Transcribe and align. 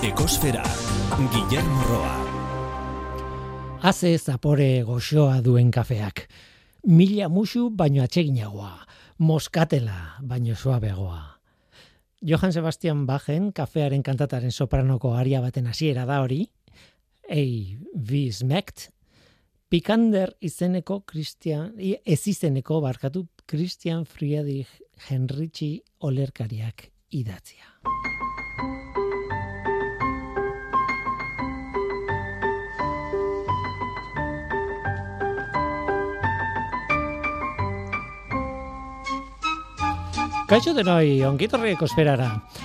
Ekosfera, 0.00 0.62
Guillermo 1.28 1.82
Roa. 1.84 2.14
Haze 3.84 4.14
zapore 4.16 4.80
goxoa 4.88 5.42
duen 5.44 5.68
kafeak. 5.70 6.22
Mila 6.88 7.28
musu 7.28 7.66
baino 7.68 8.00
atseginagoa. 8.00 8.86
Moskatela 9.18 10.16
baino 10.24 10.56
suabegoa. 10.56 11.20
Johann 12.22 12.56
Sebastian 12.56 13.04
Bachen 13.04 13.52
kafearen 13.52 14.02
kantataren 14.02 14.56
sopranoko 14.56 15.12
aria 15.12 15.42
baten 15.44 15.68
hasiera 15.68 16.06
da 16.08 16.22
hori. 16.24 16.46
Ei, 17.28 17.76
wie 17.92 18.32
smekt? 18.32 18.88
Pikander 19.68 20.32
izeneko 20.40 21.02
Christian, 21.04 21.74
ez 21.76 22.22
izeneko 22.26 22.80
barkatu 22.80 23.26
Christian 23.44 24.06
Friedrich 24.08 24.80
Henrici 25.10 25.74
olerkariak 26.00 26.88
idatzia. 27.12 27.68
Kaixo 40.50 40.72
denoi, 40.74 41.20
ongitorri 41.22 41.76
ekosferara. 41.76 42.24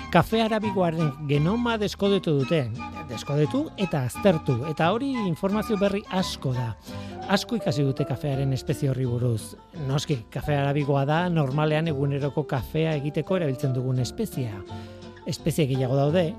Kafe 0.10 0.40
arabikoaren 0.42 1.12
genoma 1.30 1.76
deskodetu 1.78 2.32
dute. 2.40 2.64
Deskodetu 3.12 3.60
eta 3.78 4.00
aztertu. 4.08 4.56
Eta 4.72 4.88
hori 4.90 5.12
informazio 5.28 5.78
berri 5.78 6.02
asko 6.10 6.56
da. 6.56 6.72
Asko 7.30 7.60
ikasi 7.60 7.86
dute 7.86 8.08
kafearen 8.10 8.56
espezie 8.58 8.90
horri 8.90 9.06
buruz. 9.06 9.54
Noski, 9.86 10.18
kafe 10.34 10.56
arabikoa 10.58 11.04
da 11.06 11.20
normalean 11.30 11.92
eguneroko 11.92 12.48
kafea 12.50 12.96
egiteko 13.04 13.38
erabiltzen 13.38 13.78
dugun 13.78 14.02
espezia. 14.02 14.64
Espezie 15.30 15.68
gehiago 15.70 16.00
daude, 16.00 16.32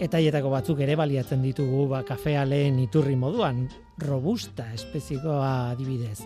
eta 0.00 0.22
hietako 0.24 0.54
batzuk 0.56 0.80
ere 0.86 0.96
baliatzen 0.96 1.44
ditugu 1.44 1.84
ba, 1.92 2.00
kafea 2.08 2.46
lehen 2.48 2.80
iturri 2.86 3.18
moduan. 3.26 3.66
Robusta 4.08 4.70
espezikoa 4.72 5.52
adibidez. 5.74 6.22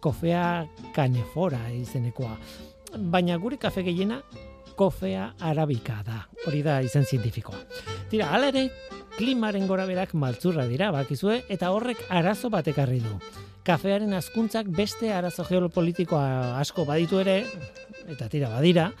Kofea 0.00 0.64
kanefora 0.96 1.66
izenekoa 1.76 2.32
baina 2.96 3.36
gure 3.36 3.58
kafe 3.58 3.82
gehiena 3.82 4.22
kofea 4.78 5.32
arabika 5.40 6.02
da. 6.06 6.22
Hori 6.46 6.62
da 6.62 6.78
izen 6.82 7.04
zientifikoa. 7.04 7.58
Tira, 8.10 8.30
hala 8.32 8.52
ere, 8.52 8.68
klimaren 9.18 9.66
gora 9.66 9.86
berak 9.88 10.14
maltzurra 10.14 10.68
dira, 10.70 10.92
bakizue, 10.94 11.42
eta 11.50 11.72
horrek 11.74 12.04
arazo 12.08 12.50
bat 12.54 12.68
ekarri 12.70 13.00
du. 13.02 13.18
Kafearen 13.66 14.14
azkuntzak 14.16 14.70
beste 14.72 15.10
arazo 15.12 15.44
geopolitikoa 15.44 16.60
asko 16.60 16.86
baditu 16.88 17.18
ere, 17.20 17.42
eta 18.08 18.30
tira 18.32 18.52
badira, 18.54 18.92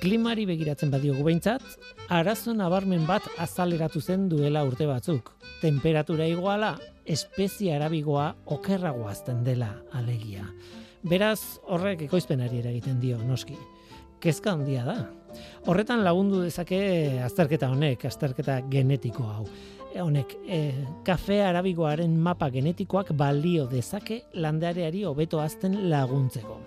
klimari 0.00 0.46
begiratzen 0.48 0.90
badiogu 0.90 1.26
behintzat, 1.28 1.62
arazo 2.08 2.56
nabarmen 2.56 3.04
bat 3.06 3.28
azaleratu 3.38 4.00
zen 4.00 4.28
duela 4.32 4.64
urte 4.64 4.88
batzuk. 4.88 5.34
Temperatura 5.60 6.26
iguala, 6.26 6.78
espezie 7.04 7.74
arabigoa 7.76 8.32
okerragoazten 8.56 9.44
dela 9.44 9.74
alegia. 9.92 10.48
Beraz, 11.00 11.60
horrek 11.64 12.02
ekoizpenari 12.04 12.58
eragiten 12.60 12.98
dio, 13.00 13.16
noski. 13.24 13.54
Kezka 14.20 14.52
handia 14.52 14.82
da. 14.84 14.96
Horretan 15.70 16.02
lagundu 16.04 16.42
dezake 16.44 16.80
azterketa 17.24 17.70
honek, 17.72 18.04
azterketa 18.04 18.58
genetiko 18.68 19.24
hau. 19.24 19.46
E, 19.94 20.02
honek, 20.02 20.34
e, 20.44 20.58
kafe 21.06 21.40
arabigoaren 21.42 22.18
mapa 22.20 22.50
genetikoak 22.52 23.14
balio 23.16 23.64
dezake 23.70 24.20
landareari 24.34 25.06
hobeto 25.08 25.40
azten 25.40 25.78
laguntzeko. 25.88 26.58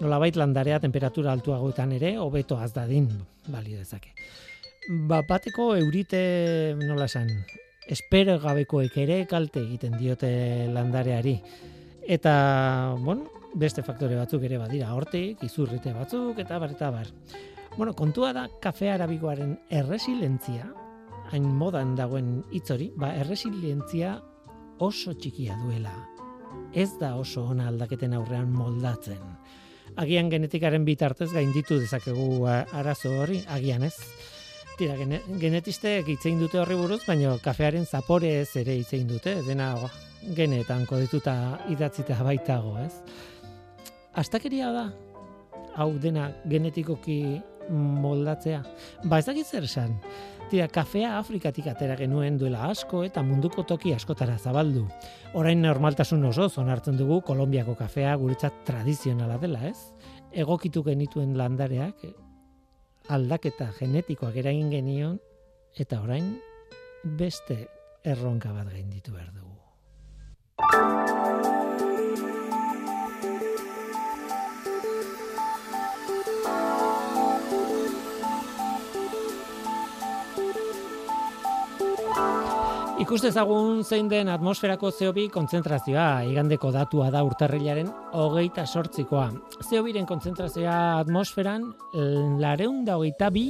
Nolabait 0.00 0.36
landarea 0.40 0.80
temperatura 0.80 1.34
altuagoetan 1.36 1.92
ere 1.92 2.16
hobeto 2.16 2.56
az 2.56 2.72
dadin 2.72 3.10
balio 3.52 3.78
dezake. 3.82 4.14
Ba, 4.88 5.20
bateko 5.28 5.74
eurite, 5.76 6.24
nola 6.80 7.04
esan, 7.04 7.28
espero 7.84 8.40
gabekoek 8.40 8.96
ere 9.04 9.22
kalte 9.28 9.60
egiten 9.60 10.00
diote 10.00 10.32
landareari. 10.72 11.38
Eta, 12.08 12.34
bueno, 12.98 13.43
beste 13.54 13.82
faktore 13.86 14.16
batzuk 14.18 14.44
ere 14.46 14.58
badira, 14.58 14.92
hortik, 14.94 15.42
izurrite 15.46 15.92
batzuk, 15.94 16.38
eta 16.42 16.58
bar, 16.58 16.74
eta 16.74 16.90
bar. 16.90 17.10
Bueno, 17.76 17.94
kontua 17.94 18.32
da, 18.34 18.48
kafe 18.62 18.90
arabikoaren 18.90 19.56
erresilentzia, 19.70 20.68
hain 21.32 21.46
modan 21.58 21.94
dagoen 21.98 22.36
hitzori, 22.54 22.90
ba, 22.98 23.14
erresilientzia 23.18 24.18
oso 24.84 25.14
txikia 25.14 25.56
duela. 25.62 25.94
Ez 26.74 26.90
da 27.00 27.14
oso 27.18 27.46
ona 27.50 27.68
aldaketen 27.70 28.14
aurrean 28.14 28.50
moldatzen. 28.52 29.22
Agian 30.00 30.30
genetikaren 30.30 30.84
bitartez 30.86 31.30
gainditu 31.32 31.78
dezakegu 31.78 32.46
arazo 32.48 33.12
hori, 33.22 33.40
agian 33.54 33.84
ez. 33.86 33.94
Tira, 34.78 34.96
genetistek 35.38 36.08
itzein 36.16 36.40
dute 36.42 36.58
horri 36.58 36.74
buruz, 36.74 37.04
baina 37.06 37.36
kafearen 37.42 37.86
zapore 37.86 38.32
ez 38.40 38.56
ere 38.58 38.74
itzein 38.80 39.06
dute, 39.06 39.36
dena 39.46 39.74
genetan 40.34 40.82
kodituta 40.88 41.36
idatzita 41.70 42.18
baitago, 42.26 42.74
ez? 42.82 42.92
Astakeria 44.14 44.70
da 44.72 44.86
hau 45.76 45.90
dena 45.98 46.28
genetikoki 46.48 47.40
moldatzea. 47.70 48.62
Ba 49.08 49.18
ez 49.18 49.26
dakit 49.26 49.46
zer 49.46 49.64
esan. 49.64 49.96
Tira, 50.50 50.68
kafea 50.68 51.14
Afrikatik 51.18 51.66
atera 51.70 51.96
genuen 51.96 52.36
duela 52.38 52.66
asko 52.68 53.02
eta 53.06 53.22
munduko 53.24 53.64
toki 53.64 53.94
askotara 53.94 54.36
zabaldu. 54.38 54.84
Orain 55.34 55.62
normaltasun 55.64 56.24
oso 56.28 56.50
onartzen 56.60 56.98
dugu 57.00 57.22
Kolombiako 57.24 57.74
kafea 57.74 58.14
guretzat 58.20 58.64
tradizionala 58.68 59.38
dela, 59.38 59.64
ez? 59.66 59.78
Egokitu 60.32 60.82
genituen 60.84 61.36
landareak 61.38 62.04
aldaketa 63.08 63.70
genetikoak 63.78 64.36
eragin 64.36 64.70
genion 64.70 65.18
eta 65.80 66.00
orain 66.02 66.36
beste 67.04 67.66
erronka 68.04 68.52
bat 68.52 68.70
gainditu 68.70 69.12
behar 69.12 69.32
dugu. 69.32 69.52
Ikustezagun 83.04 83.82
zein 83.84 84.06
den 84.08 84.30
atmosferako 84.32 84.88
CO2 84.96 85.26
kontzentrazioa, 85.28 86.22
igandeko 86.24 86.70
datua 86.72 87.10
da 87.12 87.20
urtarrilaren 87.26 87.90
hogeita 88.16 88.64
sortzikoa. 88.64 89.26
CO2ren 89.60 90.06
kontzentrazioa 90.08 91.02
atmosferan 91.02 91.66
lareun 92.40 92.78
da 92.86 92.96
hogeita 92.96 93.28
bi, 93.34 93.42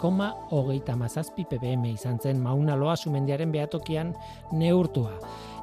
koma 0.00 0.30
hogeita 0.48 0.96
mazazpi 0.96 1.44
ppm 1.50 1.84
izan 1.90 2.16
zen 2.24 2.40
mauna 2.40 2.78
loa 2.80 2.96
sumendiaren 2.96 3.52
behatokian 3.52 4.14
neurtua. 4.56 5.12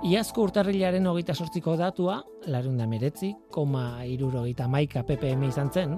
Iazko 0.06 0.46
urtarrilaren 0.52 1.10
hogeita 1.10 1.34
sortziko 1.34 1.74
datua, 1.80 2.22
lareun 2.54 2.78
da 2.78 2.86
meretzi, 2.86 3.34
koma 3.50 4.06
irurogeita 4.06 4.70
maika 4.70 5.02
ppm 5.10 5.50
izan 5.50 5.74
zen, 5.74 5.98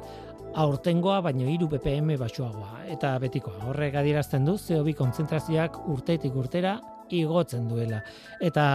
aurtengoa 0.56 1.20
baino 1.28 1.52
iru 1.52 1.68
ppm 1.68 2.16
basuagoa. 2.16 2.86
Eta 2.96 3.18
betikoa, 3.20 3.66
horrek 3.74 4.00
adierazten 4.00 4.48
du 4.48 4.56
CO2 4.56 4.96
kontzentrazioak 5.04 5.82
urtetik 5.92 6.36
urtera 6.40 6.78
igotzen 7.10 7.68
duela. 7.70 8.02
Eta 8.42 8.66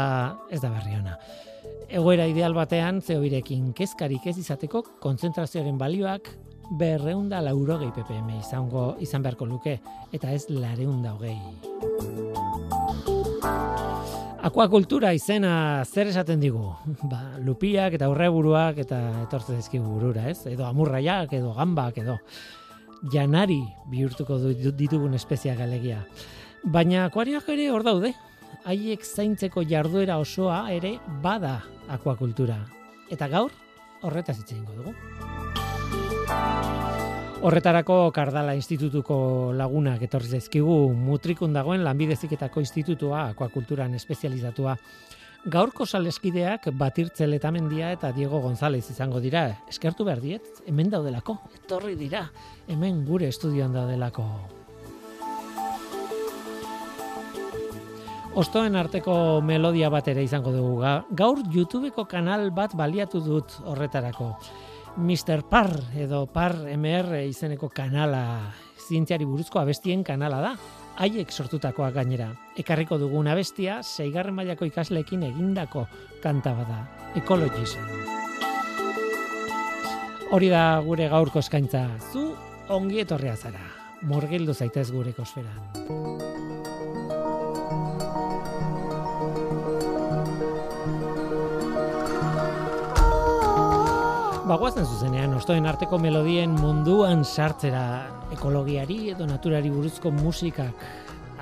ez 0.50 0.60
da 0.60 0.70
berri 0.70 0.96
ona. 0.98 1.16
Egoera 1.90 2.26
ideal 2.30 2.54
batean, 2.54 3.00
zeobirekin 3.02 3.72
kezkarik 3.74 4.26
ez 4.30 4.36
izateko, 4.38 4.84
kontzentrazioaren 5.02 5.78
balioak 5.78 6.30
berreunda 6.78 7.40
laurogei 7.42 7.90
ppm 7.90 8.30
izango 8.38 8.94
izan 9.02 9.24
beharko 9.24 9.46
luke, 9.46 9.80
eta 10.14 10.30
ez 10.30 10.44
lareunda 10.54 11.16
hogei. 11.16 11.38
Akuakultura 14.40 15.10
izena 15.12 15.84
zer 15.84 16.08
esaten 16.08 16.40
digu? 16.40 16.70
Ba, 17.10 17.18
lupiak 17.44 17.98
eta 17.98 18.06
aurreburuak 18.08 18.78
eta 18.86 19.00
etortzen 19.26 19.58
dizkigu 19.60 19.84
burura, 19.84 20.30
ez? 20.30 20.46
Edo 20.48 20.64
amurraiak, 20.64 21.34
edo 21.36 21.52
gambak, 21.58 21.98
edo 22.00 22.16
janari 23.12 23.60
bihurtuko 23.90 24.38
ditugun 24.78 25.18
espeziak 25.18 25.60
alegia. 25.60 26.00
Baina 26.62 27.06
akuarioak 27.06 27.48
ere 27.48 27.70
hor 27.72 27.82
daude. 27.84 28.12
Haiek 28.68 29.04
zaintzeko 29.04 29.62
jarduera 29.64 30.18
osoa 30.20 30.66
ere 30.72 30.98
bada 31.22 31.62
akuakultura. 31.88 32.58
Eta 33.10 33.28
gaur 33.32 33.54
horretaz 34.02 34.36
hitze 34.40 34.58
dugu. 34.60 34.92
Horretarako 37.40 38.10
Kardala 38.12 38.52
Institutuko 38.54 39.54
lagunak 39.56 40.02
etorri 40.04 40.28
zaizkigu 40.36 40.76
mutrikun 40.92 41.56
dagoen 41.56 41.84
lanbideziketako 41.86 42.60
institutua 42.60 43.30
akuakulturan 43.30 43.94
espezializatua. 43.96 44.76
Gaurko 45.48 45.86
saleskideak 45.86 46.68
batirtze 46.76 47.26
letamendia 47.26 47.94
eta 47.96 48.12
Diego 48.12 48.42
González 48.44 48.84
izango 48.92 49.24
dira. 49.24 49.46
Eskertu 49.72 50.04
behar 50.04 50.20
diet, 50.20 50.60
hemen 50.68 50.92
daudelako, 50.92 51.38
etorri 51.62 51.96
dira, 51.96 52.26
hemen 52.68 53.06
gure 53.08 53.32
estudioan 53.32 53.72
daudelako. 53.72 54.59
Ostoen 58.34 58.76
arteko 58.78 59.40
melodia 59.42 59.88
bat 59.90 60.06
ere 60.08 60.22
izango 60.22 60.52
dugu. 60.54 60.84
Gaur 61.18 61.40
YouTubeko 61.50 62.04
kanal 62.06 62.50
bat 62.54 62.76
baliatu 62.78 63.20
dut 63.20 63.56
horretarako. 63.66 64.36
Mr. 64.96 65.42
Par 65.48 65.70
edo 65.98 66.26
Par 66.26 66.54
MR 66.76 67.24
izeneko 67.26 67.68
kanala 67.74 68.52
zientziari 68.88 69.24
buruzko 69.24 69.58
abestien 69.60 70.04
kanala 70.04 70.40
da. 70.40 70.54
haiek 71.00 71.30
sortutakoa 71.32 71.90
gainera. 71.94 72.28
Ekarriko 72.60 72.98
dugun 73.00 73.28
abestia, 73.32 73.80
zeigarren 73.82 74.34
mailako 74.36 74.68
ikasleekin 74.68 75.22
egindako 75.30 75.86
kanta 76.22 76.52
bada, 76.54 76.80
Ecologies. 77.16 77.76
Hori 80.30 80.50
da 80.52 80.64
gure 80.84 81.08
gaurko 81.08 81.40
eskaintza, 81.40 81.86
zu 82.12 82.34
ongi 82.68 83.00
etorria 83.00 83.36
zara, 83.36 83.64
morgildu 84.02 84.54
zaitez 84.54 84.90
gure 84.92 85.16
kosferan. 85.16 86.29
Bagoazen 94.50 94.82
zuzenean, 94.82 95.30
ostoen 95.38 95.68
arteko 95.70 95.94
melodien 96.02 96.50
munduan 96.58 97.20
sartzera 97.22 97.82
ekologiari 98.34 99.12
edo 99.12 99.28
naturari 99.28 99.70
buruzko 99.70 100.10
musikak 100.10 100.82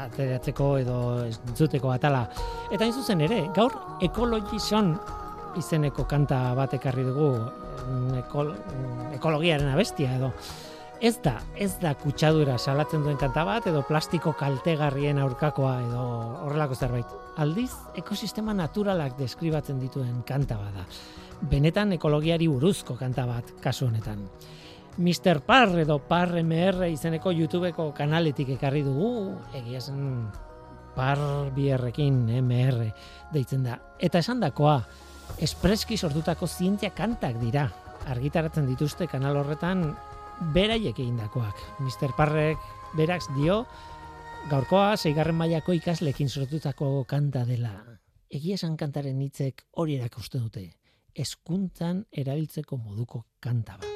ateratzeko 0.02 0.66
edo 0.82 0.96
entzuteko 1.24 1.88
atala. 1.94 2.26
Eta 2.68 2.84
hain 2.84 2.92
zuzen 2.92 3.24
ere, 3.24 3.38
gaur 3.56 3.72
ekologizon 4.04 4.92
izeneko 5.56 6.04
kanta 6.10 6.42
bat 6.58 6.76
ekarri 6.76 7.06
dugu 7.06 7.30
ekol, 8.20 8.52
ekologiaren 9.16 9.72
abestia 9.72 10.12
edo. 10.18 10.28
Ez 11.00 11.14
da, 11.22 11.36
ez 11.54 11.76
da 11.78 11.92
kutsadura 11.94 12.56
salatzen 12.58 13.04
duen 13.04 13.16
kanta 13.20 13.44
bat 13.46 13.68
edo 13.70 13.84
plastiko 13.86 14.32
kaltegarrien 14.38 15.20
aurkakoa 15.22 15.76
edo 15.84 16.02
horrelako 16.46 16.74
zerbait. 16.74 17.14
Aldiz, 17.38 17.70
ekosistema 17.96 18.54
naturalak 18.54 19.14
deskribatzen 19.18 19.78
dituen 19.78 20.24
kanta 20.26 20.58
bada 20.58 20.84
benetan 21.40 21.92
ekologiari 21.94 22.48
buruzko 22.50 22.96
kanta 22.98 23.26
bat 23.28 23.52
kasu 23.62 23.86
honetan. 23.88 24.24
Mr. 24.98 25.40
Parr 25.46 25.78
edo 25.84 26.00
Parr 26.02 26.40
MR 26.42 26.88
izeneko 26.90 27.30
YouTubeko 27.30 27.92
kanaletik 27.94 28.50
ekarri 28.56 28.82
dugu, 28.82 29.36
egia 29.54 29.80
zen 29.80 30.26
Parr 30.96 31.52
bierrekin 31.54 32.24
MR 32.40 32.88
deitzen 33.32 33.62
da. 33.68 33.78
Eta 33.98 34.18
esan 34.18 34.42
dakoa, 34.42 34.80
espreski 35.38 35.96
sortutako 35.96 36.48
zientzia 36.50 36.90
kantak 36.90 37.38
dira. 37.38 37.68
Argitaratzen 38.08 38.66
dituzte 38.66 39.06
kanal 39.06 39.36
horretan 39.38 39.92
beraiek 40.54 40.98
egindakoak. 40.98 41.56
Mr. 41.84 42.14
Parrek 42.16 42.58
berak 42.96 43.22
dio, 43.36 43.64
gaurkoa 44.50 44.96
zeigarren 44.96 45.36
mailako 45.36 45.76
ikaslekin 45.76 46.28
sortutako 46.28 47.04
kanta 47.04 47.44
dela. 47.44 47.74
Egia 48.30 48.58
esan 48.60 48.76
kantaren 48.76 49.20
hitzek 49.24 49.64
hori 49.76 49.96
erakusten 49.96 50.44
dute 50.44 50.68
eskuntzan 51.18 52.04
erabiltzeko 52.24 52.78
moduko 52.78 53.24
kanta 53.42 53.78
bat. 53.82 53.87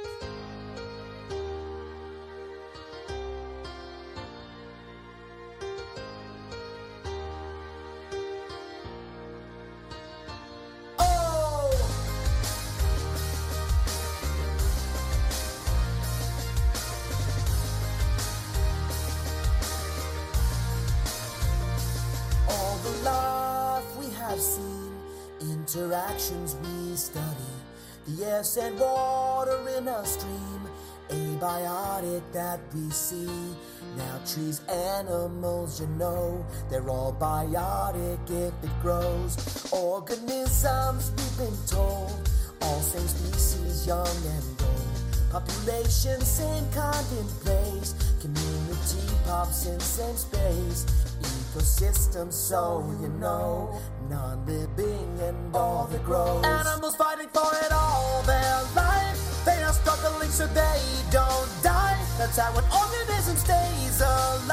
Air 28.33 28.43
and 28.63 28.81
water 28.81 29.61
in 29.77 29.87
a 29.89 30.07
stream, 30.07 30.63
abiotic 31.11 32.23
that 32.33 32.61
we 32.75 32.89
see. 32.89 33.29
Now 33.99 34.21
trees, 34.25 34.63
animals, 34.71 35.83
you 35.83 35.87
know, 35.99 36.43
they're 36.71 36.89
all 36.89 37.13
biotic 37.13 38.25
if 38.31 38.55
it 38.65 38.71
grows. 38.81 39.37
Organisms, 39.71 41.11
we've 41.11 41.47
been 41.47 41.59
told, 41.67 42.31
all 42.63 42.81
same 42.81 43.07
species, 43.07 43.87
young 43.87 44.07
and 44.07 44.63
old. 44.63 44.93
Population, 45.31 46.19
same 46.23 46.65
kind 46.73 47.07
in 47.21 47.29
place. 47.45 47.95
Community 48.23 49.15
pops 49.27 49.67
in 49.67 49.79
same 49.79 50.17
space. 50.17 50.87
Ecosystem, 51.53 52.33
so 52.33 52.83
you 53.03 53.09
know 53.21 53.79
non-living 54.09 55.19
and 55.21 55.55
all 55.55 55.87
that 55.93 56.03
grows. 56.03 56.43
Animals 56.47 56.97
fighting 56.97 57.29
for 57.29 57.47
it 57.63 57.71
all 57.71 58.23
their 58.23 58.63
life. 58.75 59.45
They 59.45 59.63
are 59.63 59.73
struggling 59.75 60.31
so 60.31 60.47
they 60.47 60.81
don't 61.11 61.51
die. 61.63 61.99
That's 62.17 62.39
how 62.39 62.57
an 62.57 62.65
organism 62.73 63.37
stays 63.37 64.01
alive. 64.01 64.49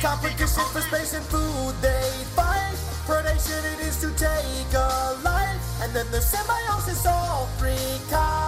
Competition 0.00 0.64
for 0.72 0.80
space 0.80 1.14
and 1.14 1.24
food 1.26 1.74
they 1.80 2.10
fight. 2.34 2.74
Predation 3.06 3.62
it 3.74 3.86
is 3.86 4.00
to 4.00 4.10
take 4.18 4.74
a 4.74 5.16
life. 5.22 5.82
And 5.82 5.94
then 5.94 6.10
the 6.10 6.20
symbiosis 6.20 7.06
all 7.06 7.46
three 7.58 8.00
kinds. 8.10 8.41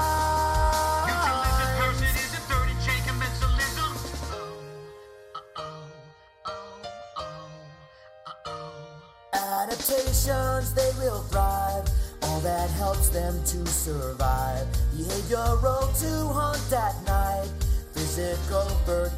They 10.74 10.90
will 10.98 11.22
thrive. 11.24 11.88
All 12.22 12.40
that 12.40 12.70
helps 12.70 13.08
them 13.10 13.34
to 13.44 13.66
survive. 13.66 14.66
Behavioral 14.96 15.84
to 16.00 16.28
hunt 16.32 16.72
at 16.72 16.94
night. 17.06 17.50
Physical 17.92 18.66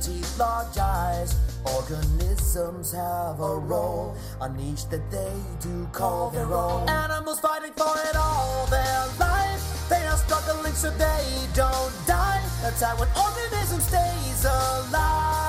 teeth, 0.02 0.38
large 0.38 0.76
eyes. 0.78 1.36
Organisms 1.64 2.92
have 2.92 3.40
a 3.40 3.56
role, 3.56 4.16
a 4.40 4.48
niche 4.48 4.88
that 4.90 5.10
they 5.10 5.32
do 5.60 5.86
call 5.92 6.30
their 6.30 6.52
own. 6.52 6.88
Animals 6.88 7.40
fighting 7.40 7.72
for 7.72 7.94
it 8.08 8.16
all 8.16 8.66
their 8.66 9.06
life. 9.18 9.88
They 9.88 10.04
are 10.06 10.16
struggling 10.16 10.74
so 10.74 10.90
they 10.90 11.24
don't 11.54 11.94
die. 12.06 12.42
That's 12.62 12.82
how 12.82 13.00
an 13.00 13.08
organism 13.16 13.80
stays 13.80 14.44
alive. 14.44 15.46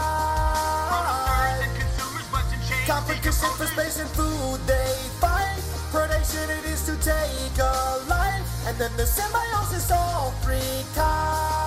Competition 2.86 3.50
for 3.58 3.66
space 3.66 4.00
and 4.00 4.10
food 4.12 4.60
they. 4.68 4.87
Predation 6.28 6.60
it 6.60 6.66
is 6.66 6.86
to 6.86 6.96
take 6.98 7.58
a 7.60 8.04
life. 8.10 8.68
And 8.68 8.78
then 8.78 8.92
the 8.98 9.06
symbiosis 9.06 9.92
all 9.92 10.32
three 10.42 10.84
kinds. 10.94 11.67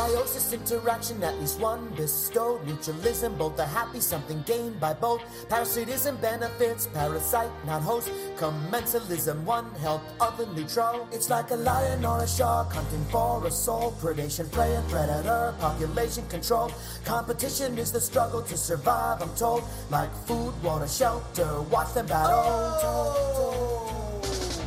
Symbiosis 0.00 0.52
interaction, 0.54 1.22
at 1.22 1.38
least 1.40 1.60
one 1.60 1.86
bestowed. 1.94 2.64
Mutualism, 2.66 3.36
both 3.36 3.60
are 3.60 3.66
happy, 3.66 4.00
something 4.00 4.42
gained 4.46 4.80
by 4.80 4.94
both. 4.94 5.20
Parasitism 5.50 6.16
benefits, 6.16 6.86
parasite, 6.86 7.50
not 7.66 7.82
host. 7.82 8.10
Commensalism, 8.36 9.42
one 9.44 9.70
help, 9.74 10.00
other 10.18 10.46
neutral. 10.54 11.06
It's 11.12 11.28
like 11.28 11.50
a 11.50 11.56
lion 11.56 12.06
or 12.06 12.22
a 12.22 12.26
shark 12.26 12.72
hunting 12.72 13.04
for 13.10 13.46
a 13.46 13.50
soul. 13.50 13.92
Predation, 14.00 14.50
prey, 14.50 14.74
and 14.74 14.88
predator, 14.88 15.54
population 15.60 16.26
control. 16.28 16.72
Competition 17.04 17.76
is 17.78 17.92
the 17.92 18.00
struggle 18.00 18.40
to 18.40 18.56
survive, 18.56 19.20
I'm 19.20 19.34
told. 19.34 19.64
Like 19.90 20.10
food, 20.24 20.54
water, 20.62 20.88
shelter, 20.88 21.60
watch 21.62 21.92
them 21.92 22.06
battle. 22.06 22.40
Oh! 22.42 24.22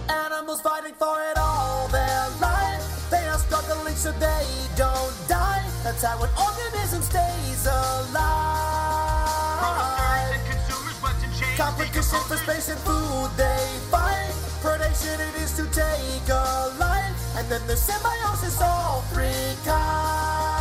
Animals 0.10 0.62
fighting 0.62 0.94
for 0.94 1.18
it 1.32 1.38
all 1.40 1.88
their 1.88 2.30
life. 2.30 2.40
They 2.40 2.43
are 3.94 3.98
so 3.98 4.12
they 4.14 4.46
don't 4.76 5.14
die. 5.28 5.64
That's 5.84 6.04
how 6.04 6.22
an 6.24 6.30
organism 6.38 7.02
stays 7.02 7.66
alive. 7.66 8.14
Competition 11.58 12.20
for 12.28 12.38
space 12.38 12.70
and 12.70 12.80
food 12.80 13.30
they 13.38 13.68
fight. 13.92 14.34
Predation 14.62 15.20
it 15.30 15.36
is 15.42 15.56
to 15.58 15.66
take 15.72 16.30
a 16.30 16.76
life. 16.80 17.38
And 17.38 17.48
then 17.50 17.66
the 17.68 17.76
symbiosis 17.76 18.62
all 18.62 19.02
three 19.14 19.56
kinds. 19.66 20.53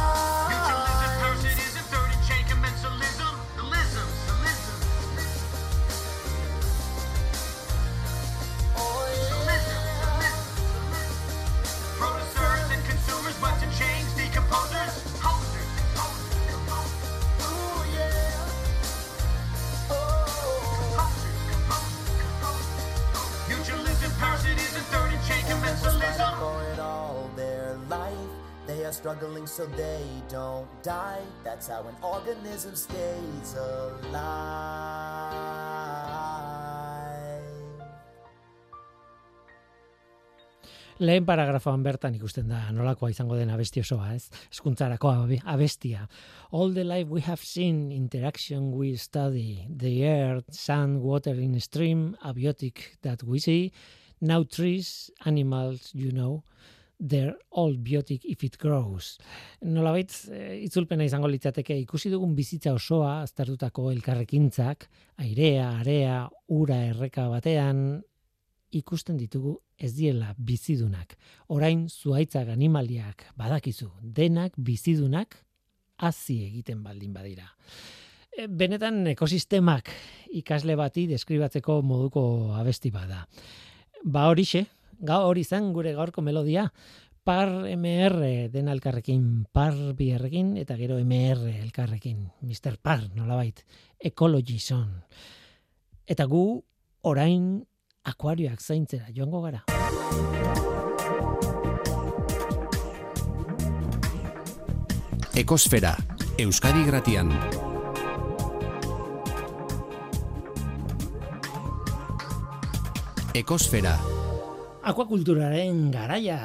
Struggling 28.93 29.47
so 29.47 29.67
they 29.77 30.05
don't 30.29 30.69
die. 30.83 31.23
That's 31.45 31.69
how 31.69 31.83
an 31.89 31.97
organism 32.03 32.75
stays 32.75 33.55
alive. 33.57 35.43
Lehen 41.03 41.25
paragrafoan 41.27 41.83
bertan 41.83 42.15
ikusten 42.15 42.47
da 42.53 42.61
nolakoa 42.71 43.09
izango 43.11 43.35
den 43.35 43.51
abesti 43.51 43.81
osoa, 43.83 44.13
ez? 44.15 44.29
Eskuntzarako 44.53 45.09
abe- 45.11 45.41
abestia. 45.51 46.07
All 46.53 46.73
the 46.75 46.85
life 46.85 47.09
we 47.11 47.21
have 47.27 47.43
seen, 47.43 47.91
interaction 47.91 48.71
we 48.77 48.97
study, 48.97 49.67
the 49.69 50.03
air, 50.05 50.43
sun, 50.51 51.01
water 51.03 51.35
in 51.35 51.59
stream, 51.61 52.15
abiotic 52.23 53.01
that 53.03 53.23
we 53.25 53.39
see, 53.41 53.73
now 54.21 54.45
trees, 54.45 55.11
animals, 55.25 55.91
you 55.93 56.13
know, 56.13 56.45
they're 57.03 57.35
all 57.51 57.75
biotic 57.75 58.25
if 58.25 58.45
it 58.45 58.59
grows. 58.59 59.19
Nolabait, 59.63 60.13
eh, 60.31 60.63
itzulpena 60.63 61.05
izango 61.05 61.29
litzateke 61.29 61.77
ikusi 61.83 62.13
dugun 62.13 62.37
bizitza 62.39 62.73
osoa 62.73 63.21
aztertutako 63.23 63.91
elkarrekintzak, 63.91 64.89
airea, 65.19 65.69
area, 65.81 66.29
ura 66.49 66.79
erreka 66.93 67.27
batean, 67.29 68.03
ikusten 68.73 69.19
ditugu 69.21 69.57
ez 69.77 69.93
diela 69.97 70.33
bizidunak. 70.39 71.17
Orain 71.53 71.89
zuaitzak 71.89 72.49
animaliak 72.55 73.27
badakizu, 73.37 73.91
denak 74.03 74.55
bizidunak 74.57 75.37
hazi 75.99 76.39
egiten 76.47 76.83
baldin 76.83 77.13
badira. 77.13 77.51
E, 78.33 78.47
Benetan 78.47 79.05
ekosistemak 79.13 79.91
ikasle 80.39 80.77
bati 80.79 81.07
deskribatzeko 81.11 81.81
moduko 81.83 82.23
abesti 82.57 82.91
bada. 82.95 83.27
Ba 84.05 84.29
horixe, 84.31 84.65
ga 85.03 85.19
hori 85.27 85.45
zen 85.45 85.73
gure 85.75 85.93
gaurko 85.99 86.23
melodia, 86.23 86.71
par 87.25 87.49
MR 87.71 88.49
den 88.51 88.69
elkarrekin, 88.69 89.47
par 89.53 89.75
bierrekin, 89.99 90.57
eta 90.59 90.77
gero 90.79 90.99
MR 90.99 91.45
elkarrekin, 91.63 92.31
Mr. 92.43 92.79
Par, 92.83 93.05
nolabait, 93.15 93.63
Ecology 93.99 94.59
Zone. 94.59 95.05
Eta 96.07 96.27
gu 96.27 96.63
orain 97.03 97.63
akuarioak 98.05 98.61
zaintzera 98.61 99.11
joango 99.15 99.43
gara. 99.43 99.63
Ekosfera, 105.35 105.97
Euskadi 106.39 106.85
Gratian. 106.85 107.31
Ekosfera, 113.33 113.97
Akuakulturaren 114.83 115.93
garaia 115.95 116.37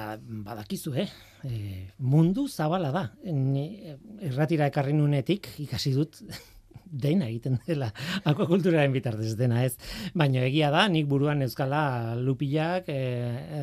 badakizu, 0.45 0.91
eh? 1.01 1.07
E, 1.41 1.53
mundu 1.97 2.43
zabala 2.47 2.91
da. 2.93 3.01
Ni, 3.33 3.63
erratira 4.27 4.67
ekarri 4.69 4.93
nunetik 4.93 5.47
ikasi 5.63 5.93
dut 5.95 6.19
dena 7.05 7.25
egiten 7.31 7.57
dela 7.65 7.87
akuakulturaren 8.29 8.93
bitartez 8.93 9.31
dena 9.39 9.63
ez. 9.65 9.73
Baina 10.13 10.43
egia 10.45 10.69
da, 10.73 10.83
nik 10.91 11.07
buruan 11.09 11.41
euskala 11.47 12.13
lupilak, 12.19 12.91
e, 12.93 12.99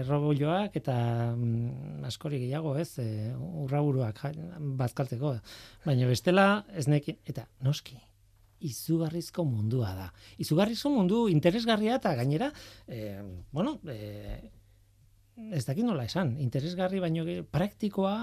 errogulloak 0.01 0.75
eta 0.83 0.97
mm, 1.37 2.03
askori 2.11 2.43
gehiago 2.43 2.75
ez, 2.83 2.89
e, 2.99 3.31
urraburuak 3.63 4.25
bazkaltzeko. 4.83 5.37
Baina 5.87 6.11
bestela 6.11 6.49
ez 6.75 6.89
nekin, 6.91 7.23
eta 7.31 7.47
noski, 7.63 7.95
izugarrizko 8.65 9.47
mundua 9.47 9.95
da. 9.95 10.11
Izugarrizko 10.43 10.91
mundu 10.91 11.25
interesgarria 11.31 12.03
eta 12.03 12.17
gainera, 12.19 12.51
e, 12.89 13.23
bueno, 13.55 13.79
e, 13.87 14.51
ez 15.37 15.65
dakit 15.67 15.85
nola 15.87 16.05
esan, 16.07 16.37
interesgarri 16.43 17.01
baino 17.03 17.25
praktikoa, 17.51 18.17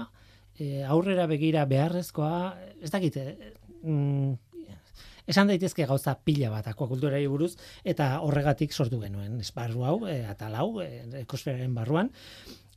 e, 0.58 0.84
aurrera 0.84 1.26
begira 1.30 1.64
beharrezkoa, 1.68 2.56
ez 2.82 2.90
dakit, 2.92 3.16
e, 3.16 3.52
mm, 3.82 4.32
esan 5.30 5.52
daitezke 5.52 5.86
gauza 5.86 6.14
pila 6.24 6.50
bat 6.50 6.66
akuakulturari 6.72 7.28
buruz 7.30 7.52
eta 7.84 8.16
horregatik 8.26 8.72
sortu 8.72 9.00
genuen 9.00 9.38
esparru 9.40 9.84
hau, 9.86 9.96
e, 10.08 10.22
atal 10.26 10.56
hau, 10.58 10.68
e, 10.82 11.04
ekosferaren 11.22 11.74
barruan. 11.74 12.10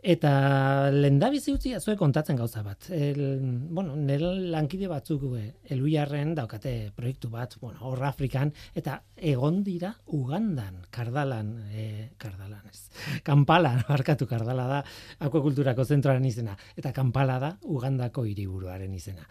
Eta 0.05 0.91
lendabizi 0.93 1.49
utzi 1.55 1.71
zuek 1.79 1.97
kontatzen 1.97 2.37
gauza 2.37 2.61
bat. 2.61 2.91
El, 2.93 3.39
bueno, 3.73 3.95
nire 3.97 4.35
lankide 4.53 4.85
batzuk 4.85 5.23
e, 5.33 5.45
eluiarren 5.73 6.35
daukate 6.37 6.73
proiektu 6.93 7.31
bat, 7.33 7.55
bueno, 7.57 7.79
hor 7.89 8.03
Afrikan, 8.05 8.51
eta 8.77 8.99
egon 9.17 9.63
dira 9.65 9.95
Ugandan, 10.13 10.83
Kardalan, 10.93 11.49
e, 11.73 11.87
Kardalan 12.21 12.69
ez, 12.69 12.83
Kampala, 13.25 13.73
barkatu 13.89 14.29
Kardala 14.29 14.67
da, 14.69 14.83
akuakulturako 15.25 15.87
zentroaren 15.89 16.29
izena, 16.29 16.53
eta 16.77 16.93
Kampala 16.93 17.39
da 17.41 17.51
Ugandako 17.65 18.27
hiriburuaren 18.29 18.93
izena. 18.93 19.25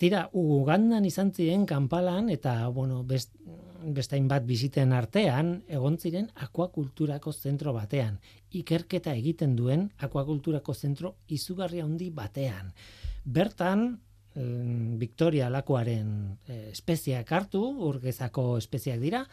Tira, 0.00 0.30
Ugandan 0.32 1.04
izan 1.04 1.34
ziren 1.36 1.68
Kampalan, 1.68 2.32
eta, 2.32 2.56
bueno, 2.72 3.02
best, 3.04 3.36
bestain 3.96 4.28
bat 4.28 4.44
biziten 4.46 4.92
artean, 4.92 5.62
egon 5.68 5.98
ziren 5.98 6.30
akuakulturako 6.46 7.32
zentro 7.32 7.72
batean, 7.76 8.18
ikerketa 8.50 9.14
egiten 9.14 9.56
duen 9.56 9.90
akuakulturako 9.98 10.74
zentro 10.74 11.14
izugarri 11.28 11.80
handi 11.80 12.10
batean. 12.10 12.72
Bertan, 13.24 13.86
em, 14.34 14.98
Victoria 14.98 15.50
lakuaren 15.50 16.10
eh, 16.48 16.70
espeziak 16.72 17.32
hartu, 17.32 17.62
urgezako 17.88 18.56
espeziak 18.58 19.00
dira, 19.00 19.24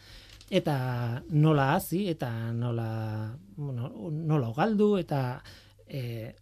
eta 0.50 1.22
nola 1.30 1.74
hazi, 1.74 2.08
eta 2.10 2.30
nola, 2.52 3.36
bueno, 3.56 3.90
nola 4.10 4.52
galdu, 4.56 4.96
eta 5.00 5.42
e, 5.86 6.34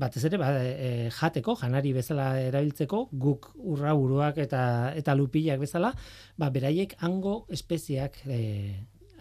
batez 0.00 0.24
ere 0.28 0.38
ba, 0.40 0.50
e, 0.58 1.08
jateko, 1.14 1.54
janari 1.60 1.92
bezala 1.96 2.28
erabiltzeko, 2.40 3.06
guk 3.12 3.50
urraburuak 3.56 4.38
eta, 4.42 4.62
eta 4.98 5.14
lupilak 5.18 5.62
bezala, 5.62 5.92
ba, 6.38 6.50
beraiek 6.54 6.96
hango 7.00 7.42
espeziak 7.52 8.20
e, 8.26 8.38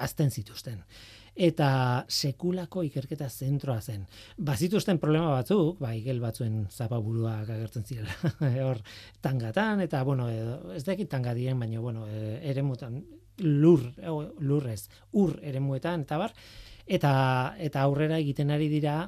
azten 0.02 0.32
zituzten. 0.32 0.82
Eta 1.32 1.70
sekulako 2.12 2.84
ikerketa 2.84 3.30
zentroa 3.30 3.80
zen. 3.80 4.04
Bazituzten 4.38 5.00
problema 5.00 5.30
batzuk, 5.32 5.80
ba, 5.80 5.94
igel 5.96 6.20
batzuen 6.20 6.66
zapaburuak 6.70 7.50
agertzen 7.56 7.88
zirela, 7.88 8.34
hor 8.68 8.82
tangatan, 9.24 9.86
eta, 9.88 10.04
bueno, 10.04 10.28
ez 10.76 10.84
dakit 10.88 11.10
tanga 11.10 11.34
diren, 11.38 11.60
baina, 11.60 11.80
bueno, 11.80 12.08
e, 12.08 12.38
eremutan, 12.52 13.00
lur, 13.42 13.88
lurrez, 14.40 14.84
ur 15.18 15.40
eremuetan, 15.42 16.04
eta 16.04 16.20
bar, 16.20 16.36
eta, 16.86 17.14
eta 17.58 17.88
aurrera 17.88 18.20
egiten 18.20 18.52
ari 18.52 18.68
dira, 18.70 19.00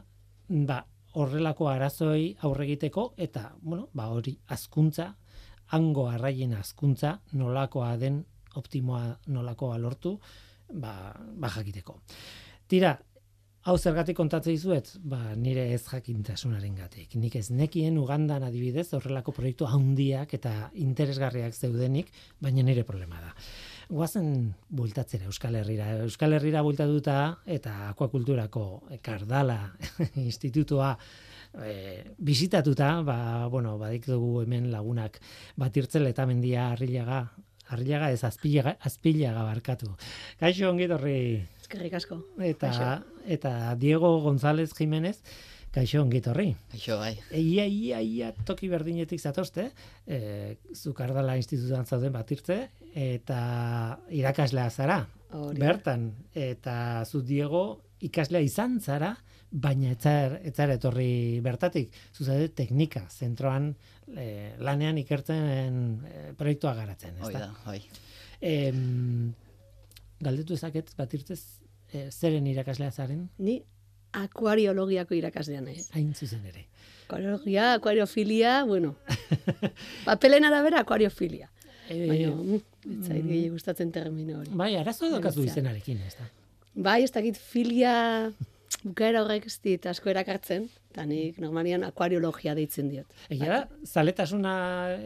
ba, 0.48 0.84
horrelako 1.20 1.70
arazoi 1.70 2.34
aurre 2.42 2.66
egiteko, 2.66 3.14
eta, 3.18 3.52
bueno, 3.62 3.90
ba, 3.94 4.10
hori 4.10 4.36
azkuntza, 4.56 5.12
hango 5.76 6.08
arraien 6.10 6.54
azkuntza, 6.58 7.18
nolakoa 7.34 7.96
den, 8.02 8.24
optimoa 8.60 9.18
nolakoa 9.34 9.78
lortu, 9.82 10.18
ba, 10.74 11.14
ba 11.14 11.50
jakiteko. 11.56 12.00
Tira, 12.70 12.94
hau 13.64 13.78
zergatik 13.78 14.18
kontatzen 14.18 14.58
dizuet, 14.58 14.90
ba, 15.08 15.20
nire 15.40 15.66
ez 15.74 15.84
jakintasunaren 15.86 16.76
gatik. 16.76 17.16
Nik 17.20 17.38
ez 17.40 17.48
nekien 17.52 17.98
Ugandan 18.02 18.44
adibidez 18.44 18.90
horrelako 18.98 19.36
proiektu 19.36 19.70
handiak 19.70 20.34
eta 20.36 20.54
interesgarriak 20.86 21.56
zeudenik, 21.56 22.12
baina 22.42 22.66
nire 22.66 22.84
problema 22.88 23.22
da. 23.24 23.32
Guazen 23.94 24.56
bueltatzera 24.74 25.28
Euskal 25.30 25.54
Herrira. 25.60 25.92
Euskal 26.02 26.34
Herrira 26.34 26.64
bueltatuta 26.66 27.18
eta 27.46 27.92
akuakulturako 27.92 28.64
Kardala 29.06 29.58
institutua 30.30 30.96
e, 31.62 32.02
bisitatuta, 32.18 32.90
ba, 33.06 33.18
bueno, 33.54 33.76
badik 33.78 34.08
dugu 34.10 34.42
hemen 34.42 34.72
lagunak 34.74 35.20
batirtzela 35.62 36.10
eta 36.10 36.26
mendia 36.26 36.72
arrilaga, 36.72 37.20
arrilaga 37.70 38.10
ez 38.16 38.24
azpilaga, 38.26 38.80
azpilaga 38.82 39.46
barkatu. 39.52 39.94
Kaixo 40.42 40.72
ongi 40.74 40.88
etorri 40.90 41.18
Eskerrik 41.62 41.94
asko. 42.02 42.18
eta, 42.42 42.72
Kaixo. 42.74 43.20
eta 43.38 43.76
Diego 43.78 44.16
González 44.26 44.74
Jiménez, 44.74 45.20
kaixo 45.74 46.04
ongi 46.04 46.20
etorri. 46.22 46.52
Aixo, 46.76 47.00
bai. 47.02 47.16
Ia, 47.34 47.66
ia, 47.66 48.00
ia, 48.06 48.30
toki 48.46 48.70
berdinetik 48.70 49.22
zatozte, 49.22 49.72
e, 50.06 50.20
zukardala 50.78 51.36
institutuan 51.40 51.88
zauden 51.90 52.14
batirtze, 52.14 52.60
eta 52.94 53.42
irakaslea 54.14 54.70
zara, 54.70 55.02
Hori 55.34 55.58
bertan, 55.58 56.12
eta 56.38 56.76
zu 57.10 57.24
Diego 57.26 57.64
ikaslea 58.06 58.46
izan 58.46 58.78
zara, 58.82 59.16
baina 59.50 59.92
etzar, 59.94 60.38
etzar 60.46 60.74
etorri 60.76 61.40
bertatik, 61.46 61.94
zuzade 62.14 62.52
teknika, 62.54 63.08
zentroan 63.10 63.72
e, 64.14 64.54
lanean 64.62 65.00
ikertzen 65.02 65.82
e, 66.06 66.24
proiektua 66.38 66.76
garatzen, 66.78 67.18
Hoi 67.22 67.34
ezta? 67.34 67.48
da, 67.48 67.52
bai. 67.66 67.80
Em, 68.44 69.34
galdetu 70.22 70.58
ezaket 70.58 70.94
batirtzez 70.98 71.42
e, 71.94 72.10
zeren 72.12 72.46
irakaslea 72.50 72.92
zaren, 72.92 73.30
Ni 73.42 73.62
akuariologiako 74.14 75.16
irakaslea 75.18 75.62
naiz. 75.62 75.90
hain 75.94 76.14
zuzen 76.14 76.46
ere. 76.46 76.68
Akuariologia, 77.06 77.74
akuariofilia, 77.74 78.64
bueno. 78.66 78.96
Papelen 80.06 80.46
arabera 80.46 80.80
akuariofilia. 80.80 81.50
E, 81.90 82.08
Baina, 82.08 82.30
mm, 82.32 82.62
gehi 83.28 83.50
gustatzen 83.50 83.92
termino 83.92 84.40
hori. 84.40 84.50
bai, 84.54 84.76
arazo 84.80 85.10
daukazu 85.12 85.42
Berezia. 85.42 85.60
izenarekin, 85.62 86.00
ez 86.08 86.16
da? 86.20 86.30
Bai, 86.76 87.04
ez 87.04 87.12
dakit 87.12 87.38
filia 87.38 88.32
Bukaera 88.84 89.22
horrek 89.24 89.46
ez 89.48 89.60
dit 89.64 89.86
asko 89.88 90.10
erakartzen, 90.12 90.66
eta 90.92 91.06
nik 91.08 91.38
normalian 91.40 91.86
akuariologia 91.88 92.56
deitzen 92.58 92.90
diot. 92.92 93.06
Egia 93.32 93.48
da, 93.52 93.60
zaletasuna 93.86 94.54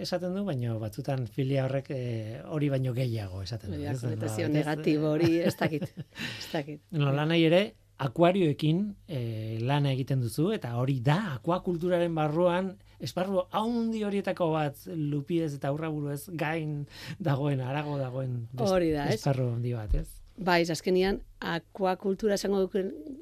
esaten 0.01 0.33
du, 0.33 0.43
baina 0.47 0.73
batzutan 0.81 1.27
filia 1.27 1.65
horrek 1.67 1.91
eh, 1.93 2.39
hori 2.47 2.69
baino 2.73 2.93
gehiago 2.97 3.43
esaten 3.43 3.69
du. 3.73 3.77
Baina, 3.77 3.93
konotazio 3.99 4.47
ez? 4.47 4.53
negatibo 4.53 5.11
hori 5.11 5.41
ez 5.45 5.53
dakit. 5.59 5.83
Ez 5.83 6.47
dakit. 6.53 6.81
Nola 7.03 7.27
nahi 7.29 7.43
ere, 7.51 7.61
akuarioekin 7.97 8.95
eh, 9.07 9.57
lana 9.61 9.91
egiten 9.91 10.21
duzu, 10.21 10.51
eta 10.53 10.75
hori 10.77 10.99
da, 11.01 11.33
akuakulturaren 11.37 12.13
barruan, 12.15 12.75
esparru 13.01 13.43
haundi 13.51 14.03
horietako 14.05 14.51
bat 14.53 14.77
lupiez 14.87 15.51
eta 15.55 15.69
aurraburuez 15.71 16.29
gain 16.37 16.85
dagoen, 17.19 17.61
arago 17.61 17.97
dagoen 17.97 18.47
best- 18.53 18.71
Hori 18.71 18.91
da, 18.91 19.07
ez? 19.09 19.15
esparru 19.19 19.49
handi 19.53 19.73
bat, 19.73 19.93
ez? 19.95 20.07
Bai, 20.37 20.61
azkenian, 20.69 21.21
akuakultura 21.41 22.35
esango, 22.37 22.69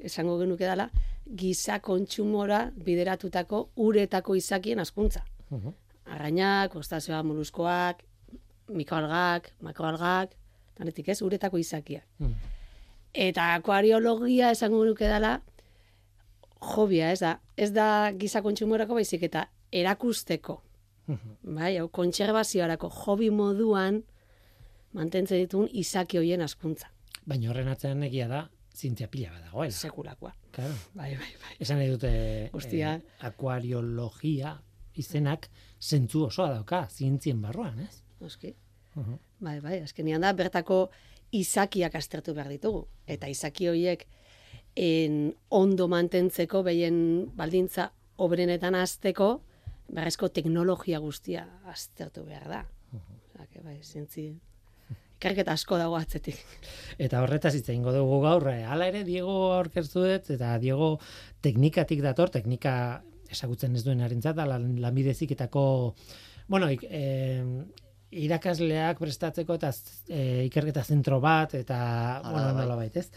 esango 0.04 0.38
genuke 0.38 0.64
dela, 0.68 0.90
giza 1.26 1.78
kontsumora 1.80 2.70
bideratutako 2.76 3.70
uretako 3.76 4.36
izakien 4.36 4.78
askuntza. 4.80 5.24
Mhm. 5.50 5.72
Arrainak, 6.12 6.76
ostazioa, 6.76 7.22
moluskoak, 7.22 8.02
mikroalgak, 8.68 9.52
makroalgak, 9.62 10.36
tanetik 10.74 11.08
ez, 11.08 11.22
uretako 11.22 11.58
izakiak. 11.58 12.04
Mhm. 12.18 12.32
Eta 13.16 13.54
akuariologia 13.56 14.50
esango 14.52 14.82
genuke 14.82 15.08
dela, 15.08 15.38
jobia, 16.74 17.10
ez 17.14 17.20
da, 17.22 17.38
ez 17.56 17.70
da 17.72 18.12
giza 18.18 18.42
kontsumorako 18.44 18.98
baizik 18.98 19.22
eta 19.30 19.46
erakusteko. 19.72 20.58
Mhm. 21.06 21.54
Bai, 21.56 21.76
hau 21.78 21.88
kontserbazioarako 21.88 22.90
hobi 23.04 23.30
moduan 23.30 24.02
mantentzen 24.96 25.38
ditun 25.44 25.68
izaki 25.72 26.18
hoien 26.18 26.42
askuntza. 26.42 26.90
Baina 27.26 27.50
horren 27.50 27.68
atzean 27.68 28.02
egia 28.06 28.28
da, 28.28 28.42
zientzia 28.76 29.08
pila 29.08 29.30
bat 29.32 29.44
dagoela. 29.48 29.72
Sekulakoa. 29.72 30.32
Claro. 30.52 30.74
Bai, 30.94 31.14
bai, 31.16 31.32
bai. 31.42 31.56
Esan 31.60 31.78
nahi 31.80 31.90
dute 31.90 32.10
Hostia. 32.52 32.94
eh, 32.96 33.26
akuariologia 33.28 34.56
izenak 34.96 35.48
zentzu 35.80 36.24
osoa 36.26 36.50
dauka, 36.54 36.86
zientzien 36.90 37.40
barruan, 37.42 37.78
ez? 37.80 38.02
Noski. 38.20 38.54
Mhm. 38.94 39.18
Bai, 39.40 39.60
bai, 39.60 39.80
azkenian 39.82 40.20
da 40.24 40.32
bertako 40.32 40.90
izakiak 41.34 41.94
aztertu 41.94 42.34
behar 42.34 42.50
ditugu. 42.52 42.86
Eta 43.06 43.28
izaki 43.28 43.68
horiek 43.68 44.06
en 44.76 45.34
ondo 45.48 45.88
mantentzeko 45.88 46.62
behien 46.66 46.98
baldintza 47.36 47.90
obrenetan 48.22 48.74
azteko, 48.76 49.40
berrezko 49.88 50.28
teknologia 50.28 50.98
guztia 50.98 51.46
aztertu 51.72 52.24
behar 52.26 52.48
da. 52.50 52.64
Que 53.52 53.62
bai, 53.64 53.78
zintzi... 53.82 54.34
Ikerketa 55.16 55.54
asko 55.56 55.78
dago 55.80 55.96
atzetik. 55.96 56.36
Eta 57.00 57.22
horretaz 57.24 57.54
hitz 57.56 57.70
egingo 57.70 57.94
dugu 57.94 58.18
gaur, 58.20 58.44
eh, 58.50 58.66
hala 58.68 58.90
ere 58.90 59.00
Diego 59.06 59.54
aurkeztu 59.54 60.02
dut 60.04 60.28
eta 60.34 60.50
Diego 60.60 60.90
teknikatik 61.40 62.02
dator, 62.04 62.28
teknika 62.34 62.74
ezagutzen 63.32 63.78
ez 63.78 63.82
duen 63.86 64.02
harentzat, 64.04 64.36
da 64.36 64.44
lan, 64.44 64.74
lanbideziketako 64.82 65.64
bueno, 66.48 66.68
ik, 66.70 66.84
eh, 66.84 67.42
irakasleak 68.14 69.00
prestatzeko 69.02 69.56
eta 69.58 69.72
e, 70.08 70.46
ikerketa 70.46 70.84
zentro 70.84 71.18
bat 71.20 71.56
eta 71.58 71.78
bueno, 72.22 72.52
bai. 72.54 72.54
nolabait, 72.60 72.96
ez? 72.96 73.08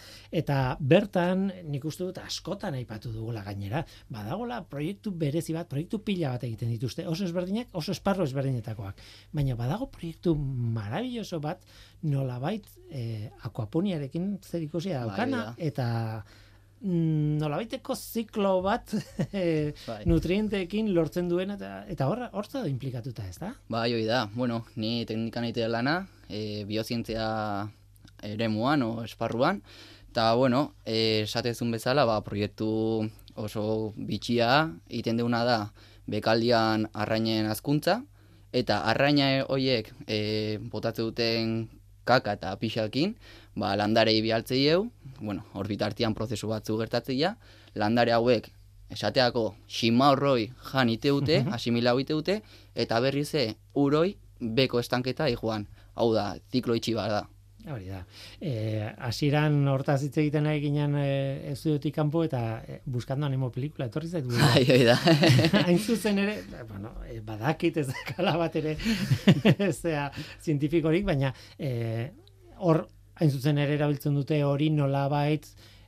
Eta 0.41 0.77
bertan 0.79 1.45
nik 1.69 1.85
uste 1.85 2.07
dut 2.07 2.17
askotan 2.23 2.77
aipatu 2.79 3.13
dugula 3.13 3.43
gainera, 3.45 3.83
badagola 4.09 4.63
proiektu 4.65 5.13
berezi 5.13 5.53
bat, 5.53 5.69
proiektu 5.69 6.01
pila 6.05 6.33
bat 6.35 6.47
egiten 6.49 6.73
dituzte, 6.73 7.05
oso 7.07 7.27
ezberdinak, 7.27 7.69
oso 7.77 7.93
esparro 7.93 8.25
ezberdinetakoak. 8.25 9.05
Baina 9.35 9.57
badago 9.59 9.89
proiektu 9.93 10.35
marabilloso 10.35 11.39
bat 11.43 11.65
nolabait 12.01 12.65
eh, 12.89 13.29
akuaponiarekin 13.45 14.37
zer 14.41 14.63
ikusia 14.65 15.03
daukana 15.03 15.51
Bai, 15.51 15.69
eta 15.69 15.87
mm, 16.23 16.48
nolabaiteko 16.81 17.95
ziklo 17.95 18.61
bat 18.63 18.93
eh, 19.33 19.73
Bai. 19.85 20.03
nutrienteekin 20.07 20.93
lortzen 20.95 21.27
duen 21.29 21.51
eta 21.55 21.83
eta 21.91 22.07
hor 22.07 22.23
hortza 22.31 22.61
da 22.63 22.71
implikatuta, 22.71 23.27
ez 23.27 23.37
da? 23.41 23.53
Bai, 23.67 23.91
hoi 23.93 24.05
da. 24.07 24.27
Bueno, 24.33 24.63
ni 24.75 25.05
teknikan 25.05 25.47
egitea 25.49 25.67
lana, 25.67 26.07
e, 26.29 26.63
biozientzia 26.69 27.69
eremuan 28.23 28.83
o 28.83 29.03
esparruan, 29.03 29.61
eta 30.11 30.33
bueno, 30.35 30.73
e, 30.85 31.23
esatezun 31.25 31.71
bezala, 31.71 32.05
ba, 32.05 32.21
proiektu 32.23 32.69
oso 33.35 33.93
bitxia 33.95 34.69
egiten 34.89 35.19
deuna 35.19 35.43
da 35.47 35.59
bekaldian 36.07 36.87
arrainen 36.93 37.47
azkuntza, 37.51 38.01
eta 38.51 38.81
arraina 38.89 39.45
horiek 39.47 39.91
e, 40.07 40.57
botatze 40.71 41.03
duten 41.03 41.67
kaka 42.09 42.33
eta 42.39 42.55
pixakin, 42.57 43.13
ba, 43.59 43.75
landarei 43.79 44.21
bialtzei 44.25 44.65
eu, 44.71 44.87
bueno, 45.19 45.45
hor 45.53 45.67
bitartian 45.67 46.15
prozesu 46.15 46.49
batzu 46.51 46.77
gertatzeia, 46.79 47.35
landare 47.75 48.15
hauek 48.15 48.49
esateako 48.89 49.53
xima 49.69 50.09
horroi 50.13 50.49
jan 50.71 50.89
ite 50.89 51.13
dute, 51.13 51.43
asimilau 51.53 51.99
ite 52.01 52.15
dute, 52.17 52.39
eta 52.75 52.99
berriz 53.03 53.29
ze 53.29 53.49
uroi 53.75 54.15
beko 54.39 54.79
estanketa 54.79 55.29
joan. 55.33 55.67
Hau 55.99 56.13
da, 56.13 56.31
ziklo 56.51 56.77
itxi 56.79 56.95
bat 56.95 57.11
da. 57.11 57.27
Hori 57.67 57.89
da. 57.91 57.99
Eh, 58.39 58.87
hasieran 59.03 59.67
hortaz 59.67 59.97
hitz 60.05 60.15
egiten 60.21 60.47
ari 60.47 60.61
ginen 60.63 60.95
eh, 60.97 61.51
estudiotik 61.51 61.93
kanpo 61.97 62.23
eta 62.23 62.61
eh, 62.63 62.79
buskando 62.87 63.27
animo 63.27 63.49
pelikula 63.51 63.89
etorri 63.89 64.07
zait 64.07 64.23
burura. 64.25 64.47
Bai, 64.55 64.63
hoi 64.63 64.85
da. 64.87 64.95
Hain 65.67 65.79
zuzen 65.79 66.21
ere, 66.23 66.37
bueno, 66.69 66.93
eh, 67.05 67.19
badakit 67.25 67.81
ez 67.83 67.89
dakala 67.91 68.37
bat 68.39 68.55
ere 68.55 68.77
zea 69.81 70.07
zientifikorik, 70.39 71.03
baina 71.11 71.33
eh, 71.59 72.07
hor 72.63 72.85
hain 73.19 73.31
zuzen 73.31 73.57
ere 73.57 73.75
erabiltzen 73.79 74.15
dute 74.15 74.43
hori 74.43 74.69
nolabait 74.69 75.45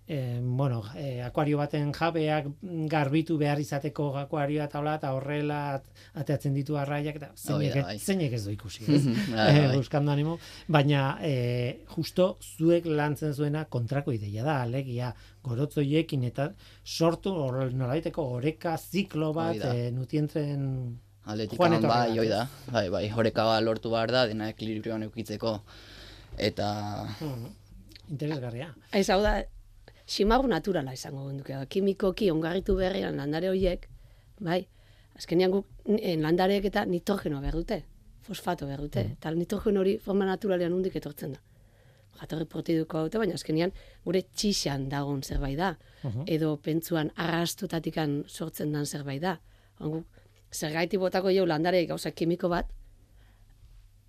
eh, 0.08 0.40
bueno, 0.44 0.84
eh, 0.98 1.22
akuario 1.24 1.58
baten 1.58 1.94
jabeak 1.96 2.48
garbitu 2.92 3.38
behar 3.40 3.60
izateko 3.62 4.10
akuarioa 4.20 4.66
eta 4.68 4.80
hola, 4.82 4.96
eta 5.00 5.12
horrela 5.16 5.60
at- 5.76 5.86
ateatzen 6.20 6.54
ditu 6.58 6.76
arraiak, 6.76 7.16
eta 7.16 7.30
zeinek, 7.38 7.76
da, 7.78 7.84
bai. 7.88 7.98
zeinek 8.00 8.34
ez 8.36 8.42
du 8.44 8.52
ikusi, 8.52 8.84
ez? 8.98 9.06
Bai, 9.06 9.46
eh, 9.46 9.68
bai. 9.68 9.78
buskando 9.78 10.12
animo, 10.12 10.34
baina 10.68 11.04
eh, 11.24 11.86
justo 11.96 12.26
zuek 12.58 12.86
lantzen 12.90 13.34
zuena 13.34 13.64
kontrako 13.72 14.12
ideia 14.18 14.44
da, 14.44 14.58
alegia 14.66 15.14
gorotzoiekin 15.48 16.26
eta 16.28 16.50
sortu 16.84 17.32
hor 17.46 17.72
nolabaiteko 17.72 18.26
oreka 18.42 18.76
ziklo 18.78 19.32
bat 19.38 19.64
eh, 19.64 19.92
nutrienten 19.96 20.68
Atletik 21.24 21.60
Joan 21.60 21.76
etorri 21.78 21.88
bai, 21.88 22.18
hoi 22.20 22.28
da. 22.28 22.48
Bai, 22.74 22.88
bai, 22.90 23.04
horeka 23.14 23.44
bat 23.46 23.62
lortu 23.64 23.92
behar 23.94 24.12
da, 24.12 24.26
dena 24.28 24.48
ekilibrioan 24.50 25.04
eukitzeko. 25.06 25.60
Eta, 26.38 27.08
interesgarria. 28.10 28.72
Ez 28.96 29.10
hau 29.10 29.22
da, 29.24 29.40
simagu 30.08 30.48
naturala 30.48 30.94
izango 30.94 31.28
genduke. 31.30 31.58
Kimikoki 31.70 32.30
ongarritu 32.32 32.76
berrian 32.80 33.18
landare 33.20 33.50
horiek, 33.52 33.88
bai, 34.40 34.66
azkenean 35.18 35.54
guk 35.54 35.68
eh, 36.00 36.18
landareek 36.20 36.68
eta 36.72 36.86
nitrogeno 36.90 37.42
behar 37.44 37.60
dute, 37.60 37.82
fosfato 38.26 38.68
behar 38.68 38.84
dute, 38.88 39.06
eta 39.18 39.32
nitrogeno 39.36 39.84
hori 39.84 39.98
forma 40.04 40.28
naturalean 40.30 40.74
hundik 40.74 40.98
etortzen 41.00 41.38
da. 41.38 41.44
Jatorri 42.22 42.46
protiduko 42.46 43.06
dute, 43.06 43.18
baina 43.22 43.38
azkenean 43.40 43.72
gure 44.06 44.22
txixan 44.36 44.90
dagon 44.92 45.24
zerbait 45.24 45.58
da, 45.58 45.76
edo 46.28 46.56
pentsuan 46.58 47.14
arrastutatikan 47.16 48.22
sortzen 48.28 48.76
dan 48.76 48.86
zerbait 48.86 49.22
da. 49.24 49.38
Guk, 49.80 50.06
zergaiti 50.52 51.00
botako 51.02 51.32
jau 51.34 51.48
landareek 51.48 51.88
gauza 51.94 52.12
kimiko 52.12 52.50
bat, 52.52 52.68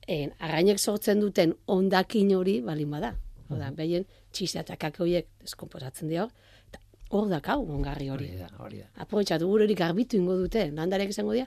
en, 0.09 0.33
arrainek 0.39 0.79
sortzen 0.79 1.21
duten 1.21 1.55
ondakin 1.67 2.35
hori 2.37 2.61
balin 2.61 2.91
bada. 2.91 3.15
Oda, 3.53 3.69
behien 3.77 4.07
txisa 4.33 4.63
eta 4.63 4.79
kake 4.81 5.03
horiek 5.05 5.29
deskomposatzen 5.43 6.09
dira, 6.09 6.29
eta 6.71 6.81
hor 7.13 7.29
dakau 7.29 7.61
ongarri 7.75 8.09
hori. 8.09 8.31
Hori 8.31 8.41
da, 8.41 8.49
hori 8.65 8.81
da. 8.81 8.89
Aprobetxatu 9.05 9.49
ur 9.49 9.67
hori 9.67 9.77
garbitu 9.77 10.17
ingo 10.17 10.37
dute, 10.41 10.71
landarek 10.73 11.13
izango 11.13 11.37
dira, 11.37 11.47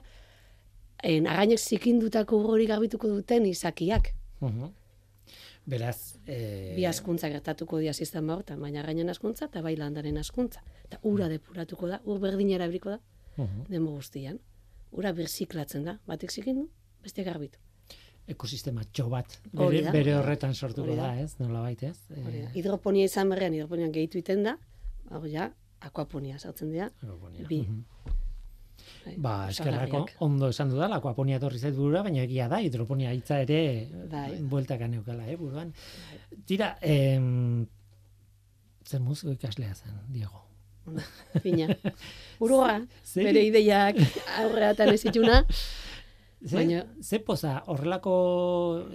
en, 1.02 1.26
arrainek 1.26 1.58
zikindutako 1.58 2.40
hori 2.52 2.68
garbituko 2.70 3.10
duten 3.18 3.46
izakiak. 3.50 4.12
Mhm. 4.40 4.72
Beraz, 5.66 6.18
eh, 6.30 6.74
Bi 6.76 6.84
askuntza 6.86 7.28
gertatuko 7.28 7.80
dira 7.82 7.92
sistema 7.92 8.36
hortan, 8.36 8.60
baina 8.60 8.80
arrainen 8.84 9.10
askuntza 9.10 9.48
eta 9.50 9.62
bai 9.62 9.74
landaren 9.76 10.16
askuntza. 10.18 10.62
Eta 10.84 11.00
ura 11.02 11.26
depuratuko 11.28 11.88
da, 11.90 12.00
ur 12.04 12.20
berdina 12.22 12.54
erabiliko 12.54 12.90
da, 12.94 13.00
mhm. 13.36 13.66
demo 13.68 13.90
guztian. 13.90 14.38
Ura 14.92 15.12
birziklatzen 15.12 15.84
da, 15.84 15.98
batek 16.06 16.30
zikindu, 16.30 16.68
beste 17.02 17.24
garbitu. 17.24 17.58
Ekosistema 18.28 18.82
txo 18.92 19.08
bat 19.12 19.36
bere, 19.52 19.82
bere 19.94 20.14
horretan 20.18 20.54
sortuko 20.54 20.94
da, 20.96 21.12
da. 21.12 21.20
ez? 21.22 21.36
Nolabait, 21.38 21.82
ez? 21.82 21.96
Hori 22.10 22.40
da. 22.42 22.48
Eh, 22.48 22.54
Hidroponia 22.58 23.04
izan 23.06 23.28
berrean, 23.30 23.54
hidroponian 23.54 23.92
gehitu 23.94 24.18
iten 24.18 24.42
da, 24.48 24.56
hau 25.10 25.22
ja, 25.30 25.50
akuaponia 25.80 26.38
sartzen 26.38 26.72
dira, 26.72 26.88
aeroponia. 27.02 27.46
bi. 27.48 27.60
Mhm. 27.62 27.84
Bai, 29.06 29.14
Ba, 29.22 29.32
eskerrako 29.50 30.00
ondo 30.26 30.48
esan 30.50 30.70
dudala, 30.70 30.96
akuaponia 30.98 31.36
etorri 31.38 31.58
zait 31.58 31.74
burura, 31.74 32.02
baina 32.02 32.22
egia 32.26 32.48
da, 32.50 32.58
hidroponia 32.62 33.12
hitza 33.14 33.38
ere 33.42 33.60
Bai. 34.10 34.40
bueltaka 34.42 34.88
neukala, 34.90 35.26
eh, 35.30 35.36
buruan. 35.38 35.72
Tira, 36.46 36.72
em, 36.82 37.66
zer 38.86 39.00
muziko 39.00 39.32
ikaslea 39.32 39.74
zen, 39.74 39.94
Diego. 40.10 40.42
Fina. 41.42 41.66
Urua, 42.44 42.80
Ze- 43.02 43.24
bere 43.26 43.42
ideiak 43.46 43.96
aurreatan 44.42 44.92
ez 44.92 45.04
ituna, 45.04 45.40
Ze, 46.44 46.56
Baina- 46.56 46.84
ze 47.02 47.18
poza, 47.24 47.62
horrelako 47.66 48.12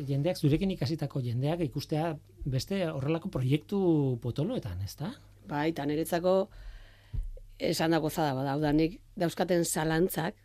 jendeak, 0.07 0.37
zurekin 0.37 0.71
ikasitako 0.71 1.19
jendeak 1.25 1.59
ikustea 1.65 2.15
beste 2.45 2.85
horrelako 2.87 3.29
proiektu 3.33 3.79
potoloetan, 4.21 4.81
ez 4.85 4.95
da? 4.99 5.13
bai, 5.49 5.69
eta 5.73 5.85
niretzako 5.85 6.49
esan 7.59 7.91
da 7.91 7.99
gozada 7.99 8.33
bada, 8.37 8.53
hau 8.53 8.61
da, 8.61 8.71
nik 8.71 8.99
dauzkaten 9.19 9.65
zalantzak, 9.65 10.35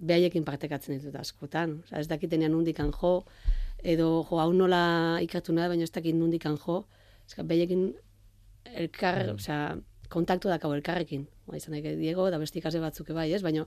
behaiekin 0.00 0.44
partekatzen 0.44 0.98
ditut 0.98 1.14
askotan. 1.20 1.78
Osa, 1.84 2.00
ez 2.00 2.08
dakitenean 2.10 2.52
nundikan 2.52 2.90
jo, 2.92 3.24
edo 3.82 4.10
jo, 4.28 4.38
hau 4.42 4.52
nola 4.52 5.18
ikertu 5.24 5.52
nahi, 5.56 5.68
baina 5.72 5.84
ez 5.86 5.92
dakit 5.94 6.14
nundikan 6.18 6.58
jo. 6.66 6.84
Ez 7.26 7.34
ka, 7.38 7.42
behaiekin 7.44 7.94
elkar, 8.74 9.22
Mm. 9.30 9.34
osea, 9.38 9.78
kontaktu 10.08 10.48
dakau 10.48 10.72
elkarrekin. 10.74 11.26
Ba, 11.46 11.56
izan 11.56 11.72
daik, 11.72 11.84
Diego, 11.98 12.30
da 12.30 12.38
beste 12.38 12.58
ikasle 12.58 12.80
batzuk 12.80 13.08
bai, 13.14 13.32
ez? 13.32 13.42
Baina, 13.42 13.66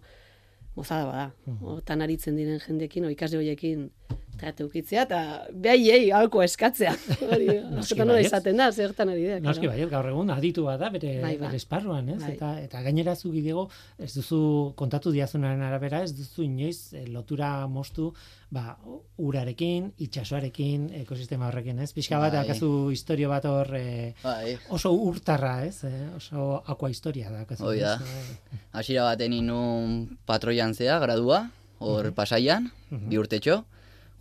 gozada 0.76 1.06
bada. 1.06 1.32
Mhm. 1.46 1.64
Hortan 1.76 2.02
aritzen 2.02 2.36
diren 2.40 2.60
jendekin, 2.60 3.06
o 3.06 3.10
ikasle 3.14 3.38
horiekin 3.38 3.90
trate 4.34 4.66
ukitzea, 4.66 5.04
eta 5.06 5.18
behaiei 5.54 6.08
halko 6.12 6.42
eskatzea. 6.42 6.96
Hori, 7.32 7.46
askotan 7.80 8.10
hori 8.10 8.24
izaten 8.26 8.58
da, 8.58 8.72
zertan 8.74 9.12
ari 9.14 9.28
da. 9.30 9.36
Noski 9.40 9.68
claro. 9.68 9.78
bai, 9.78 9.90
gaur 9.92 10.08
egun 10.10 10.32
aditu 10.34 10.64
bat 10.66 10.80
da 10.82 10.90
bere, 10.90 11.12
Bai, 11.22 11.36
bai. 11.38 11.46
bere 11.46 11.60
esparruan, 11.62 12.10
ez? 12.16 12.18
Bai. 12.24 12.32
Eta, 12.34 12.50
eta 12.66 12.82
gainera 12.82 13.14
zu 13.16 13.30
Diego, 13.32 13.68
ez 14.02 14.10
duzu 14.16 14.74
kontatu 14.76 15.14
diazunaren 15.14 15.62
arabera, 15.62 16.02
ez 16.04 16.16
duzu 16.18 16.44
inoiz 16.48 16.94
eh, 16.98 17.06
lotura 17.14 17.68
mostu 17.68 18.10
ba, 18.50 18.76
urarekin, 19.22 19.92
itsasoarekin, 20.02 20.90
ekosistema 21.04 21.48
horrekin, 21.52 21.80
ez? 21.86 21.92
Pixka 21.94 22.18
bat, 22.20 22.34
Bai. 22.34 22.44
akazu 22.48 22.90
historio 22.92 23.30
bat 23.30 23.46
hor 23.46 23.70
eh, 23.78 24.14
Bai, 24.26 24.58
oso 24.74 24.92
urtarra, 24.98 25.60
ez? 25.70 25.84
Eh? 25.86 26.10
Oso 26.18 26.64
aqua 26.66 26.90
historia 26.90 27.30
da. 27.30 27.46
akazu? 27.46 27.70
Bai. 27.70 28.63
Hasiera 28.74 29.06
baten 29.06 29.34
inun 29.34 30.18
patroian 30.26 30.74
zea, 30.74 30.98
gradua, 31.00 31.52
hor 31.80 32.12
pasaian, 32.18 32.72
bi 32.90 33.20
urtetxo, 33.22 33.64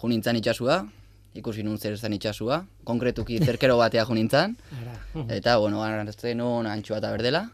junintzan 0.02 0.36
itxasua, 0.36 0.82
ikusi 1.34 1.64
nun 1.64 1.78
zer 1.78 1.96
zen 1.96 2.12
itxasua, 2.12 2.66
konkretuki 2.84 3.38
zerkero 3.40 3.78
batea 3.80 4.04
junintzan, 4.04 4.56
eta, 5.28 5.56
bueno, 5.58 5.82
hartzen 5.82 6.38
nun 6.38 6.68
antxua 6.68 7.00
eta 7.00 7.12
berdela, 7.14 7.46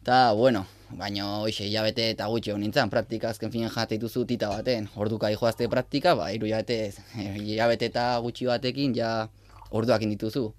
eta, 0.00 0.32
bueno, 0.32 0.64
baina 0.96 1.26
hoxe, 1.42 1.66
hilabete 1.68 2.08
eta 2.14 2.26
gutxi 2.32 2.52
hon 2.52 2.64
nintzen, 2.64 2.90
praktika 2.90 3.30
azken 3.32 3.52
finen 3.52 3.70
jate 3.70 3.98
dituzu 3.98 4.24
tita 4.28 4.48
baten, 4.48 4.88
orduka 4.96 5.30
joazte 5.34 5.68
praktika, 5.68 6.16
ba, 6.16 6.32
iru 6.32 6.48
hilabete, 6.48 6.94
eh, 7.18 7.28
hilabete 7.36 7.92
eta 7.92 8.08
gutxi 8.24 8.48
batekin, 8.48 8.96
ja, 8.96 9.28
orduak 9.70 10.04
dituzu. 10.08 10.52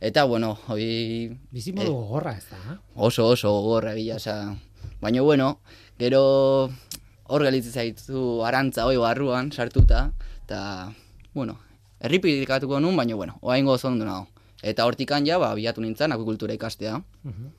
Eta, 0.00 0.26
bueno, 0.28 0.58
hoi 0.68 1.32
Bizimodu 1.52 1.92
gogorra 1.94 2.34
ez 2.36 2.44
da. 2.50 2.78
oso 2.94 3.28
oso 3.32 3.48
gogorra 3.48 3.94
esan. 3.96 4.58
Baina 5.04 5.20
bueno, 5.20 5.60
gero 6.00 6.20
hor 7.28 7.42
gelitzen 7.44 7.72
zaitu 7.76 8.40
arantza 8.48 8.86
hoi 8.88 8.96
barruan 8.96 9.50
sartuta 9.52 10.12
eta 10.44 10.92
bueno, 11.34 11.58
erripidikatuko 12.00 12.80
nun, 12.80 12.96
baina 12.96 13.14
bueno, 13.14 13.36
oraingo 13.42 13.72
oso 13.76 13.88
ondo 13.88 14.04
nago. 14.08 14.28
Eta 14.64 14.86
hortikan 14.88 15.26
ja 15.28 15.36
ba 15.38 15.52
bilatu 15.54 15.82
nintzen 15.84 16.12
akuikultura 16.12 16.54
ikastea. 16.56 17.02
Mhm. 17.22 17.50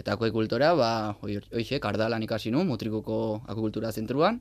Eta 0.00 0.14
akuikultura 0.16 0.72
ba 0.74 0.90
hoi 1.20 1.36
hoixe 1.52 1.80
kardalan 1.80 2.22
ikasi 2.24 2.50
nun 2.50 2.66
Mutrikuko 2.66 3.42
akuikultura 3.46 3.92
zentruan. 3.92 4.40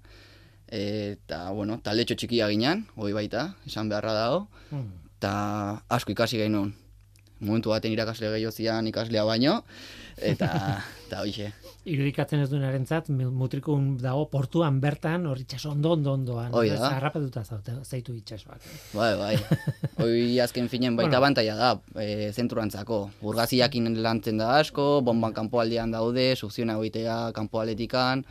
Eta 0.68 1.52
bueno, 1.52 1.82
taldetxo 1.84 2.16
txikia 2.16 2.48
ginen, 2.50 2.86
hoi 2.96 3.12
baita, 3.14 3.56
esan 3.68 3.90
beharra 3.90 4.14
dago 4.14 4.48
Mhm. 4.72 4.88
eta 5.18 5.84
asko 5.90 6.12
ikasi 6.16 6.38
gainun. 6.40 6.74
Momentu 7.44 7.70
baten 7.74 7.92
irakasle 7.92 8.30
gehiago 8.32 8.52
zian 8.56 8.88
ikaslea 8.88 9.24
baino, 9.28 9.58
eta, 10.18 10.48
eta 11.08 11.20
hoixe. 11.22 11.50
Irudikatzen 11.84 12.40
ez 12.40 12.48
duenarentzat 12.48 13.10
mutrikun 13.12 13.98
dago 14.00 14.30
portuan 14.32 14.78
bertan 14.80 15.26
hor 15.28 15.42
itsaso 15.42 15.74
ondo 15.74 15.92
ondo 15.98 16.14
ondoan. 16.16 16.54
Hoi 16.56 16.70
da. 16.70 16.78
Ez, 16.78 16.82
Harrapatuta 16.96 17.44
zaute- 17.44 17.76
zaitu 17.84 18.16
itsasoak. 18.16 18.64
Bai, 18.96 19.10
bai. 19.20 19.34
Hoi 20.00 20.40
azken 20.40 20.70
finen 20.72 20.96
baita 20.96 21.18
Bueno. 21.18 21.26
bantaia 21.28 21.56
da, 21.60 21.74
e, 22.00 22.32
zentruantzako. 22.32 23.02
Urgaziakin 23.22 23.92
lantzen 24.02 24.38
da 24.40 24.54
asko, 24.62 25.02
bomban 25.04 25.34
kanpoaldean 25.36 25.92
daude, 25.92 26.30
sukziona 26.40 26.78
goitea 26.80 27.34
kanpoaletikan, 27.36 28.24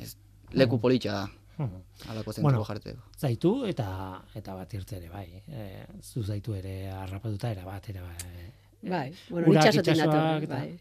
ez, 0.00 0.14
leku 0.52 0.80
politxa 0.80 1.12
da, 1.12 1.28
Mhm. 1.58 1.82
Alako 2.08 2.32
zentruko 2.32 2.64
Bueno. 2.84 3.02
Zaitu 3.18 3.54
eta 3.66 4.22
eta 4.34 4.54
bat 4.54 4.74
irte 4.74 4.96
ere 4.96 5.08
bai. 5.08 5.42
E, 5.48 5.86
zu 6.02 6.22
zaitu 6.22 6.54
ere 6.54 6.90
harrapatuta 6.90 7.50
era 7.50 7.64
bat 7.64 7.88
ere 7.88 8.00
bai. 8.00 8.50
Bai, 8.84 9.14
bueno, 9.30 9.48
Urak, 9.48 9.64
itxasotik 9.64 10.04
eta- 10.04 10.46
bai. 10.48 10.78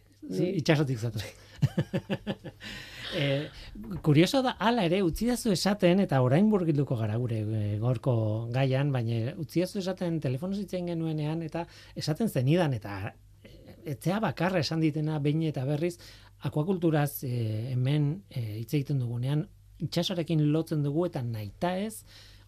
Itxasotik 0.60 1.00
zatu. 1.00 1.20
e, 3.16 3.50
kurioso 4.02 4.42
da, 4.44 4.56
hala 4.60 4.86
ere, 4.88 5.02
utzi 5.04 5.28
dazu 5.30 5.52
esaten, 5.54 6.00
eta 6.04 6.22
orain 6.24 6.50
burgilduko 6.52 6.98
gara 7.00 7.18
gure 7.22 7.42
e, 7.44 7.64
gorko 7.80 8.16
gaian, 8.54 8.92
baina 8.92 9.34
utzi 9.40 9.64
dazu 9.64 9.80
esaten 9.84 10.20
telefono 10.24 10.56
zitzen 10.56 10.88
genuenean, 10.92 11.44
eta 11.44 11.66
esaten 11.96 12.30
zenidan, 12.30 12.74
eta 12.80 13.14
e, 13.44 13.54
etzea 13.96 14.20
bakarra 14.24 14.64
esan 14.64 14.84
ditena 14.84 15.20
behin 15.24 15.44
eta 15.50 15.66
berriz, 15.68 15.98
akuakulturaz 16.44 17.24
e, 17.28 17.36
hemen 17.74 18.24
e, 18.30 18.64
hitz 18.64 18.74
egiten 18.74 19.00
dugunean, 19.04 19.48
itxasorekin 19.84 20.46
lotzen 20.54 20.84
dugu, 20.86 21.08
eta 21.10 21.24
naita 21.26 21.76
ez, 21.80 22.04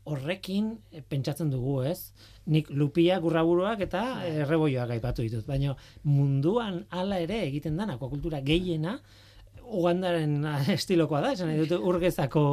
horrekin 0.06 0.76
e, 0.94 1.02
pentsatzen 1.02 1.50
dugu, 1.50 1.80
ez? 1.90 2.12
Nik 2.52 2.70
lupia 2.70 3.18
gurraburuak 3.24 3.82
eta 3.88 4.04
erreboioak 4.30 4.96
aipatu 4.98 5.26
ditut, 5.26 5.46
baina 5.50 5.74
munduan 6.04 6.84
hala 6.94 7.20
ere 7.24 7.42
egiten 7.48 7.80
den 7.80 7.96
akuakultura 7.96 8.44
gehiena 8.46 9.00
Ugandaren 9.66 10.44
estilokoa 10.76 11.22
da, 11.24 11.32
esan 11.34 11.50
nahi 11.50 11.64
dut 11.64 11.82
urgezako 11.90 12.44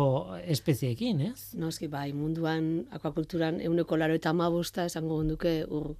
espezieekin, 0.54 1.20
ez? 1.28 1.52
Noski, 1.60 1.88
bai, 1.92 2.06
munduan, 2.16 2.86
akuakulturan, 2.96 3.60
euneko 3.60 3.98
laro 4.00 4.16
eta 4.16 4.32
amabosta 4.32 4.86
esango 4.88 5.18
gonduke 5.20 5.58
ur, 5.68 5.90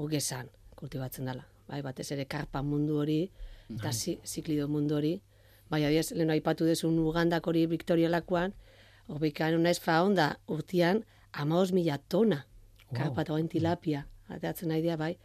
urgezan 0.00 0.48
kultibatzen 0.78 1.28
dela. 1.28 1.44
Bai, 1.68 1.82
batez 1.84 2.10
ere 2.16 2.24
karpa 2.24 2.62
mundu 2.64 2.96
hori, 3.02 3.18
eta 3.76 3.92
zi, 3.92 4.16
ziklido 4.24 4.68
mundu 4.72 4.96
hori. 4.96 5.14
Bai, 5.74 5.82
adiez, 5.88 6.12
lehen 6.14 6.30
aipatu 6.30 6.66
desun 6.68 6.94
Ugandak 7.02 7.46
hori 7.50 7.64
Victorialakoan, 7.66 8.52
horbikan 9.10 9.56
unaiz 9.58 9.80
faonda 9.82 10.36
urtian 10.48 11.00
amaos 11.32 11.72
mila 11.74 11.98
tona 11.98 12.44
Wow. 12.92 12.98
karpa 13.00 13.22
eta 13.24 13.32
oain 13.34 13.48
tilapia, 13.50 14.04
ateatzen 14.30 14.68
nahi 14.70 14.82
dira, 14.84 14.94
bai. 15.00 15.16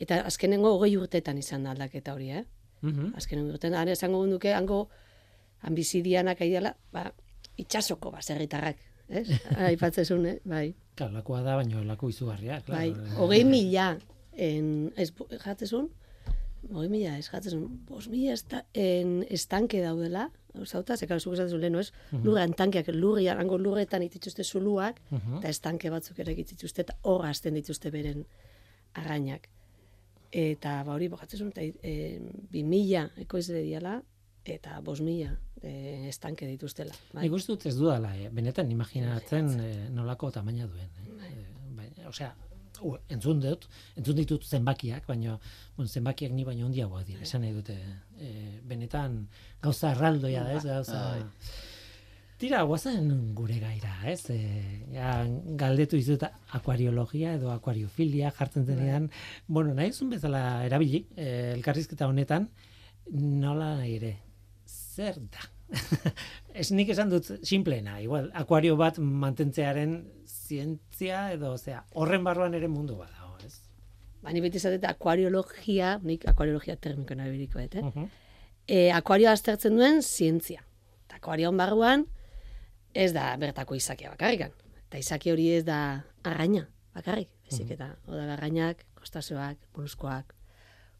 Eta 0.00 0.22
azkenengo 0.24 0.70
hogei 0.78 0.94
urtetan 0.96 1.36
izan 1.36 1.66
da 1.66 1.74
aldaketa 1.74 2.14
hori, 2.14 2.30
eh? 2.30 2.44
Mhm. 2.80 3.10
azkenengo 3.20 3.52
urtetan, 3.52 3.74
han 3.76 3.88
esango 3.92 4.22
gunduke, 4.22 4.54
hango 4.54 4.88
ambizidianak 5.68 6.40
aidela, 6.40 6.72
ba, 6.92 7.10
itxasoko 7.58 8.10
baserritarrak, 8.14 8.78
ez? 9.08 9.26
Aipatzezun, 9.68 10.24
eh? 10.26 10.38
bai. 10.44 10.70
Claro, 10.96 11.12
lakua 11.18 11.42
da, 11.42 11.56
baina 11.60 11.82
laku 11.84 12.08
izugarria, 12.14 12.62
Bai, 12.68 12.92
claro. 12.94 13.18
hogei 13.26 13.44
mila, 13.44 13.90
en, 14.32 14.92
ez, 14.96 15.10
bo- 15.12 15.28
hogei 16.72 16.88
mila, 16.88 17.16
ez 17.18 17.28
jatzezun, 17.30 17.64
bos 17.88 18.08
mila 18.08 18.32
esta, 18.34 18.64
en 18.74 19.24
estanke 19.30 19.80
daudela, 19.82 20.30
zauta, 20.66 20.96
zekara 20.96 21.20
zuk 21.20 21.34
esatzen 21.36 21.60
lehenu 21.62 21.78
ez, 21.78 21.92
lurran 22.24 22.52
tankeak, 22.58 22.88
lurrian, 22.94 23.38
hango 23.38 23.58
lurretan 23.58 24.02
itituzte 24.02 24.44
zuluak, 24.44 25.00
Mhm. 25.10 25.38
eta 25.38 25.48
estanke 25.48 25.90
batzuk 25.90 26.18
ere 26.18 26.34
dituzte, 26.34 26.82
eta 26.82 26.96
hor 27.02 27.26
hasten 27.26 27.54
dituzte 27.54 27.90
beren 27.90 28.24
arrainak. 28.94 29.48
Eta 30.32 30.82
ba 30.84 30.92
hori 30.94 31.08
bogatzen 31.08 31.48
eta 31.48 31.62
e, 31.62 32.20
bi 32.50 32.62
mila 32.64 33.10
ekoizle 33.16 33.62
diala, 33.62 34.02
eta 34.44 34.80
bos 34.84 35.00
mila 35.00 35.30
e, 35.62 36.08
estanke 36.08 36.46
dituztela. 36.46 36.92
Bai. 37.14 37.22
Nik 37.24 37.32
uste 37.32 37.52
dut 37.52 37.66
ez 37.66 37.76
dudala, 37.76 38.14
eh? 38.16 38.28
benetan 38.32 38.70
imaginatzen 38.70 39.48
eh, 39.60 39.88
nolako 39.90 40.30
tamaina 40.30 40.66
duen. 40.66 40.90
Eh? 41.22 41.46
Bai, 41.76 41.88
osea, 42.06 42.34
u, 42.47 42.47
entzun 43.08 43.40
dut, 43.42 43.66
entzun 43.96 44.18
ditut 44.18 44.44
zenbakiak, 44.44 45.06
baina 45.08 45.38
bueno, 45.76 45.88
zenbakiak 45.88 46.32
ni 46.34 46.44
baino 46.44 46.68
handiagoak 46.68 47.06
dira, 47.08 47.24
esan 47.26 47.44
nahi 47.44 47.56
dute. 47.56 47.76
Eh, 48.20 48.60
benetan 48.68 49.24
gauza 49.62 49.92
erraldoia 49.96 50.44
da, 50.46 50.54
ez? 50.58 50.64
Gauza... 50.66 51.02
Bai. 51.16 51.26
Tira, 52.38 52.60
guazen 52.62 53.08
gure 53.34 53.56
gaira, 53.58 53.96
ez? 54.06 54.30
E, 54.30 54.38
ja, 54.94 55.24
galdetu 55.58 55.98
izut 55.98 56.22
akuariologia 56.54 57.32
edo 57.34 57.50
akuariofilia 57.50 58.30
jartzen 58.36 58.66
denean, 58.68 59.08
bueno, 59.48 59.74
nahi 59.74 59.90
zuen 59.90 60.12
bezala 60.14 60.42
erabili, 60.68 61.02
e, 61.18 61.26
elkarrizketa 61.56 62.06
honetan, 62.06 62.46
nola 63.10 63.72
nahi 63.80 63.96
ere, 63.98 64.12
zer 64.70 65.18
da? 65.34 65.50
ez 66.60 66.70
nik 66.72 66.92
esan 66.94 67.10
dut 67.12 67.30
simpleena, 67.46 67.98
igual, 68.00 68.30
akuario 68.36 68.76
bat 68.80 68.98
mantentzearen 68.98 69.98
zientzia 70.26 71.28
edo, 71.34 71.54
osea, 71.58 71.84
horren 71.94 72.24
barruan 72.24 72.56
ere 72.56 72.70
mundu 72.72 72.96
bat 72.98 73.12
dago, 73.12 73.36
ez? 73.44 73.60
Ba, 74.22 74.32
ni 74.32 74.42
beti 74.44 74.60
zatet 74.60 74.86
akuariologia, 74.88 75.98
nik 76.02 76.26
akuariologia 76.30 76.76
termiko 76.76 77.16
nabiliko, 77.18 77.60
eh? 77.60 77.68
Mhm. 77.82 78.08
e, 78.68 78.90
akuarioa 78.92 79.32
aztertzen 79.32 79.76
duen 79.76 80.02
zientzia. 80.02 80.64
Eta 81.06 81.16
akuarion 81.16 81.56
barruan 81.56 82.04
ez 82.92 83.12
da 83.16 83.30
bertako 83.40 83.76
izakia 83.78 84.10
bakarrikan. 84.12 84.52
Eta 84.88 84.98
izaki 85.00 85.32
hori 85.32 85.48
ez 85.56 85.64
da 85.64 86.04
arraina 86.24 86.66
bakarrik. 86.96 87.30
Bezik 87.48 87.70
eta, 87.78 87.94
oda 88.08 88.26
arrainak, 88.34 88.82
kostazoak, 88.98 89.56
moluskoak, 89.76 90.34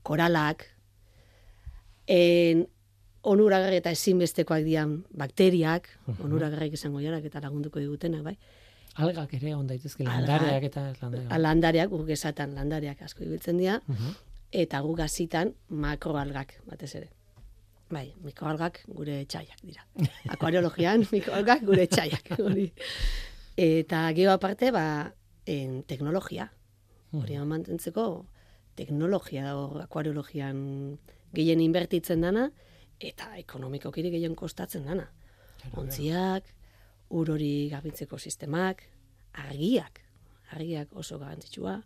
koralak, 0.07 0.65
en, 2.09 2.65
onuragarri 3.23 3.77
eta 3.83 3.91
ezinbestekoak 3.91 4.63
dian 4.65 5.05
bakteriak, 5.17 5.89
onuragarrik 6.25 6.73
izango 6.79 7.01
jarak 7.01 7.25
eta 7.25 7.41
lagunduko 7.41 7.81
digutenak, 7.81 8.23
bai? 8.23 8.37
Algak 8.99 9.35
ere 9.35 9.55
on 9.55 9.67
daitezke 9.67 10.05
landareak 10.05 10.65
eta 10.71 10.87
landareak. 11.03 11.39
Landareak, 11.39 11.93
urgesatan 11.93 12.55
landareak 12.55 13.03
asko 13.03 13.25
ibiltzen 13.25 13.59
dira, 13.59 13.81
Mhm. 13.87 14.15
eta 14.53 14.81
gu 14.81 14.95
gazitan 14.95 15.55
makroalgak 15.69 16.55
batez 16.67 16.95
ere. 16.95 17.11
Bai, 17.91 18.13
mikroalgak 18.23 18.83
gure 18.87 19.25
txaiak 19.25 19.61
dira. 19.63 19.85
Akuariologian 20.35 21.07
mikroalgak 21.13 21.63
gure 21.65 21.87
txaiak. 21.87 22.31
Hori. 22.47 22.73
Eta 23.57 24.13
gero 24.15 24.33
aparte, 24.33 24.71
ba, 24.71 25.13
en 25.47 25.83
teknologia. 25.85 26.51
Hori 27.13 27.39
mantentzeko 27.39 28.27
teknologia 28.77 29.57
hor 29.57 29.81
akuariologian 29.83 30.99
gehien 31.33 31.61
inbertitzen 31.61 32.21
dana, 32.21 32.51
eta 33.01 33.37
ekonomikokiri 33.39 34.11
gehien 34.11 34.35
kostatzen 34.37 34.85
dana. 34.89 35.07
Ontziak, 35.77 36.45
ur 37.11 37.31
hori 37.35 37.69
gabitzeko 37.73 38.19
sistemak, 38.19 38.83
argiak, 39.45 40.01
argiak 40.57 40.93
oso 40.97 41.19
garrantzitsua. 41.19 41.79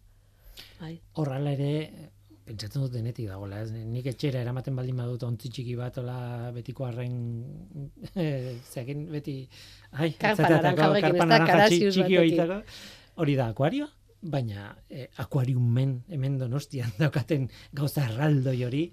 Bai. 0.80 0.96
Horrela 1.20 1.52
ere, 1.56 1.70
pentsatzen 2.44 2.82
dut 2.84 2.92
denetik 2.92 3.28
dagoela, 3.30 3.62
ez? 3.62 3.70
Nik 3.72 4.06
etxera 4.12 4.42
eramaten 4.42 4.76
baldin 4.76 4.98
badut 4.98 5.22
ontzi 5.28 5.48
txiki 5.52 5.76
bat, 5.78 5.98
ola 6.02 6.50
betiko 6.54 6.84
arren, 6.88 7.16
eh, 8.14 8.58
zeakin 8.72 9.06
beti, 9.12 9.36
ai, 9.92 10.10
Karpa 10.18 10.42
etzatatako, 10.42 10.60
naranja 10.62 10.88
horrekin, 10.90 11.08
karpa 11.08 11.16
ez 11.16 11.18
da, 11.18 11.26
naranja 11.32 11.46
txi- 11.46 11.56
Karasius 11.56 11.94
txiki 11.94 12.16
batekin. 12.18 12.40
horietako, 12.44 12.78
hori 13.22 13.36
da 13.40 13.48
akuarioa, 13.54 13.88
baina 14.22 14.68
eh, 14.90 15.08
akuariumen 15.18 15.96
hemen 16.12 16.36
donostian 16.38 16.92
daukaten 17.02 17.48
gauza 17.74 18.04
erraldoi 18.10 18.58
hori, 18.68 18.84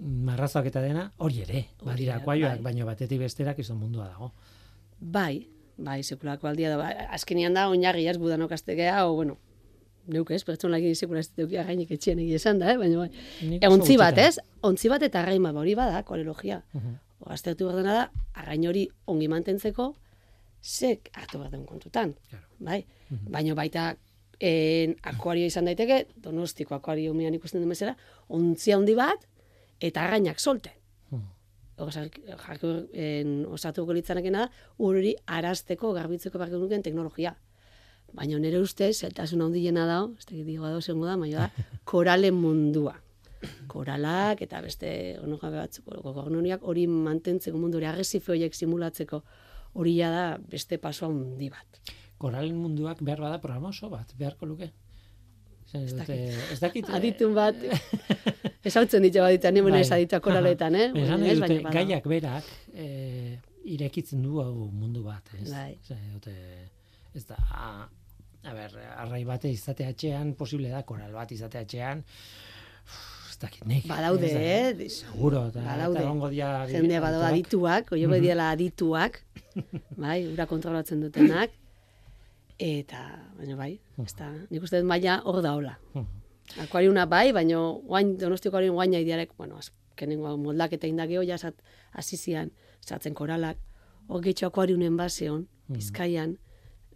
marrazoak 0.00 0.66
eta 0.70 0.82
dena, 0.82 1.12
hori 1.18 1.42
ere, 1.44 1.66
badira 1.82 2.16
Hori, 2.16 2.22
akuarioak, 2.22 2.58
bai. 2.58 2.72
baina 2.72 2.86
batetik 2.88 3.20
besterak 3.20 3.58
izan 3.58 3.78
mundua 3.78 4.08
dago. 4.08 4.32
Bai, 5.00 5.48
bai, 5.76 6.02
sekulako 6.02 6.48
aldia 6.48 6.70
da. 6.72 6.78
Ba, 6.80 6.90
azkenean 7.16 7.54
da, 7.54 7.68
oinarri 7.68 8.06
ez 8.08 8.18
budanok 8.18 8.52
aztegea, 8.52 9.06
o, 9.06 9.14
bueno, 9.14 9.38
neuk 10.12 10.30
ez, 10.34 10.42
pertsonakin 10.44 10.96
sekula 10.98 11.22
ez 11.22 11.30
dut 11.36 11.50
gainik 11.52 11.90
etxean 11.94 12.20
egia 12.22 12.40
esan 12.40 12.62
da, 12.62 12.72
eh? 12.72 12.78
baina 12.78 13.04
bai. 13.04 13.10
E, 13.60 13.68
ontzi 13.68 13.96
bat, 14.00 14.18
ez? 14.18 14.38
Ontzi 14.66 14.90
bat 14.92 15.02
eta 15.06 15.22
arrain 15.22 15.42
bat, 15.42 15.54
ba, 15.54 15.64
hori 15.64 15.74
bada, 15.78 16.02
koreologia. 16.08 16.62
Mhm. 16.72 17.00
Aztertu 17.32 17.68
behar 17.68 17.84
dena 17.84 17.92
da, 17.94 18.06
arrain 18.34 18.64
hori 18.66 18.88
ongi 19.06 19.28
mantentzeko, 19.30 19.92
zek 20.62 21.10
hartu 21.14 21.38
behar 21.38 21.52
den 21.54 21.66
kontutan. 21.66 22.16
Claro. 22.30 22.46
Bai? 22.58 22.80
Baina 23.30 23.54
baita 23.54 23.92
en, 24.42 24.96
akuario 25.06 25.46
izan 25.46 25.68
daiteke, 25.70 26.06
donostiko 26.22 26.74
akuario 26.74 27.14
mian 27.14 27.34
ikusten 27.34 27.62
den 27.62 27.70
bezala, 27.70 27.94
ontzi 28.28 28.74
handi 28.74 28.96
bat, 28.98 29.28
eta 29.82 30.06
arrainak 30.06 30.40
solte. 30.40 30.74
Mhm. 31.10 31.22
Jarko 32.46 32.72
osatuko 33.52 33.94
litzanekeena 33.96 34.46
da, 34.46 34.50
ur 34.78 34.98
hori 35.00 35.14
arazteko, 35.26 35.92
garbitzeko 35.96 36.38
beharko 36.38 36.60
nuken 36.62 36.82
teknologia. 36.82 37.34
Baina 38.12 38.38
nire 38.38 38.60
ustez, 38.60 38.92
zeltasun 39.00 39.40
handiena 39.40 39.86
da, 39.88 40.02
ez 40.18 40.26
dakit 40.26 40.44
digo 40.46 40.68
da, 40.68 40.80
zengo 40.80 41.08
da, 41.08 41.16
baina 41.16 41.46
da, 41.46 41.64
koralen 41.92 42.36
mundua. 42.36 42.94
Koralak 43.66 44.44
eta 44.44 44.60
beste 44.62 45.18
ono 45.18 45.38
gabe 45.40 45.58
batzuk, 45.58 45.88
gornoniak 46.04 46.62
hori 46.62 46.86
mantentzeko 46.86 47.58
mundu 47.58 47.80
hori 47.80 47.88
agresife 47.90 48.30
horiek 48.30 48.54
simulatzeko 48.54 49.22
hori 49.74 49.96
da 49.98 50.38
beste 50.38 50.78
paso 50.78 51.08
handi 51.08 51.48
bat. 51.50 51.80
Koralen 52.18 52.54
munduak 52.54 53.02
behar 53.02 53.20
bada 53.24 53.40
programa 53.40 53.72
oso 53.72 53.90
bat, 53.90 54.12
beharko 54.18 54.46
luke. 54.46 54.70
Ez, 55.72 55.82
Ez 55.82 55.92
dute, 55.96 56.16
ez 56.52 56.58
dakit... 56.60 56.88
eh, 56.88 56.94
Aditun 56.98 57.32
bat, 57.34 57.56
esautzen 58.68 59.02
ditu 59.06 59.22
bat 59.24 59.32
ditan, 59.32 59.56
hemen 59.56 59.72
Bai. 59.72 59.80
ez 59.80 59.90
aditua 59.96 60.20
koraletan, 60.20 60.74
eh? 60.76 60.90
Esan 61.02 61.22
ez, 61.24 61.38
baina 61.40 61.62
badago. 61.62 61.72
gaiak 61.78 62.08
berak 62.12 62.50
e, 62.74 63.38
irekitzen 63.72 64.22
du 64.22 64.40
hau 64.42 64.68
mundu 64.70 65.02
bat, 65.06 65.32
ez? 65.40 65.48
Bai. 65.50 65.78
Dute, 66.12 66.34
ez 67.16 67.24
da, 67.28 67.38
a, 67.56 67.70
a 68.44 68.54
ber, 68.58 68.76
arrai 68.98 69.22
bate 69.24 69.48
izate 69.52 69.86
atxean, 69.88 70.34
posible 70.36 70.68
da, 70.72 70.82
koral 70.88 71.12
bat 71.16 71.32
izate 71.32 71.58
atxean, 71.64 72.04
ez 73.30 73.38
dakit 73.40 73.64
nik. 73.66 73.86
Badaude, 73.88 74.28
ez 74.28 74.34
da, 74.36 74.84
eh? 74.84 74.90
Seguro, 74.92 75.46
eta, 75.48 75.64
Badaude. 75.64 76.04
eta 76.04 76.30
dia... 76.36 76.50
Jende 76.76 77.00
bado 77.00 77.24
adituak. 77.26 77.92
oio 77.96 78.08
Mhm. 78.12 78.20
diela 78.20 78.50
adituak, 78.52 79.22
bai, 80.04 80.26
ura 80.28 80.46
kontrolatzen 80.46 81.00
dutenak, 81.00 81.50
eta, 82.58 83.00
baina 83.38 83.56
bai, 83.56 83.80
ez 84.04 84.14
da, 84.18 84.30
nik 84.50 84.62
uste 84.62 84.80
dut 84.80 84.86
maila 84.88 85.20
hor 85.24 85.42
da 85.42 85.54
hola. 85.54 85.78
Mhm. 85.94 86.06
Akuariuna 86.66 87.06
bai, 87.06 87.32
baina 87.32 87.56
guain, 87.86 88.16
donostiko 88.18 88.52
akuariun 88.56 88.74
guaina 88.74 88.98
idiarek, 89.00 89.32
bueno, 89.38 89.56
azkenengo 89.58 90.36
moldaketa 90.36 90.86
indakeo, 90.86 91.22
ja 91.22 91.38
sat, 91.38 91.54
asizian, 91.92 92.50
satzen 92.80 93.14
koralak, 93.14 93.58
hor 94.08 94.20
getxo 94.22 94.46
akuariunen 94.46 94.96
baseon, 94.96 95.46
Mhm. 95.68 95.76
bizkaian, 95.76 96.38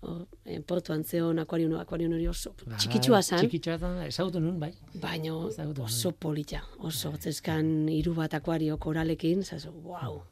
hor, 0.02 0.26
en 0.44 0.62
portuan 0.62 1.04
zeon 1.04 1.38
akuariun, 1.38 1.74
akuariun 1.80 2.12
hori 2.12 2.26
oso 2.28 2.54
Bai, 2.66 2.76
txikitsua 2.78 3.22
zan, 3.22 3.38
Txikitsua 3.40 3.78
zan, 3.78 4.02
ezagutu 4.06 4.40
nun, 4.40 4.58
bai. 4.60 4.72
baina 4.94 5.34
oso 5.34 6.12
polita, 6.12 6.62
oso 6.78 7.12
zeskan 7.16 7.88
hiru 7.88 8.14
bat 8.14 8.34
akuario 8.34 8.76
koralekin, 8.78 9.42
zazu, 9.42 9.70
wow, 9.84 10.22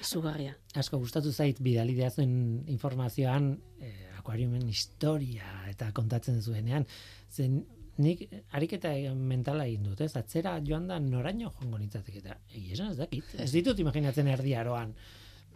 izugarria. 0.00 0.56
asko 0.74 0.98
gustatu 0.98 1.32
zait 1.32 1.56
bidali 1.60 1.94
informazioan 2.66 3.58
eh, 3.80 4.05
akuariumen 4.26 4.66
historia 4.66 5.46
eta 5.70 5.92
kontatzen 5.94 6.42
zuenean 6.42 6.86
zen 7.30 7.60
nik 8.02 8.26
ariketa 8.52 8.90
mentala 9.14 9.64
egin 9.70 9.86
dut, 9.86 10.00
ez? 10.02 10.10
Atzera 10.18 10.58
joan 10.66 10.88
da 10.90 10.98
noraino 11.00 11.52
joango 11.54 11.78
nintzateke 11.78 12.18
eta 12.18 12.34
egia 12.50 12.90
ez 12.90 12.96
dakit. 12.98 13.36
Ez 13.38 13.52
ditut 13.54 13.78
imaginatzen 13.78 14.26
erdi 14.28 14.52
aroan. 14.58 14.92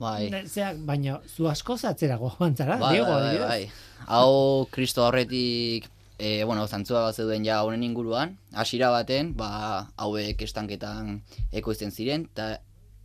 Bai. 0.01 0.31
Zeak, 0.47 0.79
baina 0.89 1.19
zu 1.29 1.51
askoz 1.51 1.83
atzerago 1.85 2.31
joan 2.39 2.55
zara, 2.57 2.79
Bai, 2.81 2.95
Diego, 2.95 3.11
bai, 3.11 3.37
bai, 3.37 3.49
bai. 3.49 4.07
Hau 4.07 4.67
kristo 4.73 5.05
horretik, 5.05 5.91
e, 6.17 6.45
bueno, 6.49 6.65
zantzua 6.67 7.03
bat 7.11 7.19
zeuden 7.21 7.45
ja 7.45 7.59
honen 7.67 7.83
inguruan, 7.85 8.39
hasiera 8.53 8.89
baten, 8.95 9.35
ba, 9.37 9.91
hauek 10.01 10.41
estanketan 10.47 11.19
ekoizten 11.53 11.93
ziren, 11.93 12.25
eta 12.33 12.63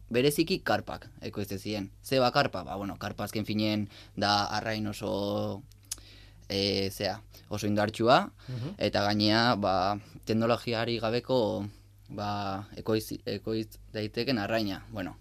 bereziki 0.09 0.59
karpak 0.63 1.07
ekoizten 1.21 1.59
ziren. 1.59 1.89
Ze 2.03 2.19
ba 2.19 2.31
karpa? 2.31 2.63
Ba, 2.63 2.75
bueno, 2.77 2.97
karpa 2.97 3.23
azken 3.25 3.45
finen 3.45 3.89
da 4.15 4.45
arrain 4.45 4.85
oso, 4.87 5.61
e, 6.49 6.89
zea, 6.91 7.21
oso 7.49 7.67
indartsua, 7.67 8.31
Mhm. 8.47 8.75
eta 8.77 9.01
gainea, 9.03 9.55
ba, 9.55 9.97
teknologiari 10.25 10.99
gabeko, 10.99 11.65
ba, 12.09 12.67
ekoiz, 12.77 13.13
ekoiz 13.25 13.67
daiteken 13.93 14.37
arraina, 14.37 14.83
bueno, 14.91 15.17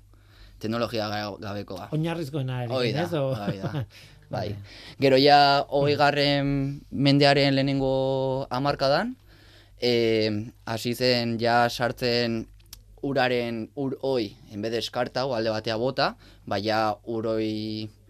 teknologia 0.58 1.08
ga- 1.08 1.36
gabekoa. 1.40 1.88
Oinarrizkoena 1.92 2.64
ere, 2.64 2.72
Hoi 2.74 2.92
da, 2.92 3.02
ez? 3.02 3.12
O- 3.14 3.34
hoi 3.34 3.58
da. 3.58 3.86
Bai. 4.30 4.56
Gero 4.98 5.16
ja, 5.20 5.64
hogei 5.68 5.96
garren 5.96 6.80
mendearen 6.90 7.54
lehenengo 7.54 8.46
hamarkadan, 8.50 9.16
eh, 9.80 10.50
hasi 10.64 10.94
zen 10.94 11.38
ja 11.38 11.68
sartzen 11.68 12.46
uraren 13.04 13.68
ur 13.76 13.98
hoi, 14.02 14.32
enbede 14.52 14.78
de 14.78 14.84
eskartau 14.84 15.28
alde 15.36 15.52
batea 15.52 15.76
bota, 15.76 16.14
ba 16.46 16.58
ja 16.58 16.96
ur 17.04 17.28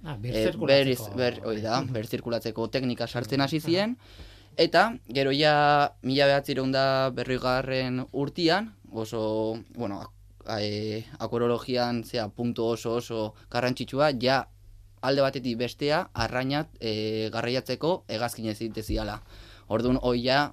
Ah, 0.04 0.12
eh, 0.12 0.20
berzirkulatzeko. 0.20 0.66
berriz, 0.66 1.00
ber, 1.16 1.38
hoi 1.48 1.61
da, 1.64 1.80
berzirkulatzeko 1.96 2.68
teknika 2.68 3.07
sartzen 3.09 3.40
hasi 3.40 3.61
ziren, 3.61 3.96
eta 4.61 4.98
gero 5.09 5.33
ja 5.33 5.94
mila 6.02 6.26
behatzireun 6.28 6.72
da 6.72 7.11
berrigarren 7.11 8.04
urtian, 8.12 8.74
oso, 8.92 9.59
bueno, 9.74 10.02
e, 10.61 11.04
akorologian 11.18 12.04
zea 12.04 12.28
puntu 12.28 12.66
oso 12.76 12.96
oso 13.00 13.35
garrantzitsua, 13.50 14.11
ja 14.20 14.48
alde 15.00 15.24
batetik 15.24 15.57
bestea 15.59 16.11
arrainat 16.12 16.68
e, 16.80 17.30
garraiatzeko 17.33 18.04
hegazkin 18.09 18.48
ez 18.52 18.59
ziala. 18.85 19.22
Orduan 19.68 19.98
hoi 20.02 20.20
ja, 20.24 20.52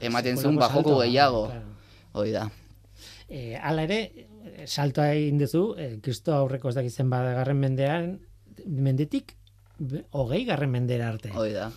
ematen 0.00 0.38
zuen 0.38 0.56
bajoko 0.56 1.00
gehiago. 1.00 1.46
claro. 1.46 1.74
hoi 2.12 2.30
da. 2.32 2.48
E, 3.28 3.56
hala 3.56 3.86
ere, 3.86 4.00
eh, 4.52 4.66
saltoa 4.66 5.10
egin 5.14 5.40
duzu, 5.42 5.64
e, 5.78 5.88
kristo 6.02 6.34
aurreko 6.36 6.70
ez 6.70 6.76
dakitzen 6.78 7.10
badagarren 7.10 7.58
mendean, 7.58 8.12
mendetik 8.66 9.34
hogei 10.16 10.44
garren 10.46 10.72
mendera 10.72 11.10
arte. 11.10 11.32
Hoi 11.34 11.50
da. 11.52 11.70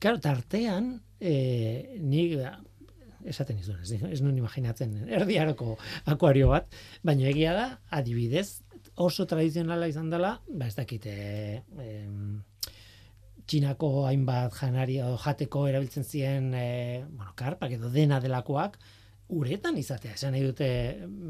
Claro, 0.00 0.18
tartean, 0.24 0.94
e, 1.20 1.98
nik 2.00 2.38
da, 2.40 2.56
esaten 3.28 3.60
izun, 3.60 3.80
ez, 3.84 3.92
ez 3.92 4.20
nuen 4.24 4.38
imaginatzen, 4.40 4.96
erdiaroko 5.12 5.76
akuario 6.08 6.48
bat, 6.54 6.70
baina 7.04 7.28
egia 7.28 7.52
da, 7.54 7.66
adibidez, 8.00 8.62
oso 9.00 9.26
tradizionala 9.28 9.88
izan 9.88 10.08
dela, 10.12 10.38
ba 10.48 10.68
ez 10.68 10.74
dakite, 10.76 11.12
em, 11.84 12.40
txinako 13.50 14.06
hainbat 14.06 14.54
janari 14.56 15.00
edo 15.02 15.16
jateko 15.18 15.66
erabiltzen 15.68 16.04
ziren 16.06 16.52
e, 16.54 17.04
bueno, 17.08 17.32
karpak 17.36 17.74
edo 17.76 17.90
dena 17.90 18.20
delakoak 18.22 18.78
uretan 19.30 19.78
izatea. 19.78 20.16
Esan 20.18 20.34
nahi 20.34 20.44
dute 20.44 20.68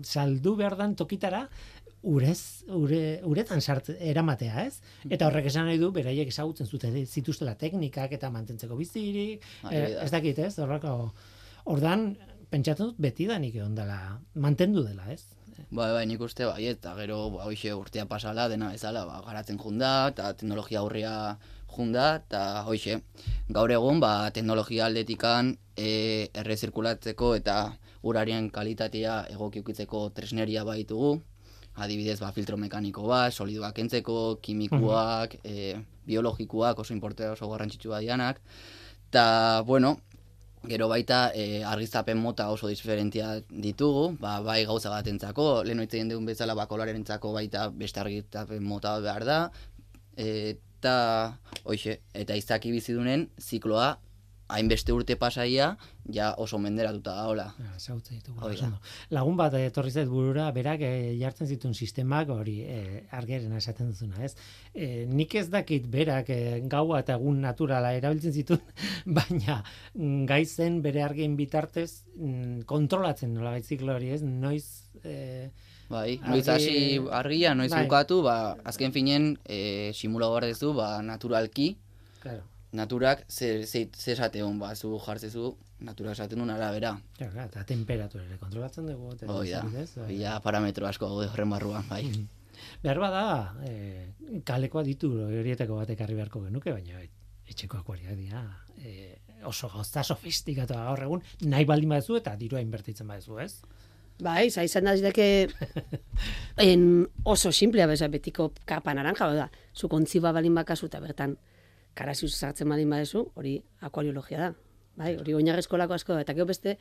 saldu 0.03 0.57
behar 0.59 0.77
dan 0.79 0.97
tokitara 0.97 1.47
urez, 2.03 2.65
ure, 2.73 3.21
uretan 3.29 3.61
sart, 3.61 3.91
eramatea, 4.01 4.65
ez? 4.65 4.81
Eta 5.09 5.27
horrek 5.29 5.51
esan 5.51 5.69
nahi 5.69 5.81
du, 5.81 5.91
beraiek 5.93 6.31
ezagutzen 6.33 6.67
zute 6.67 6.91
zituztela 7.05 7.55
teknikak 7.61 8.15
eta 8.17 8.31
mantentzeko 8.33 8.79
bizirik, 8.79 9.45
eh, 9.69 9.83
da. 9.97 10.07
ez 10.07 10.11
dakit, 10.15 10.41
ez? 10.41 10.55
Horrako, 10.59 10.95
ordan 11.69 12.15
pentsatzen 12.51 12.91
dut 12.91 13.03
betidanik 13.05 13.55
egon 13.55 13.77
dela, 13.77 14.01
mantendu 14.35 14.87
dela, 14.87 15.11
ez? 15.13 15.23
Bai, 15.69 15.91
bai, 15.93 16.07
nik 16.09 16.23
uste 16.25 16.49
bai, 16.49 16.65
eta 16.73 16.95
gero, 16.97 17.21
ba, 17.37 17.45
hoxe 17.51 17.75
urtea 17.77 18.07
pasala, 18.09 18.49
dena 18.49 18.73
bezala, 18.73 19.05
ba, 19.07 19.21
garatzen 19.27 19.61
junda, 19.61 20.09
eta 20.09 20.33
teknologia 20.41 20.81
aurria 20.81 21.13
junda, 21.71 22.15
eta 22.23 22.65
hoxe, 22.65 22.97
gaur 23.53 23.71
egun, 23.77 24.01
ba, 24.01 24.31
teknologia 24.35 24.89
aldetikan 24.89 25.53
e, 25.77 26.31
errezirkulatzeko 26.43 27.35
eta 27.39 27.61
urarien 28.03 28.51
kalitatea 28.51 29.27
egokiukitzeko 29.35 30.09
tresneria 30.17 30.65
baitugu, 30.65 31.19
adibidez, 31.81 32.19
ba, 32.21 32.33
filtro 32.33 32.57
mekaniko 32.61 33.07
bat, 33.09 33.33
solidoak 33.33 33.75
kentzeko, 33.77 34.39
kimikuak, 34.43 35.37
e, 35.45 35.75
biologikoak, 36.07 36.79
oso 36.83 36.95
importea 36.95 37.33
oso 37.37 37.49
garrantzitsua 37.51 38.01
dianak. 38.01 38.41
Ta, 39.11 39.63
bueno, 39.67 39.97
gero 40.69 40.89
baita 40.89 41.31
e, 41.35 41.63
argiztapen 41.65 42.19
mota 42.21 42.51
oso 42.51 42.69
diferentia 42.69 43.39
ditugu, 43.49 44.17
ba, 44.21 44.41
bai 44.45 44.65
gauza 44.69 44.93
batentzako, 44.93 45.63
lehen 45.65 45.81
oitzen 45.81 46.13
dugun 46.13 46.29
bezala 46.29 46.57
bakolarentzako 46.59 47.33
baita 47.37 47.69
beste 47.71 48.03
argiztapen 48.03 48.65
mota 48.65 48.97
bat 48.99 49.07
behar 49.09 49.25
da, 49.25 49.41
eta, 50.21 50.97
hoxe, 51.65 52.01
eta 52.15 52.37
izaki 52.37 52.73
bizidunen 52.75 53.29
zikloa 53.41 53.95
hainbeste 54.51 54.93
urte 54.93 55.17
pasaia, 55.21 55.71
ja 56.11 56.31
oso 56.43 56.59
menderatuta 56.59 57.15
da, 57.17 57.25
hola. 57.31 57.47
Ja, 57.59 57.97
ditugu. 58.09 58.41
Ondo. 58.43 58.81
Lagun 59.15 59.39
bat 59.39 59.55
eh, 59.59 59.67
etorri 59.71 59.93
zait 59.93 60.09
burura, 60.11 60.49
berak 60.57 60.83
eh, 60.87 61.15
jartzen 61.21 61.49
zituen 61.49 61.75
sistemak 61.75 62.33
hori 62.35 62.59
eh, 62.65 63.01
argerena 63.17 63.61
esaten 63.61 63.93
duzuna, 63.93 64.25
ez? 64.27 64.35
Eh, 64.75 65.07
nik 65.09 65.35
ez 65.39 65.49
dakit 65.53 65.87
berak 65.91 66.31
eh, 66.35 66.61
gaua 66.71 67.01
eta 67.05 67.17
egun 67.19 67.41
naturala 67.45 67.95
erabiltzen 67.97 68.35
zituen, 68.35 68.63
baina 69.19 69.63
mm, 69.95 70.27
gai 70.31 70.45
zen 70.47 70.81
bere 70.83 71.05
argien 71.07 71.37
bitartez 71.39 72.05
mm, 72.17 72.63
kontrolatzen 72.71 73.35
nola 73.35 73.57
ziklo 73.63 73.95
hori, 73.97 74.15
ez? 74.17 74.23
Noiz 74.23 74.65
eh, 75.05 75.51
Bai, 75.91 76.21
noiz 76.23 76.45
hasi 76.47 77.01
argia, 77.11 77.51
noiz 77.59 77.73
Bai. 77.73 77.83
bukatu, 77.83 78.21
ba, 78.23 78.55
azken 78.63 78.93
finen, 78.95 79.33
e, 79.43 79.91
simula 79.99 80.29
dezu, 80.45 80.71
ba, 80.73 81.03
naturalki, 81.03 81.73
claro, 82.23 82.45
naturak 82.73 83.25
ze, 83.29 83.67
ze, 83.67 83.89
ze 83.97 84.13
esateon, 84.13 84.59
ba, 84.59 84.75
zu 84.75 84.99
jartzezu, 84.99 85.57
naturak 85.81 86.13
esaten 86.13 86.39
duen 86.39 86.51
arabera. 86.51 87.01
claro, 87.17 87.33
claro, 87.33 87.49
eta 87.49 87.65
temperatura 87.65 88.25
ere 88.25 88.39
kontrolatzen 88.39 88.87
dugu. 88.87 89.15
eta 89.15 89.27
Hoi 89.27 89.51
da, 89.51 89.65
ja 90.11 90.41
parametro 90.41 90.87
asko 90.87 91.09
gaude 91.09 91.29
horren 91.29 91.51
barruan, 91.51 91.89
bai. 91.89 92.05
Behar 92.83 93.01
bada, 93.01 93.55
eh, 93.65 94.13
kalekoa 94.45 94.85
ditu 94.85 95.11
horietako 95.27 95.81
bat 95.81 95.91
ekarri 95.91 96.15
beharko 96.15 96.45
genuke, 96.45 96.73
baina 96.73 97.01
etxeko 97.51 97.81
akuariak 97.81 98.17
dira 98.17 98.45
eh, 98.79 99.19
oso 99.45 99.69
gauza 99.73 100.05
sofistikatu 100.05 100.75
gaur 100.75 101.03
egun, 101.03 101.23
nahi 101.43 101.65
baldin 101.65 101.97
baduzu 101.97 102.21
eta 102.21 102.37
dirua 102.37 102.61
inbertitzen 102.61 103.09
baduzu, 103.09 103.39
ez? 103.41 103.55
Bai, 104.21 104.51
za 104.51 104.63
izan 104.63 104.85
da 104.85 104.97
zideke 104.97 105.49
en 106.69 107.09
oso 107.25 107.53
simplea 107.53 107.87
beza 107.89 108.09
betiko 108.13 108.51
kapa 108.69 108.95
naranja, 108.95 109.31
da, 109.35 109.49
zu 109.75 109.89
kontziba 109.89 110.33
balin 110.37 110.55
bakazu 110.55 110.91
eta 110.91 111.01
bertan 111.01 111.39
karaziuz 111.95 112.33
sartzen 112.35 112.69
balin 112.69 112.91
badezu, 112.91 113.27
hori 113.35 113.61
akuariologia 113.81 114.39
da. 114.39 114.51
Bai, 115.01 115.15
hori 115.17 115.35
oinarrezkolako 115.35 115.97
asko 115.97 116.17
da, 116.17 116.25
eta 116.27 116.35
gero 116.37 116.47
beste 116.51 116.77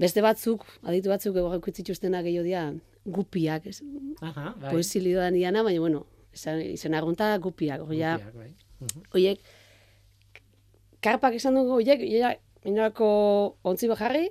beste 0.00 0.22
batzuk, 0.24 0.64
aditu 0.88 1.12
batzuk 1.12 1.36
egorreko 1.36 1.70
itzituztena 1.72 2.22
gehiago 2.24 2.46
dira 2.46 2.64
gupiak, 3.04 3.66
ez, 3.66 3.80
Aha, 4.20 4.54
bai. 4.60 4.72
pues 4.72 4.88
zilidoan 4.88 5.34
diana, 5.36 5.62
baina 5.62 5.80
bueno, 5.80 6.06
izan, 6.32 6.94
argunta 6.94 7.36
gupiak, 7.38 7.84
hori 7.84 8.00
ja, 8.00 8.16
Guztiak, 8.16 8.36
bai. 8.36 8.50
Mhm. 8.80 9.02
Oiek, 9.14 9.40
karpak 11.04 11.36
esan 11.36 11.56
dugu, 11.58 11.76
oiek, 11.80 12.04
ja, 12.08 12.34
inolako 12.64 13.10
ontzi 13.62 13.88
jarri, 13.98 14.30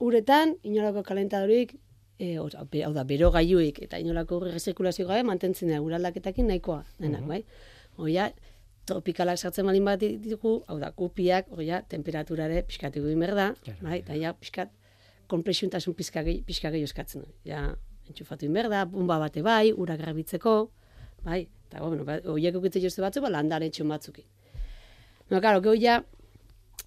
uretan, 0.00 0.56
inolako 0.62 1.02
kalentadorik, 1.02 1.76
e, 2.18 2.36
hau 2.36 2.48
da, 2.94 3.04
bero 3.04 3.30
gaiuik, 3.30 3.82
eta 3.82 3.98
inolako 3.98 4.40
rezirkulazio 4.48 5.06
gabe, 5.06 5.22
mantentzen 5.22 5.70
da, 5.70 5.80
uraldaketakin 5.82 6.46
nahikoa, 6.48 6.84
denak, 6.98 7.26
bai? 7.26 7.44
Oia, 7.98 8.30
tropikalak 8.86 9.38
sartzen 9.38 9.66
balin 9.66 9.84
bat 9.86 10.00
ditugu, 10.00 10.60
hau 10.70 10.78
da, 10.80 10.92
kupiak, 10.94 11.50
oia, 11.58 11.82
temperaturare 11.90 12.62
pixkatu 12.68 13.02
egin 13.02 13.24
behar 13.24 13.34
da, 13.36 13.48
Claro, 13.64 13.82
bai? 13.82 13.98
Eta 14.04 14.16
ja, 14.18 14.32
pixkat, 14.38 14.72
komplexuntasun 15.30 15.96
pixka 15.98 16.22
gehi, 16.26 16.40
pixka 16.46 16.70
gehi 16.74 16.86
eskatzen. 16.86 17.26
Ja, 17.46 17.66
entxufatu 18.06 18.46
egin 18.46 18.54
behar 18.58 18.70
da, 18.70 18.84
bomba 18.90 19.18
bate 19.22 19.42
bai, 19.42 19.72
ura 19.74 19.98
garbitzeko, 19.98 20.56
bai? 21.26 21.46
Eta, 21.66 21.82
bueno, 21.82 22.06
ba, 22.06 22.20
oiek 22.30 22.58
ukitzen 22.60 22.84
jozte 22.84 23.02
batzu, 23.02 23.24
ba, 23.24 23.32
landaren 23.34 23.74
txun 23.74 23.90
batzukin. 23.90 24.26
No, 25.30 25.40
claro, 25.40 25.60
geho 25.64 25.74
ja, 25.82 26.00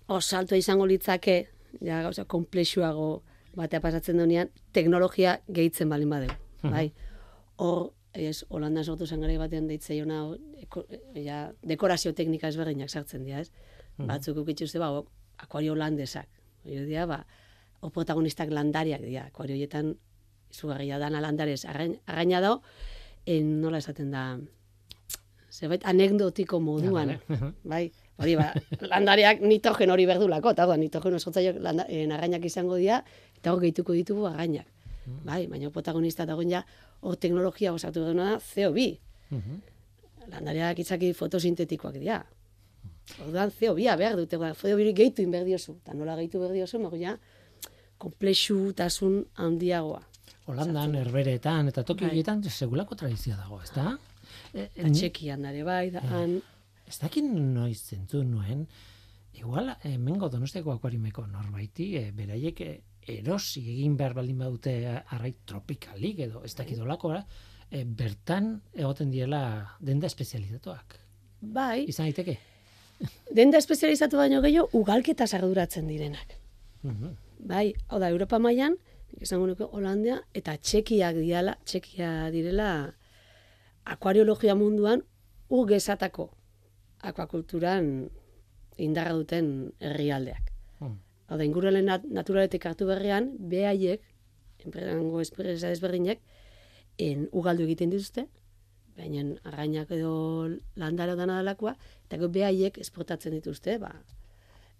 oso 0.07 0.37
altua 0.39 0.57
izango 0.57 0.87
litzake, 0.87 1.41
ja, 1.83 2.01
gauza, 2.05 2.23
komplexuago 2.25 3.11
batea 3.59 3.81
pasatzen 3.83 4.21
denean, 4.21 4.51
teknologia 4.71 5.39
gehitzen 5.51 5.91
balin 5.91 6.15
badeu, 6.15 6.35
bai? 6.63 6.89
Hor, 7.59 7.89
ez, 8.13 8.45
Holanda 8.49 8.83
sortu 8.83 9.05
zen 9.07 9.21
gara 9.21 9.37
batean 9.37 9.67
deitzei 9.67 10.01
ona, 10.01 10.23
eko, 10.63 10.85
ja, 11.15 11.51
dekorazio 11.63 12.13
teknika 12.13 12.49
ezberdinak 12.49 12.89
sartzen 12.89 13.23
dira, 13.23 13.41
ez? 13.41 13.51
Batzuk 13.99 14.37
ukitxuzte, 14.43 14.79
ba, 14.79 14.89
akuario 15.43 15.73
holandesak. 15.73 16.27
Hori 16.65 16.85
dira, 16.87 17.05
ba, 17.05 17.25
o 17.81 17.89
protagonistak 17.89 18.51
landariak 18.51 19.01
dira, 19.03 19.27
akuario 19.27 19.55
horietan 19.55 19.95
izugarria 20.49 20.97
dana 20.99 21.21
landarez 21.21 21.63
arrain, 21.65 21.99
arraina 22.07 22.41
dao, 22.41 22.61
en, 23.25 23.59
nola 23.61 23.81
esaten 23.83 24.11
da, 24.11 24.23
zerbait 25.51 25.85
anekdotiko 25.85 26.59
moduan, 26.59 27.09
Ah, 27.11 27.19
vale. 27.27 27.53
bai, 27.73 27.83
hori 28.17 28.35
ba, 28.39 28.53
landariak 28.81 29.41
nitrogen 29.41 29.91
hori 29.91 30.05
berdulako, 30.09 30.55
eta 30.55 30.65
orduan 30.65 30.79
nitrogen 30.79 31.19
osortzaiok 31.19 31.61
landa, 31.61 31.85
en, 31.89 32.11
arrainak 32.15 32.45
izango 32.45 32.79
dira, 32.79 33.03
eta 33.37 33.53
hor 33.53 33.61
gehituko 33.61 33.93
ditugu 33.93 34.27
arrainak. 34.31 34.67
Bai, 35.25 35.47
baina 35.47 35.69
protagonista 35.71 36.25
dagoen 36.25 36.49
ja, 36.51 36.63
hor 37.01 37.15
teknologia 37.17 37.73
osatu 37.73 38.03
duna 38.05 38.31
da 38.31 38.39
CO2. 38.39 38.97
Mhm. 39.29 39.59
Landariak 40.29 40.79
itzaki 40.79 41.13
fotosintetikoak 41.13 41.95
dira. 41.97 42.25
Orduan 43.25 43.49
CO2 43.49 43.95
behar 43.97 44.15
dute, 44.15 44.37
ba, 44.37 44.51
CO2 44.53 44.93
gehitu 44.93 45.21
inber 45.25 45.43
diozu. 45.45 45.77
Eta 45.81 45.93
nola 45.93 46.15
gehitu 46.15 46.39
behar 46.39 46.53
diozu, 46.53 46.79
mago 46.79 46.95
ja, 46.97 47.17
komplexutasun 47.97 49.25
handiagoa. 49.35 50.01
Holandan, 50.49 50.95
herberetan, 50.95 51.67
eta 51.69 51.83
toki 51.85 52.05
Bai. 52.05 52.11
horietan 52.13 52.43
segulako 52.43 52.95
tradizioa 52.95 53.37
dago, 53.37 53.61
ezta? 53.61 53.97
E, 54.53 54.69
e, 54.75 54.83
ni- 54.83 54.93
Txekian 54.97 55.41
dare 55.45 55.63
bai, 55.63 55.89
da, 55.91 56.01
han, 56.01 56.41
Ez 56.89 56.97
dakit 56.97 57.23
noiz 57.23 57.77
zentzun 57.85 58.31
nuen, 58.31 58.63
igual 59.37 59.75
hemengo 59.83 60.27
donostiako 60.29 60.71
akuarimeko 60.71 61.27
norbaiti, 61.27 61.91
e, 61.99 62.11
beraiek 62.11 62.61
e, 62.65 62.69
erosi 63.07 63.61
egin 63.61 63.95
behar 63.97 64.13
baldin 64.13 64.37
badute 64.37 64.73
arrai 64.99 65.33
tropikalik 65.45 66.19
edo 66.19 66.43
ez 66.45 66.53
dakit 66.55 66.79
olakora, 66.79 67.25
e, 67.71 67.83
bertan 67.83 68.61
egoten 68.73 69.11
diela 69.11 69.77
denda 69.79 70.07
espezializatuak. 70.07 70.99
bai, 71.41 71.85
Izan 71.87 72.05
daiteke? 72.05 72.37
denda 73.31 73.57
espezializatu 73.57 74.17
baino 74.17 74.41
gehiago, 74.41 74.69
ugalketa 74.73 75.25
arduratzen 75.33 75.87
direnak. 75.87 76.35
Mhm. 76.83 77.15
Bai, 77.39 77.73
hau 77.87 77.99
da, 77.99 78.09
Europa 78.09 78.39
mailan, 78.39 78.75
esango 79.21 79.47
nuke 79.47 79.63
Holandia, 79.63 80.21
eta 80.33 80.57
Txekiak 80.57 81.15
diala, 81.15 81.57
Txekia 81.65 82.29
direla 82.31 82.93
akuariologia 83.85 84.55
munduan 84.55 85.03
ur 85.49 85.67
gezatako 85.67 86.29
akuakulturan 87.01 88.09
indarra 88.77 89.13
duten 89.13 89.71
herrialdeak. 89.79 90.48
Hau 91.29 91.37
da, 91.37 91.45
inguralen 91.45 91.85
nat 91.85 92.05
naturaletik 92.09 92.65
hartu 92.65 92.87
berrean, 92.89 93.31
behaiek, 93.51 94.01
enpresango 94.65 95.21
espresa 95.21 95.69
desberdinek, 95.69 96.21
en 96.99 97.27
ugaldu 97.31 97.63
egiten 97.67 97.91
dituzte, 97.93 98.25
baina 98.97 99.21
arrainak 99.47 99.91
edo 99.95 100.49
landara 100.75 101.13
dana 101.15 101.37
dalakoa, 101.39 101.75
eta 102.09 102.17
behaiek 102.27 102.79
esportatzen 102.81 103.37
dituzte, 103.37 103.77
ba, 103.79 103.93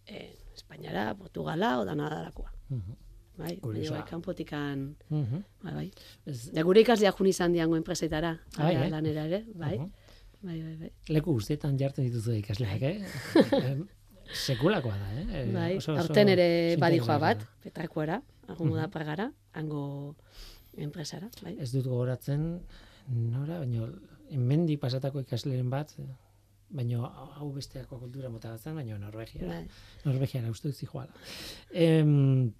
en, 0.07 0.33
Espainiara, 0.59 1.13
Portugala, 1.15 1.77
o 1.79 1.85
dana 1.87 2.09
dalakoa. 2.11 2.49
Mhm. 2.69 2.97
Bai, 3.39 3.53
Kuriosoa. 3.63 3.93
baina 3.93 4.03
bai, 4.03 4.09
kanpotikan, 4.09 4.81
Mhm. 5.09 5.43
bai, 5.63 5.73
bai. 5.73 5.91
Ez, 6.25 6.51
Da 6.51 6.63
gure 6.63 6.81
ikasleak 6.81 7.15
jun 7.17 7.27
izan 7.27 7.53
diango 7.53 7.77
enpresetara, 7.77 8.33
Bai, 8.57 8.75
eh? 8.75 8.89
lanera 8.89 9.23
ere, 9.25 9.45
bai, 9.53 9.77
Mhm. 9.77 9.91
bai, 10.41 10.61
bai, 10.63 10.75
bai. 10.81 10.91
leku 11.07 11.31
guztietan 11.37 11.77
jartzen 11.79 12.05
dituzu 12.09 12.33
ikasleak, 12.33 12.81
eh? 12.81 12.99
Sekulakoa 14.33 14.95
da, 14.97 15.09
eh? 15.21 15.25
E, 15.41 15.45
Bai, 15.53 15.77
oso- 15.77 15.93
oso 15.93 16.01
aurten 16.03 16.29
ere 16.29 16.75
badijoa 16.79 17.17
bat, 17.19 17.39
da. 17.39 17.47
petrakoara, 17.63 18.21
agungo 18.47 18.75
da 18.77 18.87
pagara, 18.87 19.31
hango 19.53 20.15
enpresara, 20.77 21.29
bai. 21.43 21.55
Ez 21.59 21.71
dut 21.73 21.85
gogoratzen 21.89 22.59
nora, 23.09 23.59
baino 23.59 23.89
hemendi 24.29 24.77
pasatako 24.77 25.23
ikasleren 25.25 25.69
bat, 25.69 25.95
baino 26.69 27.07
hau 27.09 27.51
beste 27.55 27.81
kultura 27.89 28.29
mota 28.29 28.51
bat 28.53 28.61
zen, 28.61 28.75
baino 28.77 28.97
Norvegia. 29.01 29.47
Bai. 29.49 29.63
Norvegiara 30.05 30.51
uste 30.53 30.69
dut 30.69 30.77
zijoala. 30.77 31.09
Em, 31.73 32.51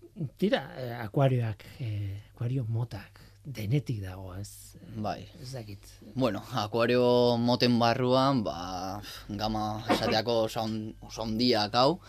tira, 0.41 0.63
eh, 0.77 0.95
akuarioak, 1.03 1.65
eh, 1.79 2.23
akuario 2.33 2.65
motak, 2.67 3.21
denetik 3.45 4.01
dago, 4.03 4.33
ez, 4.35 4.75
Bai. 4.95 5.27
ez 5.41 5.51
dakit. 5.53 5.79
Bueno, 6.15 6.41
akuario 6.53 7.37
moten 7.37 7.79
barruan, 7.79 8.43
ba, 8.43 9.01
gama 9.27 9.83
esateako 9.89 10.43
oso 10.47 11.23
handiak 11.23 11.75
hau. 11.75 11.99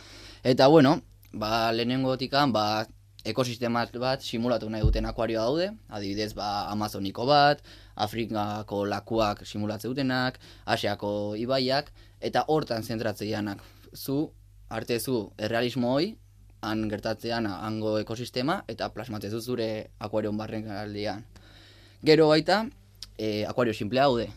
Eta 0.45 0.68
bueno, 0.68 1.01
ba, 1.33 1.72
lehenengotikan, 1.72 2.53
ba, 2.53 2.87
ekosistema 3.24 3.85
bat 4.01 4.22
simulatu 4.22 4.70
nahi 4.70 4.83
duten 4.83 5.07
akuario 5.07 5.41
daude, 5.41 5.70
adibidez, 5.89 6.35
ba, 6.35 6.70
Amazoniko 6.70 7.26
bat, 7.26 7.62
Afrikako 7.97 8.85
lakuak 8.87 9.45
simulatze 9.47 9.89
dutenak, 9.89 10.39
Asiako 10.64 11.37
ibaiak, 11.37 11.93
eta 12.20 12.45
hortan 12.49 12.83
zentratzeanak. 12.83 13.61
Zu, 13.95 14.33
arte 14.68 14.99
zu, 15.01 15.33
errealismo 15.37 15.93
hoi, 15.93 16.16
han 16.61 16.88
gertatzean 16.90 17.46
hango 17.46 17.96
ekosistema, 18.00 18.61
eta 18.68 18.90
plasmatzezu 18.94 19.40
zure 19.40 19.68
akuarion 19.98 20.36
barren 20.36 20.68
aldean. 20.70 21.24
Gero 22.04 22.28
baita, 22.28 22.64
e, 23.18 23.44
akuario 23.46 23.74
simplea 23.74 24.08
daude. 24.08 24.28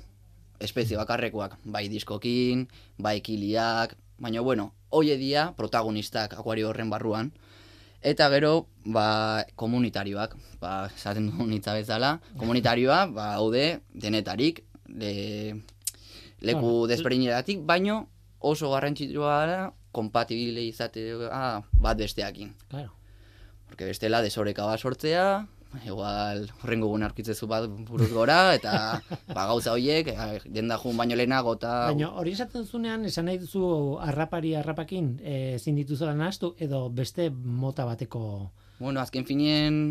Espezie 0.64 0.98
bakarrekoak, 0.98 1.58
bai 1.66 1.88
diskokin, 1.92 2.68
bai 2.98 3.20
kiliak, 3.22 3.98
baina 4.20 4.42
bueno, 4.42 4.72
hoie 4.90 5.18
dia 5.18 5.52
protagonistak 5.58 6.38
akuario 6.38 6.70
horren 6.70 6.90
barruan. 6.90 7.34
Eta 8.04 8.28
gero, 8.30 8.68
ba, 8.84 9.46
komunitarioak, 9.56 10.36
ba, 10.60 10.92
esaten 10.92 11.30
du 11.32 11.48
nitza 11.48 11.76
bezala, 11.76 12.18
komunitarioa, 12.40 13.06
ba, 13.16 13.30
haude, 13.40 13.80
denetarik, 13.96 14.66
le, 14.92 15.64
leku 16.44 16.84
desberdinetatik, 16.92 17.64
baino 17.64 18.10
oso 18.44 18.72
garrantzitsua 18.76 19.38
da, 19.48 19.60
kompatibile 19.94 20.66
izatea 20.66 21.32
bat 21.80 21.98
besteakin. 21.98 22.54
Claro. 22.70 22.92
Porque 23.70 23.86
bestela 23.90 24.22
desoreka 24.22 24.66
bat 24.68 24.82
sortzea, 24.82 25.46
igual 25.86 26.46
horrengo 26.62 26.90
egun 26.90 27.06
aurkitzezu 27.08 27.48
bat 27.50 27.66
buruz 27.88 28.10
gora, 28.14 28.54
eta 28.54 28.74
ba, 29.34 29.46
gauza 29.50 29.74
horiek, 29.74 30.12
eh, 30.14 30.42
jenda 30.46 30.78
jun 30.82 30.98
baino 31.00 31.18
lehenago, 31.18 31.56
eta... 31.58 31.72
Baina 31.90 32.12
hori 32.22 32.36
esaten 32.38 32.68
zunean, 32.68 33.06
esan 33.10 33.30
nahi 33.30 33.40
duzu 33.42 33.64
harrapari 34.04 34.54
harrapakin 34.60 35.16
eh, 35.24 35.56
ezin 35.56 35.80
dituzela 35.80 36.14
nahastu, 36.18 36.54
edo 36.62 36.86
beste 36.90 37.30
mota 37.32 37.88
bateko... 37.90 38.52
Bueno, 38.80 39.02
azken 39.02 39.26
finien 39.26 39.82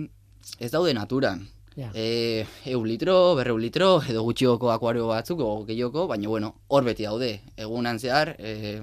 ez 0.58 0.70
daude 0.70 0.94
naturan. 0.94 1.46
Ja. 1.72 1.88
E, 1.96 2.44
eun 2.68 2.84
litro, 2.84 3.34
berreun 3.38 3.62
litro, 3.62 3.94
edo 4.04 4.22
gutxioko 4.26 4.70
akuario 4.74 5.06
batzuk, 5.08 5.40
o 5.40 5.64
gehioko, 5.68 6.04
baina 6.10 6.28
bueno, 6.28 6.54
hor 6.68 6.84
beti 6.84 7.08
daude. 7.08 7.32
Egunan 7.56 7.98
zehar, 7.98 8.34
e, 8.38 8.82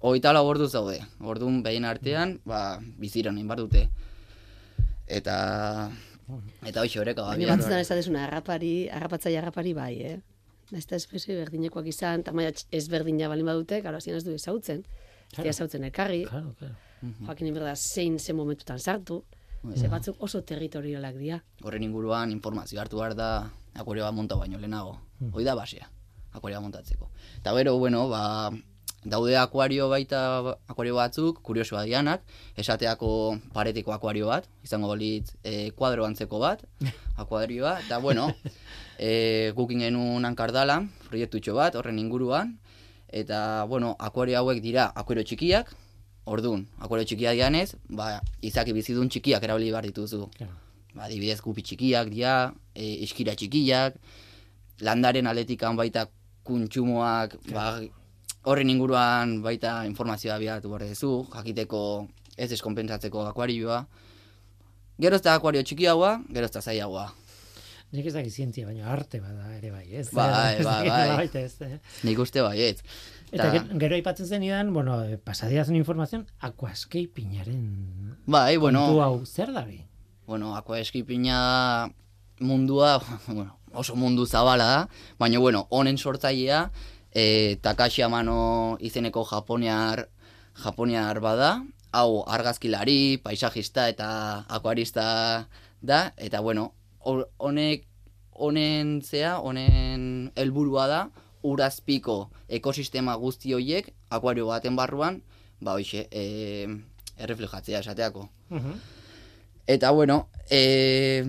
hogeita 0.00 0.32
lau 0.32 0.44
orduz 0.46 0.72
daude. 0.72 1.00
Orduan 1.20 1.62
behien 1.62 1.84
artean, 1.84 2.40
ba, 2.44 2.78
biziran 2.98 3.36
egin 3.38 3.48
bar 3.48 3.58
dute. 3.58 3.88
Eta... 5.06 5.90
Eta 6.66 6.82
hoxe 6.82 6.98
horeka 6.98 7.22
Baina 7.22 7.36
gabian. 7.46 7.52
batzutan 7.60 7.78
ez 7.78 7.88
da 7.88 7.94
desuna, 7.94 8.24
harrapari, 8.26 8.88
harrapatzaile 8.90 9.38
harrapari 9.38 9.72
bai, 9.78 9.92
eh? 10.02 10.16
Naiz 10.74 10.82
eta 10.88 10.96
espezie 10.98 11.36
berdinekoak 11.38 11.86
izan, 11.86 12.24
tamaia 12.26 12.50
ezberdina 12.74 13.28
balin 13.30 13.46
badute, 13.46 13.78
gara 13.84 14.00
hasieran 14.00 14.18
ez 14.18 14.24
du 14.26 14.32
ezautzen. 14.34 14.80
Ez 15.30 15.36
dira 15.38 15.52
ezautzen 15.52 15.84
elkarri, 15.86 16.24
Claro, 16.26 16.50
claro. 16.58 16.74
joakin 17.28 17.46
inberda 17.52 17.76
zein 17.76 18.18
ze 18.18 18.32
momentutan 18.34 18.80
sartu, 18.82 19.20
ze 19.76 19.86
batzuk 19.88 20.16
oso 20.18 20.42
territorialak 20.42 21.14
dira. 21.14 21.38
Horren 21.62 21.82
inguruan 21.86 22.32
informazio 22.34 22.80
hartu 22.80 22.98
behar 22.98 23.14
da 23.14 23.28
akuario 23.74 24.02
bat 24.02 24.14
monta 24.14 24.34
baino 24.34 24.58
lehenago. 24.58 24.98
Hoi 25.32 25.44
da 25.44 25.54
basea, 25.54 25.86
akuario 26.32 26.58
bat 26.58 26.62
montatzeko. 26.66 27.10
Eta 27.38 27.54
gero, 27.54 27.78
bueno, 27.78 28.08
ba, 28.08 28.50
daude 29.06 29.36
akuario 29.38 29.88
baita 29.88 30.58
akuario 30.66 30.96
batzuk, 30.98 31.38
kuriosoa 31.46 31.84
dianak, 31.86 32.26
esateako 32.58 33.38
pareteko 33.54 33.94
akuario 33.94 34.26
bat, 34.26 34.48
izango 34.66 34.94
litz 34.98 35.36
e, 35.46 35.70
kuadro 35.78 36.04
antzeko 36.04 36.42
bat, 36.42 36.64
akuarioa, 37.22 37.78
eta 37.86 38.00
bueno, 38.02 38.28
e, 38.98 39.52
gukin 39.54 39.86
genuen 39.86 40.26
hankardalan, 40.26 40.90
proiektutxo 41.06 41.54
bat, 41.54 41.78
horren 41.78 42.02
inguruan, 42.02 42.56
eta 43.08 43.64
bueno, 43.70 43.94
akuario 43.98 44.40
hauek 44.42 44.62
dira 44.62 44.90
akuario 44.94 45.24
txikiak, 45.24 45.74
Orduan, 46.26 46.64
akuario 46.82 47.06
txikiak 47.06 47.36
dianez, 47.38 47.76
ba, 47.94 48.16
izaki 48.42 48.72
bizidun 48.74 49.06
txikiak 49.06 49.44
erabili 49.46 49.70
behar 49.70 49.86
dituzu. 49.86 50.24
Claro. 50.34 50.56
Ba, 50.96 51.04
adibidez 51.06 51.38
gupi 51.38 51.62
txikiak 51.62 52.10
dira, 52.10 52.32
e, 52.74 52.88
iskira 53.06 53.36
txikiak, 53.38 54.00
landaren 54.82 55.30
aletikan 55.30 55.78
baita 55.78 56.08
kuntsumoak, 56.42 57.38
ba, 57.54 57.68
horren 58.46 58.70
inguruan 58.70 59.40
baita 59.42 59.80
informazioa 59.88 60.38
biatu 60.38 60.70
behar 60.70 60.86
duzu, 60.88 61.26
jakiteko 61.34 61.80
ez 62.38 62.48
deskompensatzeko 62.52 63.24
akuarioa. 63.26 63.80
Gero 65.02 65.16
ez 65.18 65.22
da 65.24 65.34
akuario 65.36 65.62
txikiagoa, 65.66 66.12
gero 66.32 66.46
ez 66.48 66.52
da 66.54 66.62
zailagoa. 66.62 67.08
Nik 67.92 68.06
ez 68.10 68.14
dakit 68.16 68.32
zientzia, 68.34 68.66
baina 68.66 68.88
arte 68.92 69.20
bada 69.22 69.50
ere 69.56 69.70
bai, 69.70 69.84
ez? 69.94 70.08
Bai, 70.14 70.56
Ez 70.60 70.64
bai, 70.66 70.88
bai. 70.88 71.28
ez, 71.42 71.52
eh? 71.62 71.76
Nik 72.04 72.18
uste 72.22 72.42
baietz. 72.42 72.80
Eta 73.30 73.44
Ta- 73.44 73.52
ge- 73.54 73.78
gero 73.82 73.94
aipatzen 73.98 74.26
zenidan, 74.26 74.72
bueno, 74.74 75.00
eh, 75.04 75.18
pasadiazun 75.18 75.76
informazion, 75.76 76.26
aquascapingaren 76.40 78.16
Bai, 78.26 78.56
kontu 78.56 78.60
bueno, 78.62 79.02
hau 79.02 79.24
zer 79.26 79.52
da 79.52 79.64
bi? 79.66 79.80
bueno, 80.26 80.56
aquaeskipina 80.56 81.88
mundua, 82.40 83.00
bueno, 83.26 83.58
oso 83.72 83.94
mundu 83.96 84.26
zabala 84.26 84.64
da, 84.64 84.88
baina, 85.18 85.38
bueno, 85.38 85.66
honen 85.70 85.98
sortzailea, 85.98 86.70
e, 87.12 87.56
Takashi 87.62 88.02
Amano 88.02 88.76
izeneko 88.80 89.24
japoniar, 89.24 90.08
japoniar 90.54 91.20
bada, 91.20 91.64
hau 91.92 92.24
argazkilari, 92.28 93.18
paisajista 93.24 93.88
eta 93.88 94.08
akuarista 94.48 95.48
da, 95.80 96.12
eta, 96.16 96.40
bueno, 96.40 96.72
honek, 97.02 97.86
honen 98.32 99.00
zea, 99.02 99.38
honen 99.38 100.32
helburua 100.36 100.86
da, 100.90 101.00
urazpiko 101.46 102.30
ekosistema 102.48 103.14
guzti 103.16 103.54
horiek, 103.54 103.92
akuario 104.10 104.48
baten 104.50 104.76
barruan, 104.76 105.22
ba, 105.60 105.76
hoxe, 105.78 106.08
e, 106.10 106.66
erreflejatzea 107.16 107.80
esateako. 107.80 108.28
Eta 109.66 109.90
bueno, 109.90 110.28
eh, 110.50 111.24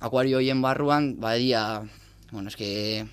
akuario 0.00 0.38
hoien 0.38 0.62
barruan, 0.62 1.20
badia, 1.20 1.88
bueno, 2.32 2.48
eske 2.48 3.06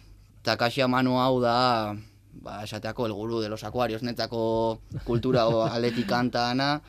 Takashi 0.46 0.84
Amano 0.86 1.18
hau 1.18 1.42
da, 1.42 1.98
ba, 2.38 2.62
esateako 2.64 3.08
el 3.08 3.14
guru 3.14 3.40
de 3.42 3.50
los 3.50 3.64
acuarios, 3.64 4.04
netzako 4.04 4.80
kultura 5.04 5.48
o 5.48 5.64
aletik 5.76 6.12
ana, 6.12 6.82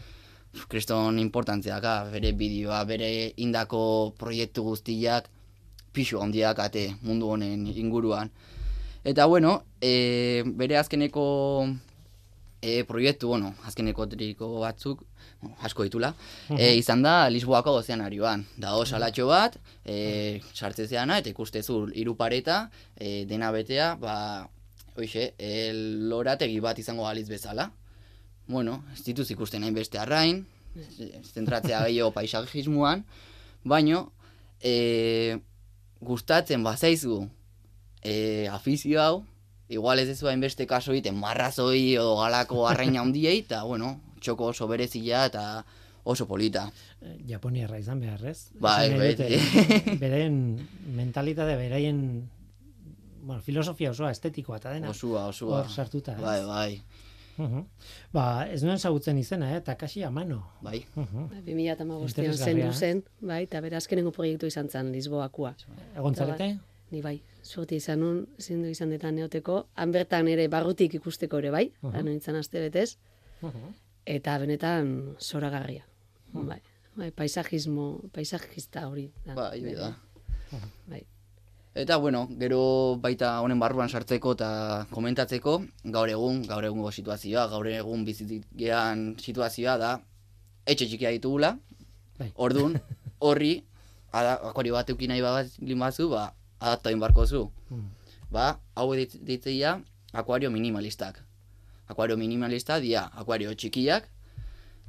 kriston 0.69 1.19
importantziaka, 1.19 2.05
bere 2.13 2.33
bideoa, 2.33 2.85
bere 2.85 3.33
indako 3.37 4.13
proiektu 4.19 4.63
guztiak, 4.63 5.31
pixu 5.93 6.21
handiak 6.21 6.59
ate 6.59 6.97
mundu 7.03 7.31
honen 7.33 7.67
inguruan. 7.67 8.31
Eta 9.05 9.25
bueno, 9.25 9.63
e, 9.81 10.43
bere 10.45 10.77
azkeneko 10.77 11.67
e, 12.61 12.85
proiektu, 12.85 13.29
bueno, 13.29 13.55
azkeneko 13.65 14.07
triko 14.07 14.61
batzuk, 14.61 15.03
asko 15.67 15.87
ditula, 15.87 16.13
e, 16.51 16.75
izan 16.79 17.03
da 17.05 17.29
Lisboako 17.33 17.77
ozeanarioan. 17.81 18.45
Dago 18.61 18.85
salatxo 18.87 19.27
bat, 19.31 19.59
e, 19.85 20.41
sartzezeana, 20.55 21.19
eta 21.23 21.33
ikustezu 21.33 21.81
hiru 21.95 22.17
pareta, 22.17 22.67
e, 22.97 23.25
dena 23.31 23.51
betea, 23.55 23.95
ba, 24.01 24.17
hoxe, 24.97 25.33
e, 25.39 25.73
lorategi 26.11 26.61
bat 26.61 26.79
izango 26.79 27.07
galiz 27.09 27.29
bezala. 27.29 27.71
Bueno, 28.47 28.85
ez 28.95 29.03
dituz 29.05 29.31
ikusten 29.35 29.65
hainbeste 29.67 29.99
arrain, 29.99 30.45
zentratzea 31.35 31.83
gehiago 31.87 32.13
paisajismoan, 32.15 33.05
baino, 33.65 34.11
e, 34.61 35.39
gustatzen 36.01 36.63
bazaizu 36.65 37.25
e, 38.03 38.47
afizio 38.53 39.01
hau, 39.03 39.25
igual 39.69 39.99
ez 39.99 40.07
dezu 40.09 40.29
hainbeste 40.31 40.67
kaso 40.71 40.93
egiten 40.95 41.17
marrazoi 41.19 41.97
o 41.99 42.17
galako 42.21 42.67
arraina 42.69 43.01
handiei, 43.05 43.41
eta, 43.45 43.65
bueno, 43.65 43.97
txoko 44.27 44.51
oso 44.53 44.67
berezia 44.71 45.25
eta 45.31 45.47
oso 46.07 46.27
polita. 46.31 46.67
Eh, 47.03 47.17
Japoniarra 47.31 47.79
izan 47.83 48.01
beharrez. 48.03 48.51
Bai, 48.63 48.91
beti. 48.99 49.27
dute, 49.41 49.97
Beren 50.03 50.37
mentalitate, 50.95 51.57
beraien 51.59 52.01
bueno, 53.27 53.41
filosofia 53.43 53.91
osoa, 53.91 54.13
estetikoa 54.15 54.61
eta 54.61 54.71
dena. 54.77 54.91
Osua, 54.95 55.25
osua. 55.33 55.65
Hor 55.65 55.71
sartuta, 55.71 56.15
ez? 56.19 56.23
Bai, 56.23 56.41
bai, 56.47 56.83
Mhm. 57.37 57.65
Ba, 58.17 58.47
ez 58.49 58.63
nuen 58.65 58.79
zagutzen 58.81 59.19
izena, 59.21 59.51
eh? 59.55 59.59
Takashi 59.61 60.03
Amano. 60.07 60.39
bai. 60.65 60.79
Mhm. 60.95 61.27
2008an 61.45 61.91
Interesgarria. 62.07 62.71
zendu 62.73 62.73
zen, 62.73 63.03
bai, 63.21 63.43
eta 63.45 63.61
bere 63.61 63.77
azkenengo 63.77 64.11
proiektu 64.11 64.47
izan 64.49 64.71
zen 64.73 64.89
Lisboakua. 64.95 65.51
Egon 65.99 66.15
zarete? 66.17 66.47
Ni 66.95 67.03
bai, 67.03 67.21
suerte 67.43 67.77
izan 67.77 68.01
nun, 68.01 68.23
zindu 68.41 68.71
izan 68.73 68.89
detan 68.95 69.15
neoteko, 69.21 69.67
han 69.75 69.93
bertan 69.93 70.29
ere 70.33 70.49
barrutik 70.49 70.95
ikusteko 70.97 71.43
ere 71.43 71.51
bai, 71.51 71.67
uh 71.83 71.91
-huh. 71.93 72.03
nintzen 72.05 72.37
aste 72.41 72.59
betez, 72.61 72.97
Mhm. 73.43 73.75
Eta 74.07 74.39
benetan 74.39 75.17
zoragarria. 75.21 75.85
Bai, 76.33 76.61
bai, 76.97 77.11
paisajismo, 77.11 78.01
paisajista 78.13 78.87
hori. 78.89 79.11
Da, 79.25 79.35
Bai, 79.35 79.75
da. 79.75 79.93
Bai. 80.87 81.03
Eta, 81.77 81.99
bueno, 82.01 82.23
gero 82.41 82.97
baita 83.03 83.35
honen 83.45 83.59
barruan 83.61 83.91
sartzeko 83.93 84.33
eta 84.33 84.87
komentatzeko, 84.91 85.59
gaur 85.93 86.09
egun, 86.09 86.41
gaur 86.49 86.65
egungo 86.65 86.89
situazioa, 86.91 87.49
gaur 87.53 87.69
egun 87.69 88.05
bizitgean 88.07 89.11
situazioa 89.21 89.77
da, 89.77 89.91
etxe 90.65 90.87
txikia 90.89 91.11
ditugula, 91.13 91.59
Bai. 92.17 92.31
orduan, 92.37 92.79
horri, 93.19 93.67
ada- 94.13 94.39
akuario 94.49 94.73
bat 94.79 94.89
eukin 94.89 95.13
nahi 95.13 95.21
bat 95.21 95.53
bazu, 95.77 96.09
ba, 96.09 96.33
adapta 96.61 96.97
barko 96.97 97.27
zu. 97.27 97.51
Mm. 97.69 97.91
Ba, 98.31 98.59
hau 98.75 98.95
dit- 98.95 99.21
ditzeia, 99.21 99.83
akuario 100.13 100.51
minimalistak. 100.51 101.26
Akuario 101.89 102.17
minimalista 102.17 102.81
dia, 102.83 103.07
akuario 103.15 103.55
txikiak, 103.55 104.09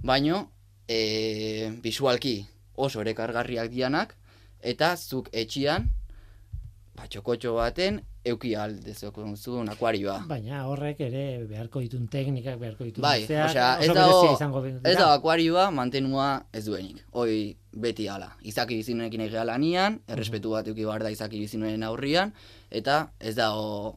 baino, 0.03 0.47
e, 0.87 1.71
visualki 1.83 2.39
oso 2.75 3.01
ere 3.01 3.13
kargarriak 3.17 3.69
dianak, 3.73 4.15
eta 4.61 4.95
zuk 4.97 5.29
etxian, 5.33 5.89
ba, 6.97 7.05
txokotxo 7.09 7.53
baten, 7.57 8.01
euki 8.27 8.53
aldezoko 8.59 9.25
zuen 9.35 9.69
akuarioa. 9.71 10.17
Baina 10.27 10.63
horrek 10.67 10.99
ere 11.07 11.23
beharko 11.49 11.81
ditun 11.83 12.07
teknikak, 12.11 12.57
beharko 12.59 12.87
ditun 12.87 13.05
Bai, 13.05 13.21
zeak, 13.25 13.51
osea, 13.51 13.69
ez 13.83 13.93
dago, 13.95 14.17
izango 14.33 14.63
ez 14.67 14.95
dago 14.97 15.11
akuarioa 15.13 15.69
mantenua 15.71 16.27
ez 16.53 16.65
duenik. 16.65 17.03
Hoi 17.11 17.55
beti 17.71 18.07
hala. 18.11 18.31
Izaki 18.41 18.79
bizinuekin 18.81 19.23
egia 19.27 19.45
lanian, 19.47 20.01
errespetu 20.09 20.55
bat 20.55 20.67
euki 20.67 20.83
behar 20.83 21.05
da 21.05 21.13
izaki 21.13 21.39
bizinuen 21.45 21.85
aurrian, 21.87 22.33
eta 22.81 22.99
ez 23.19 23.35
dago, 23.37 23.95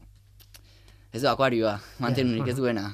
ez 1.12 1.22
dago 1.22 1.34
akuarioa 1.34 1.78
mantenurik 1.98 2.48
ez 2.48 2.56
aha. 2.56 2.62
duena. 2.62 2.88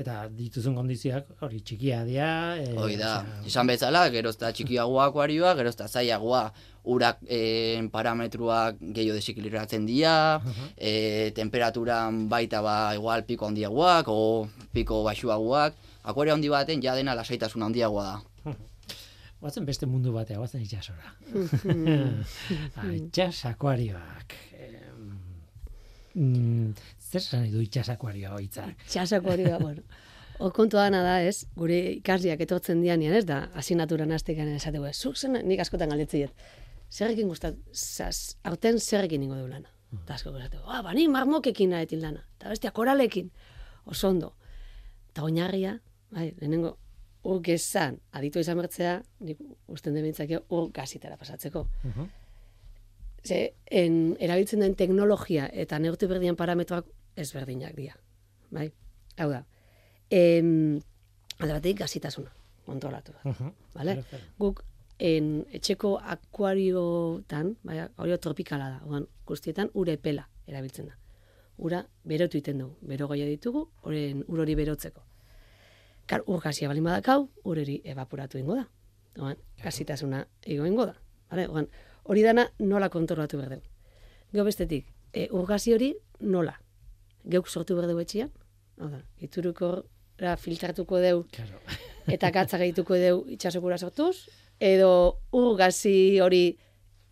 Eta 0.00 0.14
dituzun 0.32 0.76
kondizioak 0.78 1.42
hori 1.44 1.58
txikia 1.66 2.04
dira. 2.08 2.56
E, 2.56 2.70
Hoi 2.78 2.94
da, 2.96 3.20
osea, 3.20 3.40
esan 3.50 3.68
bezala, 3.68 4.04
gerozta 4.14 4.52
txikiagoa 4.56 5.10
akuarioa, 5.10 5.52
gerozta 5.58 5.88
zailagoa 5.90 6.46
urak 6.88 7.20
eh, 7.28 7.82
parametruak 7.92 8.78
gehiago 8.80 9.18
desikiliratzen 9.18 9.84
dira, 9.84 10.40
eh, 10.78 11.28
temperaturan 11.36 12.24
baita 12.32 12.62
ba 12.64 12.94
igual 12.96 13.26
piko 13.28 13.50
handiagoak, 13.50 14.08
o 14.08 14.48
piko 14.72 15.02
baxuagoak, 15.04 15.76
akuario 16.02 16.38
handi 16.38 16.48
baten 16.48 16.80
ja 16.80 16.96
dena 16.96 17.18
lasaitasun 17.18 17.68
handiagoa 17.68 18.06
da. 18.08 18.56
Guazen 19.40 19.64
beste 19.64 19.86
mundu 19.88 20.12
batea, 20.12 20.36
guazen 20.36 20.64
itxasora. 20.64 21.12
ah, 22.76 22.88
itxas 22.92 23.44
akuarioak. 23.52 24.36
Mm, 26.14 26.74
zer 27.10 27.20
esan 27.20 27.50
du 27.50 27.60
itxas 27.64 27.88
akuarioa 27.90 28.38
hitzak? 28.40 28.86
Da, 28.94 29.58
bueno. 29.66 29.82
O 30.40 30.50
kontua 30.56 30.86
dana 30.86 31.02
da, 31.04 31.18
ez, 31.20 31.44
gure 31.58 31.76
ikasliak 31.98 32.40
etortzen 32.40 32.80
dianean, 32.80 33.12
ez 33.18 33.26
da, 33.28 33.42
asinaturan 33.60 34.12
hastekan 34.16 34.48
esateko, 34.54 34.86
ez, 34.88 34.96
zuk 34.96 35.18
zen, 35.18 35.36
nik 35.44 35.60
askotan 35.60 35.92
galdetziet, 35.92 36.32
zerrekin 36.88 37.28
gustat, 37.28 37.58
zaz, 37.74 38.36
aurten 38.48 38.80
zerrekin 38.80 39.26
ingo 39.26 39.36
du 39.36 39.48
lana. 39.50 39.68
Eta 39.92 40.14
asko 40.14 40.32
esateko, 40.38 40.64
ah, 40.70 40.80
bani 40.86 41.08
marmokekin 41.12 41.74
nahetin 41.74 42.00
lana, 42.00 42.24
eta 42.38 42.54
bestia 42.54 42.72
koralekin, 42.72 43.28
oso 43.84 44.08
ondo. 44.08 44.32
Eta 45.10 45.26
oinarria, 45.26 45.74
bai, 46.14 46.30
lehenengo, 46.38 46.78
ur 47.28 47.42
gezan, 47.44 47.98
aditu 48.16 48.40
izan 48.40 48.56
bertzea, 48.62 48.94
nik 49.26 49.42
usten 49.68 49.98
dementzake 49.98 50.40
ur 50.48 50.70
gazitara 50.72 51.18
pasatzeko. 51.20 51.66
Mhm. 51.82 52.08
Ze, 53.24 53.40
en, 53.66 54.16
erabiltzen 54.18 54.64
den 54.64 54.74
teknologia 54.74 55.50
eta 55.52 55.78
neurtu 55.78 56.08
berdian 56.08 56.38
parametroak 56.40 56.86
ezberdinak 57.16 57.76
dira. 57.76 57.96
Bai? 58.50 58.70
Hau 59.18 59.30
da. 59.30 59.44
Em, 60.10 60.80
alde 61.38 61.54
batetik 61.54 61.78
gazitasuna, 61.78 62.32
kontrolatu 62.66 63.12
da. 63.12 63.30
Mhm. 63.30 63.52
Vale? 63.74 64.04
Guk 64.38 64.64
en, 64.98 65.46
etxeko 65.52 65.98
akuariotan, 65.98 67.56
bai, 67.62 67.78
akuario 67.86 68.18
tropikala 68.18 68.68
da, 68.70 68.80
oan, 68.86 69.06
guztietan 69.26 69.70
ure 69.74 69.96
pela 69.98 70.28
erabiltzen 70.46 70.90
da. 70.90 70.96
Ura 71.60 71.84
berotu 72.04 72.38
iten 72.38 72.58
dugu, 72.58 72.76
bero 72.88 73.08
goia 73.08 73.26
ditugu, 73.28 73.66
oren 73.82 74.24
ur 74.28 74.40
hori 74.40 74.54
berotzeko. 74.56 75.02
Kar, 76.06 76.24
ur 76.26 76.40
gazia 76.40 76.68
balin 76.68 76.84
badakau, 76.84 77.28
ur 77.44 77.58
hori 77.58 77.80
evaporatu 77.84 78.38
ingo 78.38 78.56
da. 78.56 78.66
Oan, 79.20 79.36
gazitasuna 79.62 80.26
ego 80.42 80.66
ingo 80.66 80.86
da. 80.86 80.96
Vale? 81.30 81.46
Oan, 81.48 81.68
hori 82.04 82.22
dana 82.22 82.48
nola 82.58 82.88
kontrolatu 82.88 83.38
behar 83.38 83.56
dugu. 83.58 83.68
Gero 84.32 84.44
bestetik, 84.44 84.86
e, 85.12 85.28
ur 85.30 85.46
gazi 85.46 85.74
hori 85.74 85.94
nola? 86.20 86.60
Geuk 87.28 87.48
sortu 87.48 87.76
behar 87.76 87.90
dugu 87.90 88.04
etxian? 88.04 88.30
Hau 88.80 88.88
da, 88.88 89.02
iturukora 89.20 90.36
filtratuko 90.40 90.98
deu 91.02 91.24
Claro. 91.32 91.60
eta 92.14 92.30
gatza 92.30 92.58
gehituko 92.58 92.96
deu 92.96 93.24
itxasokura 93.28 93.78
sortuz, 93.78 94.28
edo 94.60 95.20
ur 95.36 95.56
gazi 95.58 96.20
hori 96.20 96.58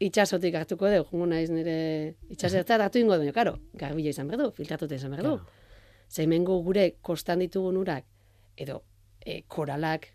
itxasotik 0.00 0.54
hartuko 0.54 0.88
deu, 0.88 1.04
jungo 1.10 1.26
naiz 1.26 1.48
nire 1.50 2.16
itxasertzat 2.30 2.80
hartu 2.80 3.00
ingo 3.02 3.16
baina, 3.16 3.32
karo, 3.34 3.56
garbila 3.74 4.12
izan 4.14 4.28
behar 4.30 4.46
du, 4.46 4.50
filtratuta 4.54 4.94
izan 4.94 5.14
behar 5.14 5.26
du. 5.26 5.36
Claro. 5.38 5.56
Zeimengo 6.08 6.60
gure 6.64 6.92
kostan 7.04 7.42
ditugun 7.42 7.76
urak, 7.76 8.06
edo 8.56 8.82
e, 9.20 9.42
koralak 9.50 10.06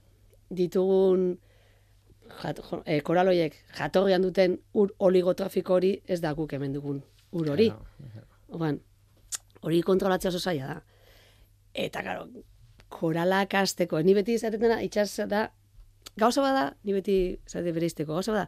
ditugun 0.49 1.33
jat, 2.41 2.61
jo, 2.63 2.81
e, 2.85 2.99
koraloiek 3.05 3.57
jatorrian 3.77 4.23
duten 4.23 4.57
ur 4.73 4.93
oligotrafiko 4.99 5.77
hori 5.77 5.93
ez 6.07 6.21
da 6.21 6.33
guk 6.33 6.55
hemen 6.55 6.73
dugun 6.73 7.03
ur 7.31 7.51
hori. 7.53 7.69
Claro. 7.69 8.25
Orduan, 8.53 8.79
hori 9.63 9.81
kontrolatzea 9.85 10.29
oso 10.29 10.39
zaila 10.39 10.67
da. 10.67 10.79
Eta, 11.73 12.03
karo, 12.05 12.27
koralak 12.93 13.53
azteko, 13.57 14.01
ni 14.05 14.13
beti 14.13 14.35
izaten 14.37 14.61
dena, 14.61 14.81
itxas 14.85 15.15
da, 15.31 15.47
gauza 16.19 16.43
bada, 16.45 16.65
ni 16.83 16.93
beti 16.93 17.17
zate 17.47 17.71
bereizteko, 17.73 18.13
gauza 18.13 18.35
bada, 18.35 18.47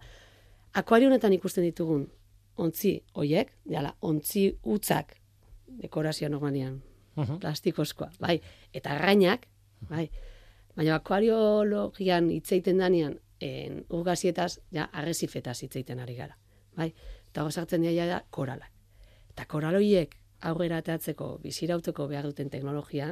akuario 0.78 1.10
honetan 1.10 1.34
ikusten 1.34 1.66
ditugun 1.66 2.06
ontzi 2.62 3.00
hoiek, 3.16 3.52
jala, 3.72 3.96
ontzi 4.02 4.50
utzak, 4.64 5.16
dekorazio 5.82 6.30
normalian, 6.30 6.82
Mhm. 7.16 7.40
plastikozkoa, 7.40 8.12
bai, 8.20 8.42
eta 8.74 8.92
arrainak, 8.92 9.48
bai, 9.90 10.10
baina 10.76 10.96
akuariologian 10.96 12.30
hitzeiten 12.32 12.78
danean, 12.78 13.20
en, 13.40 13.86
urgazietaz, 13.90 14.60
ja, 14.72 14.90
arrezifetaz 14.92 15.62
hitzeiten 15.64 16.00
ari 16.00 16.16
gara, 16.16 16.38
bai, 16.76 16.94
eta 17.30 17.44
hor 17.44 17.52
sartzen 17.52 17.82
dira 17.82 18.06
ja 18.06 18.22
koralak. 18.30 18.72
Eta 19.30 19.46
koraloiek 19.46 20.16
aurrera 20.50 20.80
ateatzeko 20.82 21.30
bizirauteko 21.44 22.08
behar 22.12 22.28
duten 22.30 22.52
teknologia, 22.54 23.12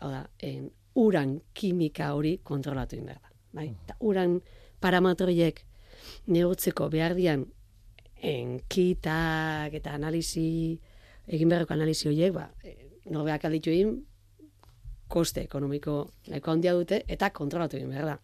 hau 0.00 0.10
da, 0.10 0.24
en, 0.42 0.70
uran 0.94 1.38
kimika 1.54 2.12
hori 2.14 2.38
kontrolatu 2.42 2.96
behar 3.02 3.20
da. 3.20 3.32
Bai? 3.54 3.68
Eta 3.84 3.96
uran 4.00 4.40
parametroiek 4.82 5.60
neurtzeko 6.26 6.88
behar 6.90 7.14
dian 7.18 7.46
en, 8.24 8.58
kitak 8.68 9.74
eta 9.74 9.94
analizi, 9.94 10.78
egin 11.26 11.50
beharreko 11.52 11.74
analizi 11.74 12.08
horiek, 12.08 12.34
ba, 12.34 12.48
e, 12.64 12.76
norbeak 13.12 13.44
alditu 13.44 13.72
egin, 13.74 13.96
koste 15.08 15.44
ekonomiko 15.44 15.98
nahiko 16.32 16.54
handia 16.54 16.72
dute 16.74 17.02
eta 17.08 17.30
kontrolatu 17.30 17.78
egin 17.78 17.92
behar 17.92 18.14
da. 18.14 18.16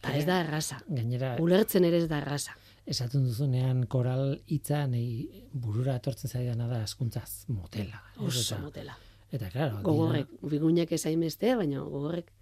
Eta 0.00 0.16
ez 0.16 0.24
da 0.28 0.40
erraza. 0.44 0.78
Gainera, 0.88 1.34
Ulertzen 1.44 1.84
ere 1.84 1.98
ez 2.00 2.08
da 2.08 2.20
erraza. 2.22 2.54
Esaten 2.90 3.22
duzunean 3.24 3.84
koral 3.86 4.40
hitza 4.50 4.82
nei 4.90 5.44
burura 5.52 5.94
etortzen 6.00 6.30
zaidana 6.30 6.66
da 6.70 6.82
askuntzaz 6.82 7.44
motela. 7.48 8.02
Oso 8.18 8.42
Eta- 8.56 8.62
motela. 8.64 8.96
Eta, 9.30 9.48
claro, 9.52 9.78
Gogorrek, 9.86 10.26
bigunek 10.42 10.90
ezain 10.96 11.20
beste, 11.22 11.52
baina 11.54 11.80
gogorrek, 11.86 12.32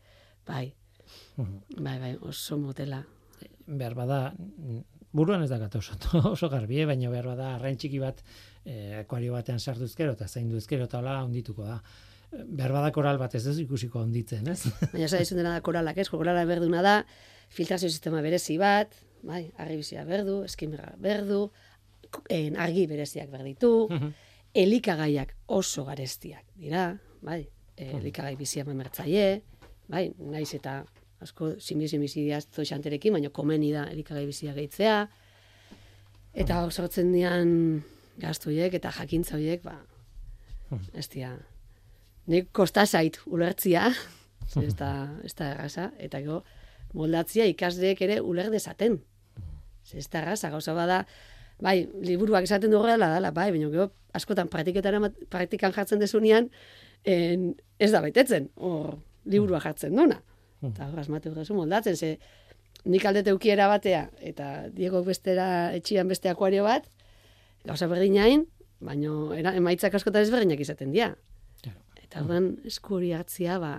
bai, 0.49 0.74
Mhm. 1.36 1.82
bai, 1.84 1.99
bai, 2.01 2.14
oso 2.22 2.57
motela. 2.59 3.05
behar 3.68 3.94
bada, 3.94 4.34
buruan 5.12 5.42
ez 5.42 5.51
da 5.51 5.59
gata 5.59 5.78
oso, 5.78 5.92
oso 6.32 6.49
garbi, 6.49 6.80
eh, 6.80 6.86
baina 6.86 7.11
behar 7.11 7.26
bada 7.26 7.55
arrain 7.57 7.76
txiki 7.76 7.99
bat 8.01 8.22
eh, 8.64 8.96
akuario 9.03 9.32
batean 9.34 9.61
sartu 9.61 9.84
ezkero 9.84 10.12
eta 10.12 10.26
zaindu 10.28 10.57
ezkero 10.57 10.84
eta 10.84 10.99
hola 10.99 11.22
ondituko 11.24 11.64
da. 11.64 11.82
Eh, 12.32 12.44
Behar 12.49 12.72
bada 12.72 12.90
koral 12.92 13.18
bat 13.18 13.34
ez 13.34 13.46
ez 13.46 13.59
ikusiko 13.59 14.01
onditzen, 14.01 14.49
ez? 14.49 14.62
Baina 14.92 15.05
esan 15.05 15.20
izan 15.22 15.38
dena 15.38 15.53
da 15.53 15.61
koralak, 15.61 15.96
ez? 15.99 16.09
Korala 16.09 16.44
berduna 16.49 16.80
da, 16.82 17.05
filtrazio 17.49 17.88
sistema 17.90 18.20
berezi 18.24 18.57
bat, 18.59 18.94
bai, 19.23 19.49
argibizia 19.59 20.05
berdu, 20.05 20.43
eskimerra 20.47 20.93
berdu, 21.03 21.49
en, 22.31 22.57
argi 22.57 22.87
bereziak 22.89 23.31
berditu, 23.31 23.89
elikagaiak 24.57 25.35
oso 25.47 25.85
garestiak 25.89 26.45
dira, 26.57 26.91
bai, 27.23 27.43
elikagai 27.79 28.35
bizia 28.39 28.64
memertzaie, 28.66 29.43
bai, 29.91 30.09
naiz 30.19 30.51
eta 30.57 30.81
asko 31.23 31.55
simbizi 31.59 31.99
bizidiaz 31.99 32.47
toxanterekin, 32.55 33.16
baina 33.19 33.31
komeni 33.35 33.73
da 33.75 33.87
elikagai 33.91 34.25
bizia 34.29 34.55
gehitzea, 34.57 34.99
eta 36.39 36.62
hor 36.62 36.73
sortzen 36.73 37.12
dian 37.12 37.83
gastu 38.19 38.51
horiek 38.53 38.75
eta 38.79 38.93
jakintza 38.95 39.37
horiek, 39.39 39.62
ba, 39.64 39.79
ez 40.95 41.09
dira, 41.11 41.35
nik 42.29 42.53
kosta 42.53 42.87
zait 42.87 43.21
ulertzia, 43.27 43.89
ez 44.66 44.75
da, 44.79 44.93
ez 45.25 45.35
da 45.39 45.53
erraza, 45.53 45.91
eta 45.99 46.23
gero 46.25 46.43
moldatzia 46.97 47.47
ikasleek 47.51 48.01
ere 48.07 48.21
uler 48.25 48.51
dezaten. 48.53 48.99
Ez 49.95 50.09
da 50.12 50.22
erraza, 50.22 50.51
gauza 50.51 50.74
bada, 50.76 51.05
bai, 51.61 51.89
liburuak 52.05 52.47
esaten 52.47 52.70
du 52.70 52.80
horrela 52.80 53.09
dala, 53.14 53.32
bai, 53.34 53.51
baina 53.55 53.70
gero 53.72 53.91
askotan 54.16 54.49
praktikan 54.49 55.74
jartzen 55.74 56.01
desunean, 56.03 56.51
en, 57.05 57.53
ez 57.78 57.91
da 57.93 58.03
betetzen, 58.05 58.51
hor 58.57 58.99
liburua 59.28 59.61
jartzen 59.62 59.97
duna. 59.97 60.20
Eta 60.64 60.89
hor 60.89 61.01
asmatu 61.03 61.32
duzu 61.34 61.55
moldatzen, 61.55 61.97
ze 61.97 62.18
nik 62.84 63.05
aldete 63.07 63.34
ukiera 63.34 63.68
batea, 63.70 64.09
eta 64.20 64.68
Diego 64.74 65.03
bestera 65.07 65.74
etxian 65.74 66.09
beste 66.09 66.30
akuario 66.30 66.64
bat, 66.66 66.89
gauza 67.66 67.86
berdinain, 67.91 68.47
baina 68.80 69.14
era, 69.39 69.55
emaitzak 69.59 69.95
askotan 69.95 70.26
ezberdinak 70.26 70.61
izaten 70.61 70.93
dira. 70.95 71.14
Eta 72.09 72.22
orduan 72.22 72.55
esku 72.64 72.97
hori 72.97 73.12
hartzia, 73.12 73.59
ba, 73.61 73.72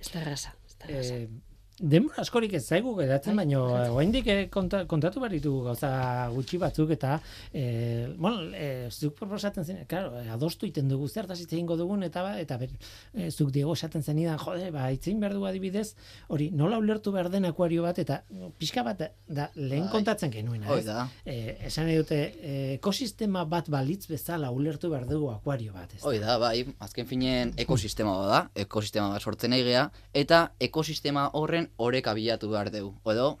ez 0.00 0.10
da 0.12 0.20
erraza. 0.20 0.52
Ez 0.66 0.74
da 0.76 0.90
erraza. 0.90 1.14
Eh, 1.14 1.28
Denbora 1.76 2.22
askorik 2.22 2.54
ez 2.56 2.62
zaigu 2.72 2.94
geratzen, 2.96 3.36
baina 3.36 3.58
oraindik 3.60 4.26
eh, 4.32 4.46
konta, 4.48 4.86
kontatu 4.88 5.20
behar 5.20 5.34
ditugu 5.34 5.58
gauza 5.66 5.90
gutxi 6.32 6.56
batzuk 6.56 6.88
eta 6.94 7.18
eh, 7.52 8.06
bueno, 8.16 8.46
eh, 8.56 8.88
zuk 8.90 9.12
proposatzen 9.18 9.66
zen, 9.68 9.82
claro, 9.86 10.14
eh, 10.16 10.30
adostu 10.32 10.64
iten 10.64 10.88
dugu 10.88 11.04
zertaz 11.12 11.36
hitz 11.42 11.50
egingo 11.52 11.76
dugun 11.76 12.02
eta 12.06 12.22
ba, 12.24 12.30
eta 12.40 12.56
ber, 12.56 12.70
eh, 13.12 13.28
zuk 13.30 13.50
diego 13.52 13.74
esaten 13.76 14.00
zenidan, 14.02 14.38
jode, 14.40 14.70
ba 14.72 14.86
itzein 14.94 15.20
behar 15.20 15.34
du 15.36 15.44
adibidez, 15.44 15.90
hori 16.32 16.46
nola 16.50 16.78
ulertu 16.80 17.12
behar 17.12 17.28
den 17.34 17.44
akuario 17.50 17.84
bat 17.84 18.00
eta 18.00 18.22
pixka 18.58 18.82
bat 18.88 19.04
da 19.28 19.50
lehen 19.56 19.84
Bai. 19.84 19.92
kontatzen 19.98 20.32
genuena, 20.32 20.70
Hoi 20.72 20.78
ez? 20.80 20.86
da. 20.88 21.04
Eh, 21.26 21.58
esan 21.68 21.90
nahi 21.90 21.98
dute, 22.00 22.22
eh, 22.40 22.72
ekosistema 22.78 23.44
bat 23.44 23.68
balitz 23.68 24.06
bezala 24.08 24.48
ulertu 24.50 24.88
behar 24.94 25.04
dugu 25.12 25.28
akuario 25.34 25.76
bat, 25.76 25.92
ez? 25.92 26.00
Hoi 26.08 26.16
da, 26.24 26.38
bai, 26.40 26.64
azken 26.88 27.04
finen 27.12 27.52
ekosistema 27.60 28.16
bat 28.22 28.32
da, 28.32 28.42
ekosistema 28.64 29.12
bat 29.12 29.20
sortzen 29.28 29.52
nahi 29.52 29.68
gea, 29.68 29.90
eta 30.24 30.46
ekosistema 30.70 31.28
horren 31.36 31.65
oreka 31.76 32.14
bilatu 32.14 32.50
behar 32.50 32.70
dugu. 32.70 32.94
Edo, 33.12 33.38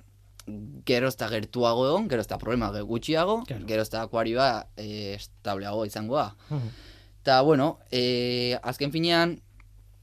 gero 0.86 1.08
ezta 1.08 1.28
gertuago 1.28 1.86
egon, 1.88 2.08
gero 2.08 2.20
ezta 2.22 2.38
problema 2.38 2.70
ge- 2.72 2.82
gutxiago, 2.86 3.42
Claro. 3.46 3.66
gero 3.66 3.82
ezta 3.82 4.02
akuarioa 4.02 4.66
e, 4.76 5.14
estableago 5.14 5.84
izangoa. 5.86 6.36
Eta, 7.22 7.40
bueno, 7.42 7.78
e, 7.90 8.56
azken 8.62 8.92
finean, 8.92 9.40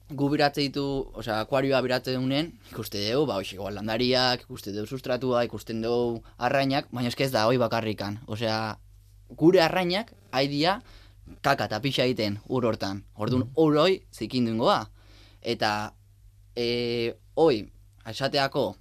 gu 0.10 0.28
biratze 0.30 0.62
ditu, 0.62 0.84
osea, 1.16 1.40
akuarioa 1.46 1.80
biratze 1.82 2.14
dunen, 2.14 2.52
ikuste 2.72 3.00
dugu, 3.14 3.26
ba, 3.30 3.38
hoxiko 3.40 3.70
landariak, 3.72 4.42
ikuste 4.44 4.74
dugu 4.76 4.86
sustratua, 4.88 5.46
ikusten 5.48 5.82
dugu 5.82 6.22
arrainak, 6.38 6.90
baina 6.92 7.08
eske 7.10 7.24
ez 7.24 7.32
da 7.32 7.46
hoi 7.48 7.58
bakarrikan. 7.58 8.20
Osea, 8.28 8.78
gure 9.40 9.62
arrainak, 9.64 10.12
haidia, 10.32 10.82
kaka 11.42 11.66
eta 11.72 11.80
pixa 11.80 12.04
egiten 12.04 12.42
ur 12.50 12.66
hortan. 12.68 13.06
Orduan, 13.16 13.48
ur 13.56 13.78
hoi 13.80 14.02
zikindungoa. 14.14 14.90
Eta, 15.42 15.94
e, 16.56 17.16
hoi, 17.36 17.72
esateako, 18.08 18.76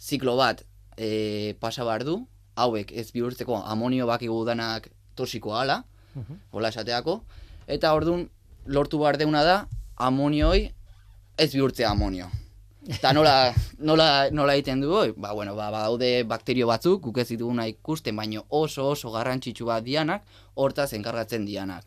ziklo 0.00 0.36
bat 0.36 0.62
e, 0.96 1.54
pasa 1.60 1.84
behar 1.84 2.04
du, 2.04 2.26
hauek 2.56 2.92
ez 2.92 3.10
bihurtzeko 3.12 3.62
amonio 3.64 4.06
bakigu 4.06 4.44
danak 4.44 4.90
toxikoa 5.16 5.62
ala, 5.62 5.84
Mhm. 6.14 6.34
hola 6.52 6.68
esateako, 6.68 7.22
eta 7.66 7.94
orduan 7.94 8.28
lortu 8.66 8.98
behar 8.98 9.16
deuna 9.16 9.42
da 9.44 9.66
amonioi 9.96 10.72
ez 11.38 11.52
bihurtzea 11.54 11.90
amonio. 11.90 12.26
Eta 12.88 13.12
nola, 13.12 13.54
nola, 13.78 14.28
nola 14.30 14.54
egiten 14.54 14.80
du 14.82 14.90
hoi? 14.92 15.12
Ba, 15.16 15.32
bueno, 15.32 15.54
ba, 15.54 15.70
badaude 15.70 16.24
bakterio 16.24 16.66
batzuk, 16.66 17.00
guk 17.02 17.18
ez 17.18 17.28
dituguna 17.28 17.66
ikusten, 17.70 18.16
baino 18.16 18.44
oso 18.50 18.88
oso 18.90 19.10
garrantzitsu 19.10 19.64
bat 19.64 19.84
dianak, 19.84 20.22
hortaz 20.54 20.92
enkargatzen 20.92 21.46
dianak. 21.46 21.84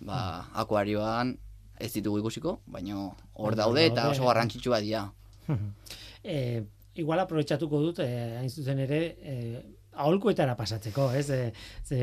Ba, 0.00 0.46
akuarioan 0.54 1.38
ez 1.80 1.92
ditugu 1.92 2.18
ikusiko, 2.20 2.60
baino 2.66 3.16
hor 3.34 3.56
daude 3.56 3.86
eta 3.86 4.02
daude. 4.02 4.16
oso 4.18 4.26
garrantzitsu 4.28 4.70
bat 4.70 4.82
dira. 4.84 5.10
eh, 6.24 6.62
igual 6.96 7.20
aprobetxatuko 7.20 7.80
dut, 7.80 8.04
eh, 8.04 8.36
hain 8.40 8.50
zuzen 8.50 8.78
ere, 8.84 9.00
eh, 9.22 9.64
aholkuetara 9.96 10.56
pasatzeko, 10.56 11.08
ez? 11.16 11.28
E, 11.30 11.40
ze 11.84 11.98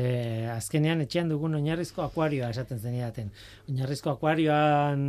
azkenean 0.50 1.04
etxean 1.04 1.30
dugun 1.30 1.54
oinarrizko 1.58 2.02
akuarioa 2.04 2.50
esaten 2.54 2.80
zenidaten. 2.80 3.30
Oinarrizko 3.70 4.14
akuarioan 4.14 5.06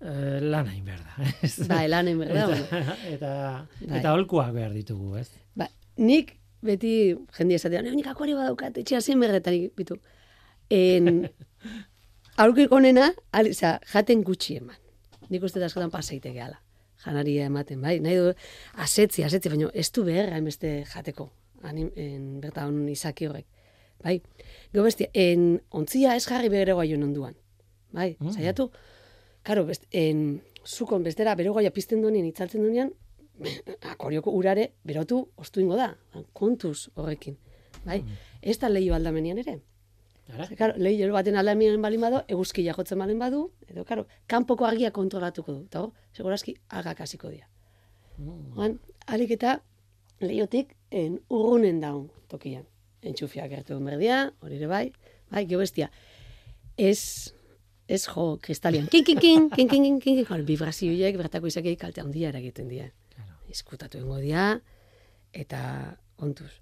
eh, 0.00 0.38
lan 0.42 0.70
hain 0.70 0.84
behar 0.86 1.02
da. 1.02 1.28
ez? 1.46 1.56
Bai, 1.70 1.86
lan 1.90 2.10
egin 2.10 2.22
behar 2.22 2.52
da, 2.52 2.58
eta, 2.60 2.94
eta, 3.16 3.32
Bai. 3.80 3.98
eta 3.98 4.12
aholkuak 4.12 4.52
behar 4.56 4.74
ditugu, 4.76 5.14
ez? 5.20 5.28
Ba, 5.58 5.68
nik 6.00 6.36
beti 6.64 6.94
jende 7.36 7.58
esatea, 7.58 7.82
nik 7.84 8.08
akuario 8.08 8.38
badaukat, 8.40 8.78
etxea 8.80 9.02
zein 9.02 9.20
berretan 9.20 9.58
bitu. 9.76 9.98
En, 10.72 11.26
aurkiko 12.40 12.78
onena, 12.80 13.10
al, 13.36 13.50
jaten 13.92 14.24
gutxi 14.24 14.60
eman. 14.62 14.78
Nik 15.28 15.44
uste 15.44 15.60
da 15.60 15.68
askotan 15.68 15.92
paseite 15.92 16.32
gehala. 16.32 16.63
Janaria 17.04 17.46
ematen, 17.46 17.80
bai. 17.82 17.98
Nahi 18.00 18.16
du, 18.16 18.32
asetzi, 18.80 19.22
asetzi, 19.26 19.48
baina 19.52 19.70
ez 19.74 19.90
du 19.92 20.04
behar 20.04 20.32
hainbeste 20.32 20.84
jateko. 20.88 21.30
Anim, 21.62 21.90
en, 21.96 22.40
bertan 22.40 22.88
izaki 22.88 23.26
horrek. 23.28 23.46
Bai. 24.04 24.18
Gero 24.72 24.84
bestia, 24.84 25.08
en, 25.14 25.60
ontzia 25.70 26.16
ez 26.16 26.24
jarri 26.28 26.48
bere 26.52 26.72
guaion 26.76 27.02
onduan. 27.02 27.34
Bai, 27.92 28.16
Mm. 28.20 28.32
saiatu. 28.32 28.70
Karo, 29.42 29.64
best, 29.66 29.84
en, 29.92 30.40
zukon 30.66 31.02
bestera 31.04 31.34
bere 31.34 31.50
guaia 31.50 31.70
pizten 31.70 32.00
duenean, 32.02 32.26
itzaltzen 32.26 32.62
duenean, 32.62 32.92
akorioko 33.92 34.30
urare 34.30 34.72
berotu 34.84 35.28
ostu 35.36 35.60
ingo 35.60 35.76
da, 35.76 35.96
kontuz 36.32 36.88
horrekin. 36.94 37.36
Bai? 37.84 38.02
Ez 38.40 38.58
da 38.58 38.68
lehio 38.68 38.94
aldamenian 38.94 39.38
ere. 39.38 39.58
Ze, 40.24 40.56
Claro, 40.56 40.74
lehio 40.80 41.10
baten 41.12 41.36
aldamenian 41.36 41.82
balin 41.82 42.00
badu, 42.00 42.22
eguzkia 42.32 42.72
jotzen 42.74 42.98
balen 42.98 43.18
badu, 43.20 43.50
edo, 43.68 43.84
karo, 43.84 44.06
kanpoko 44.26 44.64
argia 44.66 44.90
kontrolatuko 44.90 45.52
du. 45.52 45.64
Eta 45.68 45.82
hor, 45.82 45.92
segurazki, 46.16 46.56
agak 46.68 47.00
hasiko 47.04 47.28
dira. 47.28 47.48
Mm. 48.16 48.56
Oan, 48.58 48.78
alik 49.06 49.34
eta 49.36 49.58
lehiotik 50.20 50.74
en 50.90 51.20
urrunen 51.28 51.80
daun 51.82 52.08
tokian. 52.32 52.64
Entxufiak 53.04 53.50
gertu 53.52 53.76
berdia, 53.84 54.32
hori 54.40 54.56
ere 54.56 54.66
bai, 54.70 54.84
bai, 55.30 55.44
gero 55.46 55.60
bestia. 55.60 55.90
Ez, 56.76 57.34
ez 57.86 58.06
jo, 58.08 58.38
kristalian, 58.40 58.88
kin, 58.88 59.04
kin, 59.04 59.18
kin, 59.20 59.50
kin, 59.50 59.68
kin, 59.68 59.82
kin, 59.84 60.00
kin, 60.00 60.24
kin, 60.24 60.46
vibrazioiek 60.48 61.18
bertako 61.20 61.52
izakei 61.52 61.76
kalte 61.76 62.00
handia 62.00 62.30
eragiten 62.32 62.68
dira. 62.72 62.88
Claro. 63.14 63.36
Izkutatu 63.52 64.00
ingo 64.00 64.16
dira, 64.24 64.60
eta 65.32 65.98
ontuz. 66.16 66.52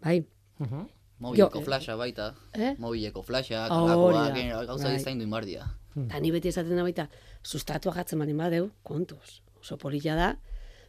Bai, 0.00 0.22
Mhm. 0.60 0.86
Mobileko 1.20 1.60
Jo, 1.60 1.64
flasha 1.64 1.96
baita, 2.00 2.30
eh? 2.54 2.74
mobileko 2.80 3.22
flashak, 3.22 3.70
Hori 3.70 3.88
lakoak, 3.90 4.34
da, 4.34 4.40
eh, 4.40 4.66
gauza 4.66 4.88
bai. 4.88 4.96
izain 4.96 5.18
du 5.20 5.24
inbardia. 5.24 5.66
Eta 5.96 6.20
ni 6.20 6.30
beti 6.32 6.48
esaten 6.48 6.76
da 6.78 6.82
baita, 6.86 7.08
sustratua 7.44 7.92
gatzen 7.92 8.18
bali 8.22 8.32
badeu, 8.32 8.70
kontuz. 8.82 9.42
Oso 9.60 9.76
polilla 9.76 10.14
da, 10.16 10.28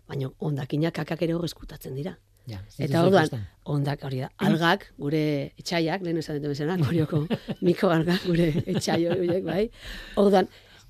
baina 0.08 0.30
ondakinak 0.40 0.94
kakak 0.96 1.22
ere 1.28 1.34
hor 1.36 1.44
eskutatzen 1.46 1.96
dira. 1.96 2.18
Ja, 2.48 2.58
Eta 2.80 3.04
orduan, 3.06 3.28
ondak 3.70 4.04
hori 4.08 4.22
da, 4.24 4.30
algak, 4.42 4.88
gure 4.98 5.52
etxaiak, 5.62 6.02
lehen 6.02 6.18
esan 6.18 6.40
dut 6.42 6.50
bezala, 6.50 6.78
korioko 6.80 7.26
mikroalgak, 7.68 8.24
gure 8.26 8.48
etxaio 8.66 9.12
horiek, 9.18 9.44
bai. 9.46 9.66
Orduan, 10.22 10.48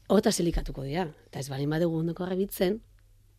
horta 0.08 0.32
zelikatuko 0.32 0.86
dira. 0.86 1.08
Eta 1.28 1.40
ez 1.42 1.50
bali 1.50 1.66
badugu 1.68 1.98
ondoko 2.04 2.26
garbitzen, 2.30 2.78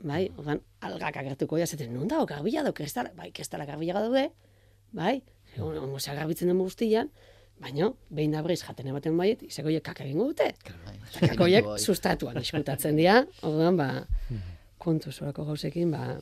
bai, 0.02 0.26
orduan, 0.36 0.60
algak 0.80 1.16
agertuko 1.22 1.56
dira, 1.56 1.66
zaten, 1.70 1.94
non 1.94 2.08
dago, 2.10 2.26
garbila 2.26 2.66
dago, 2.66 2.74
kristal, 2.74 3.08
bai, 3.16 3.30
kristalak 3.32 3.68
garbila 3.70 4.02
daude, 4.02 4.26
bai, 4.92 5.22
ongo 5.58 5.98
zea 6.00 6.14
garbitzen 6.14 6.48
den 6.48 6.58
guztian, 6.58 7.10
baina, 7.60 7.92
behin 8.10 8.32
da 8.32 8.42
brez 8.42 8.60
jaten 8.62 8.86
ematen 8.88 9.16
baiet, 9.16 9.42
izako 9.42 9.68
horiek 9.68 9.84
kaka 9.84 10.04
egingo 10.04 10.28
dute. 10.32 10.52
Bai, 10.86 10.96
Eta 11.20 11.32
kaka 11.34 11.44
bai. 11.44 11.78
sustatuan 11.78 12.38
iskutatzen 12.40 12.96
dira, 12.96 13.24
orduan, 13.42 13.76
ba, 13.76 14.06
kontu 14.78 15.12
zorako 15.12 15.44
gauzekin, 15.52 15.90
ba, 15.90 16.16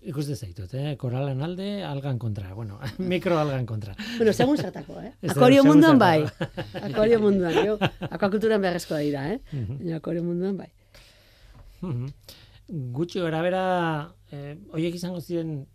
Ikuste 0.00 0.32
zaitut, 0.32 0.72
eh? 0.80 0.94
Koralen 0.96 1.42
alde, 1.44 1.82
algan 1.84 2.16
kontra. 2.18 2.54
Bueno, 2.56 2.78
mikroalgan 3.12 3.66
kontra. 3.68 3.92
Bueno, 4.16 4.32
segun 4.32 4.56
zertako, 4.56 4.96
eh? 4.96 5.10
Ez 5.20 5.28
da, 5.28 5.34
Akorio 5.34 5.60
segun 5.60 5.74
munduan 5.74 5.98
bai. 6.00 6.24
Akorio 6.80 7.18
munduan, 7.20 7.58
jo. 7.66 7.74
Akuakulturan 8.08 8.62
beharrezkoa 8.64 9.02
dira, 9.04 9.26
eh? 9.34 9.40
Baina 9.52 9.98
akorio 9.98 10.22
munduan 10.24 10.56
bai. 10.56 10.70
Mhm. 11.82 12.08
Gutxi 12.96 13.20
gara 13.20 13.42
bera, 13.44 13.62
eh, 14.32 14.54
oiek 14.72 14.96
izango 14.96 15.20
ziren 15.20 15.66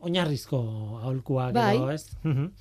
oinarrizko 0.00 0.58
aholkuak 1.02 1.52
Bai. 1.54 1.76
edo, 1.76 1.90
ez? 1.90 2.04
Mhm. 2.22 2.52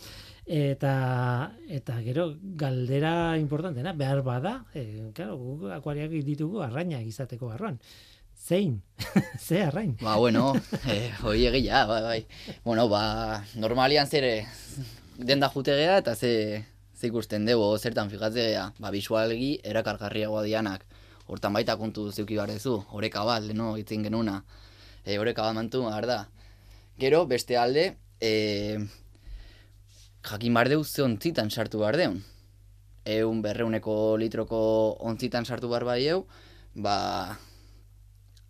Eta, 0.48 1.52
eta 1.68 1.98
gero 2.02 2.30
galdera 2.40 3.38
importantena, 3.38 3.92
behar 3.94 4.22
bada, 4.24 4.66
eh, 4.74 5.12
claro, 5.14 5.36
guk 5.36 5.72
akuariak 5.76 6.14
ditugu 6.24 6.62
arrainak 6.64 7.04
izateko 7.04 7.50
barruan. 7.52 7.82
Zein? 8.38 8.82
Ze 9.40 9.64
arrain? 9.64 9.98
Ba, 10.00 10.16
bueno, 10.16 10.54
eh, 10.88 11.12
hoi 11.24 11.46
egia, 11.50 11.86
bai, 11.86 12.02
bai. 12.02 12.26
Bueno, 12.64 12.88
ba, 12.88 13.44
normalian 13.56 14.08
zere 14.08 14.46
denda 15.18 15.50
jute 15.50 15.76
gea 15.76 15.98
eta 15.98 16.16
ze, 16.16 16.64
ze 16.96 17.08
ikusten 17.08 17.46
dugu, 17.46 17.78
zertan 17.78 18.10
figatze 18.10 18.48
gea, 18.54 18.72
ba, 18.80 18.92
visualgi 18.92 19.60
erakargarriagoa 19.64 20.46
dianak. 20.48 20.86
Hortan 21.28 21.52
baita 21.52 21.76
kontu 21.76 22.08
zeuki 22.14 22.38
behar 22.38 22.54
dezu, 22.56 22.78
oreka 22.96 23.26
bat, 23.28 23.44
leno 23.44 23.76
itzen 23.76 24.06
genuna. 24.08 24.44
E, 25.04 25.20
oreka 25.20 25.44
bat 25.44 25.56
mantu 25.56 25.84
da. 26.08 26.28
Gero, 26.98 27.28
beste 27.28 27.58
alde, 27.58 27.98
e, 28.20 28.80
jakin 30.26 30.56
behar 30.58 30.70
deu 30.72 30.84
ze 30.84 31.04
ontzitan 31.06 31.52
sartu 31.52 31.84
behar 31.84 31.98
deun. 32.00 32.24
Eun 33.06 33.44
berreuneko 33.44 34.18
litroko 34.18 34.60
ontzitan 35.06 35.46
sartu 35.46 35.70
behar 35.70 35.86
bai 35.86 36.00
eu, 36.10 36.26
ba, 36.74 37.38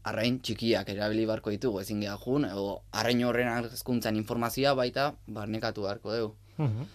arrain 0.08 0.40
txikiak 0.40 0.88
erabili 0.94 1.26
barko 1.28 1.52
ditugu 1.52 1.82
ezin 1.84 2.00
geha 2.06 2.16
jun, 2.24 2.48
edo 2.48 2.84
arrain 2.96 3.26
horren 3.28 3.52
hezkuntzan 3.68 4.16
informazioa 4.16 4.74
baita 4.80 5.10
barnekatu 5.28 5.84
beharko 5.84 6.16
dugu. 6.16 6.34
Mhm. 6.58 6.88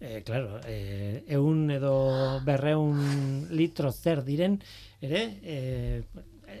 Eh, 0.00 0.22
claro, 0.24 0.60
eh, 0.64 1.24
eun 1.28 1.70
edo 1.74 2.40
berreun 2.46 3.48
litro 3.50 3.90
zer 3.92 4.22
diren, 4.24 4.60
ere, 5.02 5.26
eh, 5.42 6.02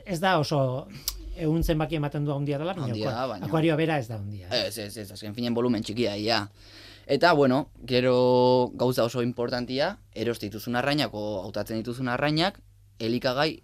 ez 0.04 0.18
da 0.20 0.38
oso 0.42 0.88
eun 1.36 1.62
zenbaki 1.64 1.96
ematen 1.96 2.24
du 2.24 2.32
handia 2.34 2.58
dela, 2.58 2.74
baina 2.74 2.88
Handia 2.88 3.26
baina- 3.28 3.46
akuarioa 3.46 3.76
bera 3.76 3.98
ez 3.98 4.08
da 4.08 4.16
handia. 4.16 4.48
Ez, 4.48 4.78
ez, 4.78 4.96
ez, 4.96 5.10
azken 5.12 5.34
finen 5.34 5.54
volumen 5.54 5.82
txikia 5.82 6.16
ia. 6.16 6.48
Eta, 7.06 7.32
bueno, 7.32 7.70
gero 7.86 8.70
gauza 8.74 9.04
oso 9.04 9.22
importantia, 9.22 9.98
eroste 10.14 10.46
dituzun 10.46 10.76
arrainak, 10.76 11.10
o 11.14 11.42
hautatzen 11.42 11.76
dituzun 11.80 12.08
arrainak, 12.08 12.60
elikagai 12.98 13.62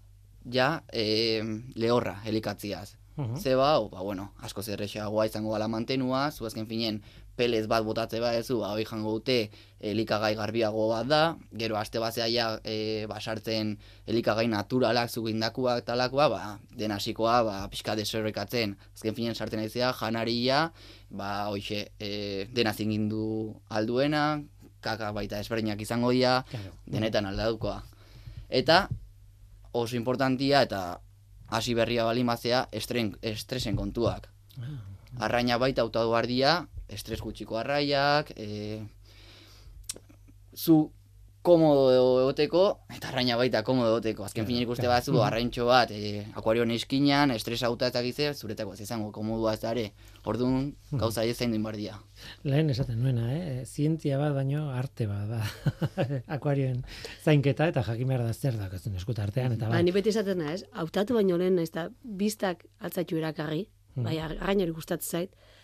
ja 0.50 0.82
e, 0.92 1.42
lehorra 1.74 2.20
elikatziaz. 2.26 2.96
Mhm. 3.16 3.38
zeba, 3.40 3.70
hau, 3.74 3.88
ba, 3.88 4.02
bueno, 4.02 4.32
asko 4.44 4.62
zerrexagoa 4.62 5.24
izango 5.26 5.52
gala 5.52 5.68
mantenua, 5.68 6.30
zu 6.32 6.44
azken 6.46 6.66
finen 6.66 7.02
pelez 7.36 7.66
bat 7.68 7.84
botatze 7.84 8.20
ba 8.20 8.32
ezu, 8.34 8.58
ba, 8.62 8.72
hoi 8.72 8.84
jango 8.88 9.12
dute 9.18 9.50
elikagai 9.80 10.34
garbiago 10.38 10.88
bat 10.88 11.06
da, 11.06 11.20
gero 11.52 11.76
aste 11.76 12.00
bazea 12.00 12.26
ja 12.32 12.46
e, 12.64 13.04
ba, 13.08 13.20
sartzen 13.20 13.76
elikagai 14.08 14.46
naturalak 14.48 15.10
zugindakuak 15.12 15.84
talakoa, 15.84 16.28
ba, 16.32 16.42
den 16.72 16.90
hasikoa, 16.96 17.42
ba, 17.44 17.56
pixka 17.68 17.94
desorrekatzen, 17.96 18.76
azken 18.94 19.14
finen 19.14 19.34
sartzen 19.36 19.60
aizea, 19.60 19.92
janaria, 20.00 20.70
ba, 21.10 21.48
hoxe, 21.52 21.90
e, 22.00 22.46
dena 22.52 22.72
zingindu 22.72 23.54
alduena, 23.68 24.42
kaka 24.80 25.12
baita 25.12 25.40
ezberdinak 25.42 25.80
izango 25.82 26.10
dira, 26.14 26.40
Claro. 26.50 26.72
denetan 26.86 27.26
aldaukoa. 27.26 27.82
Eta 28.48 28.88
oso 29.72 29.96
importantia 29.96 30.62
eta 30.62 31.00
hasi 31.48 31.74
berria 31.74 32.04
balin 32.06 32.26
bazea 32.26 32.68
estren, 32.72 33.16
estresen 33.22 33.76
kontuak. 33.76 34.30
Arraina 35.18 35.58
baita 35.58 35.82
hautatu 35.82 36.10
behar 36.12 36.26
dira, 36.30 36.54
estres 36.88 37.20
gutxiko 37.20 37.58
arraiak, 37.58 38.32
e, 38.36 38.82
zu 40.56 40.90
komodo 41.46 41.90
egoteko, 42.24 42.62
eta 42.90 43.10
arraina 43.12 43.36
baita 43.38 43.60
komodo 43.66 43.92
egoteko. 43.92 44.24
Azken 44.26 44.46
finean 44.48 44.64
ikuste 44.64 44.88
batzu, 44.90 45.14
arraintxo 45.22 45.68
bat, 45.68 45.92
e, 45.94 46.24
akuarioan 46.38 46.72
eskinean, 46.74 47.30
estres 47.34 47.60
hauta 47.68 47.90
eta 47.92 48.02
gize, 48.02 48.32
zuretako 48.34 48.74
ez 48.74 48.82
izango 48.82 49.12
komodua 49.14 49.54
ez 49.54 49.60
da 49.62 49.70
ere. 49.76 49.84
Orduan, 50.26 50.72
gauza 50.90 51.22
ez 51.22 51.36
zain 51.36 51.54
dira. 51.54 52.00
Lehen 52.42 52.70
esaten 52.74 52.98
nuena, 53.02 53.28
eh? 53.36 53.64
zientzia 53.64 54.18
bat 54.18 54.34
baino 54.34 54.70
arte 54.74 55.06
bat 55.06 55.28
da. 55.30 55.42
Akuarioen 56.36 56.82
zainketa 57.22 57.70
eta 57.70 57.84
jakin 57.86 58.08
behar 58.08 58.26
da 58.26 58.34
zer 58.34 58.58
dakazun 58.58 58.96
eskuta 58.96 59.22
artean. 59.22 59.54
Eta 59.54 59.70
Ba, 59.70 59.82
ni 59.82 59.94
beti 59.94 60.10
esaten 60.10 60.42
naiz, 60.42 60.64
hautatu 60.72 61.14
baino 61.14 61.38
lehen 61.38 61.60
naiz 61.60 61.70
eta 61.70 61.90
biztak 62.02 62.66
altzaitu 62.80 63.22
erakarri, 63.22 63.68
bai, 63.94 64.18
arrain 64.18 64.66
hori 64.66 64.74
gustatzen 64.74 65.20
zait, 65.20 65.54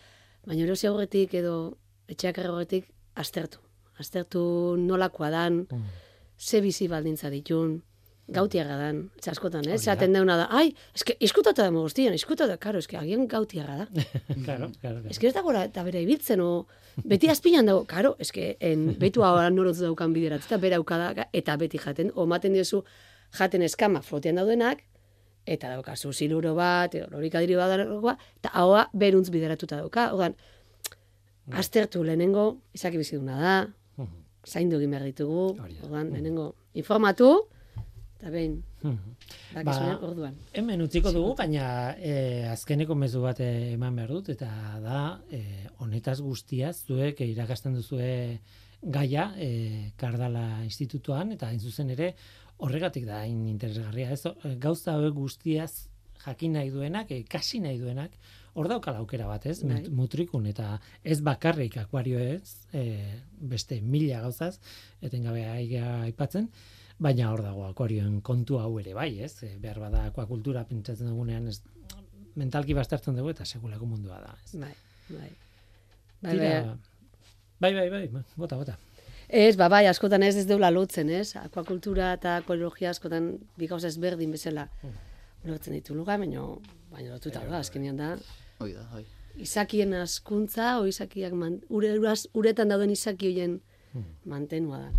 baina 0.47 0.64
erosi 0.66 0.86
aurretik 0.90 1.34
edo 1.34 1.78
etxeak 2.09 2.38
aurretik 2.45 2.88
aztertu. 3.14 3.59
Aztertu 4.01 4.43
nolakoa 4.78 5.30
dan, 5.30 5.66
Mm. 5.70 5.84
ze 6.38 6.61
bizi 6.61 6.88
baldintza 6.88 7.30
ditun, 7.30 7.82
gautiaga 8.28 8.76
dan, 8.78 9.11
ez 9.18 9.28
askotan, 9.28 9.66
eh? 9.68 9.76
Zaten 9.78 10.12
deuna 10.12 10.36
da, 10.36 10.47
ai, 10.51 10.74
eske, 10.95 11.16
iskutata 11.20 11.62
da 11.62 11.70
guztian, 11.70 12.14
iskutata, 12.14 12.57
karo, 12.57 12.78
eske, 12.78 12.97
agian 12.97 13.26
gautiaga 13.28 13.76
da. 13.82 13.86
claro, 14.45 14.70
claro, 14.70 14.70
claro. 14.80 15.11
eske 15.11 15.26
ez 15.28 15.34
dago 15.34 15.53
eta 15.53 15.82
bere 15.84 16.03
ibiltzen, 16.03 16.40
o, 16.40 16.66
beti 17.05 17.28
azpilan 17.28 17.66
dago, 17.66 17.84
karo, 17.84 18.14
eske, 18.18 18.57
en, 18.61 18.97
betu 18.99 19.22
hau 19.22 19.34
norotz 19.51 19.78
daukan 19.80 20.12
biderat, 20.12 20.47
eta 20.47 20.57
bere 20.59 20.76
aukada, 20.76 21.28
eta 21.32 21.57
beti 21.57 21.78
jaten, 21.78 22.12
o, 22.14 22.26
maten 22.26 22.53
diozu, 22.53 22.84
jaten 23.38 23.62
eskama 23.62 24.03
flotean 24.03 24.36
daudenak, 24.36 24.84
eta 25.47 25.68
daukazu 25.74 26.12
siluro 26.12 26.55
bat, 26.55 26.95
edo 26.95 27.07
lorikadiri 27.11 27.57
bat 27.57 28.18
eta 28.36 28.51
haua 28.55 28.88
beruntz 28.93 29.30
bideratuta 29.30 29.76
dauka. 29.76 30.12
Odan, 30.14 30.34
aztertu 31.53 32.03
lehenengo, 32.05 32.61
izaki 32.74 32.99
biziduna 32.99 33.38
da, 33.40 33.55
Mhm. 33.99 34.22
zaindu 34.47 34.76
egin 34.76 34.90
behar 34.90 35.05
ditugu, 35.05 35.57
da. 35.57 35.64
orduan, 35.84 36.11
lehenengo 36.12 36.55
informatu, 36.74 37.49
eta 38.18 38.30
behin, 38.30 38.62
Mhm. 38.82 39.14
Ba, 39.64 39.99
orduan. 40.03 40.34
Hemen 40.53 40.82
utziko 40.82 41.12
dugu, 41.12 41.36
baina 41.36 41.95
e, 41.99 42.47
azkeneko 42.51 42.95
mezu 42.95 43.20
bat 43.22 43.38
eh, 43.40 43.72
eman 43.74 43.95
behar 43.95 44.09
dut, 44.09 44.28
eta 44.30 44.49
da, 44.82 45.20
e, 45.30 45.66
honetaz 45.78 46.20
guztiaz, 46.20 46.84
zuek 46.86 47.20
irakasten 47.20 47.74
duzue 47.74 48.40
gaia, 48.82 49.34
e, 49.36 49.93
Kardala 49.97 50.64
Institutuan, 50.64 51.30
eta 51.32 51.47
hain 51.47 51.61
zuzen 51.61 51.90
ere, 51.90 52.14
horregatik 52.63 53.05
da 53.09 53.21
hain 53.25 53.47
interesgarria. 53.51 54.13
Ez, 54.15 54.25
Eh, 54.27 54.57
gauza 54.63 54.95
hauek 54.95 55.15
guztiaz 55.15 55.89
jakin 56.25 56.53
nahi 56.55 56.71
duenak, 56.71 57.11
e, 57.11 57.25
kasi 57.25 57.59
nahi 57.61 57.79
duenak, 57.81 58.13
hor 58.55 58.69
daukala 58.71 58.99
aukera 59.03 59.27
bat, 59.27 59.47
ez? 59.47 59.63
Bai. 59.65 59.81
Mut- 59.83 59.91
Mutrikun, 59.91 60.47
eta 60.47 60.81
ez 61.03 61.21
bakarrik 61.25 61.77
akuario 61.83 62.19
ez, 62.21 62.67
e, 62.73 62.83
beste 63.41 63.81
mila 63.81 64.21
gauzaz, 64.21 64.61
etengabe 65.03 65.43
aipatzen, 65.49 66.49
baina 67.03 67.33
hor 67.33 67.43
dago 67.43 67.65
akuarioen 67.67 68.21
kontu 68.23 68.59
hau 68.61 68.79
ere 68.79 68.95
bai, 68.95 69.19
ez? 69.21 69.43
E, 69.43 69.57
behar 69.59 69.81
bada 69.81 70.05
akuakultura 70.13 70.63
pentsatzen 70.69 71.09
dugunean 71.09 71.49
ez 71.49 71.61
mentalki 72.37 72.73
bastartzen 72.75 73.17
dugu 73.17 73.31
eta 73.31 73.45
sekulako 73.45 73.87
mundua 73.87 74.21
da, 74.21 74.37
ez? 74.45 74.55
Bai, 74.61 74.75
bai. 75.09 75.31
Bai, 76.23 76.33
Tira, 76.39 76.77
bai. 77.59 77.73
bai, 77.75 77.89
bai, 77.91 78.07
bai, 78.07 78.23
bota, 78.37 78.57
bota. 78.57 78.79
Ez, 79.33 79.57
ba, 79.57 79.68
bai, 79.72 79.87
askotan 79.89 80.22
ez 80.26 80.35
ez 80.37 80.45
deula 80.49 80.68
lotzen, 80.70 81.09
ez? 81.09 81.30
Akuakultura 81.41 82.11
eta 82.18 82.35
akuariologia 82.43 82.91
askotan 82.93 83.30
bi 83.57 83.68
gauza 83.70 83.89
ezberdin 83.89 84.30
bezala 84.35 84.66
ulertzen 85.47 85.72
ditu 85.78 85.97
luga, 85.97 86.18
baina 86.20 86.43
baina 86.93 87.14
lotuta 87.14 87.41
da, 87.49 87.62
azkenean 87.64 87.97
da, 87.97 88.11
Hoi 88.61 88.74
da, 88.76 88.85
hoi. 88.93 89.07
izakien 89.41 89.95
askuntza, 90.03 90.74
o 90.83 90.87
izakiak 90.87 91.33
man, 91.33 91.57
ure, 91.72 91.95
uraz- 91.99 92.28
uretan 92.37 92.68
dauden 92.68 92.93
izaki 92.93 93.33
hoien 93.33 93.57
mantenua 94.28 94.83
da. 94.85 94.93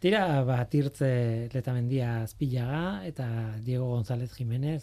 Tira, 0.00 0.24
bat 0.48 0.72
irtze 0.74 1.10
letamendia 1.52 2.22
azpilaga 2.22 3.04
eta 3.04 3.26
Diego 3.60 3.90
González 3.92 4.32
Jiménez 4.32 4.80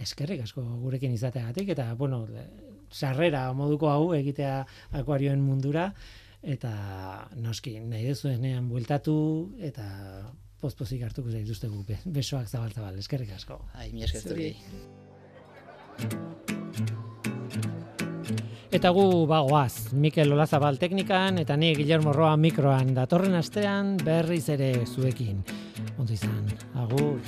eskerrik 0.00 0.42
asko 0.44 0.60
gurekin 0.84 1.16
izateagatik 1.16 1.72
eta, 1.72 1.94
bueno, 1.96 2.26
sarrera 2.92 3.46
moduko 3.56 3.88
hau 3.88 4.12
egitea 4.14 4.66
akuarioen 5.00 5.40
mundura 5.40 5.94
eta 6.42 7.28
noski 7.36 7.78
nahi 7.80 8.06
dezuenean 8.08 8.68
bueltatu 8.68 9.14
eta 9.60 9.84
pozpozik 10.60 11.02
hartuko 11.02 11.30
zaituztegu 11.30 11.84
be- 11.88 11.98
besoak 12.04 12.48
zabal 12.48 12.72
zabal 12.72 12.98
eskerrik 12.98 13.32
asko. 13.36 13.60
Ai, 13.74 13.92
mi 13.92 14.02
esker 14.04 14.20
Zuri. 14.20 14.54
zuri. 14.54 14.56
Eta 18.70 18.90
gu 18.94 19.26
bagoaz, 19.26 19.92
Mikel 19.92 20.32
Olazabal 20.32 20.78
teknikan 20.78 21.38
eta 21.42 21.56
ni 21.58 21.72
Guillermo 21.74 22.12
Roa 22.14 22.36
mikroan 22.38 22.94
datorren 22.94 23.34
astean 23.34 23.96
berriz 24.04 24.44
ere 24.48 24.86
zuekin. 24.86 25.42
Ondo 25.98 26.12
izan, 26.14 26.46
agur. 26.78 27.18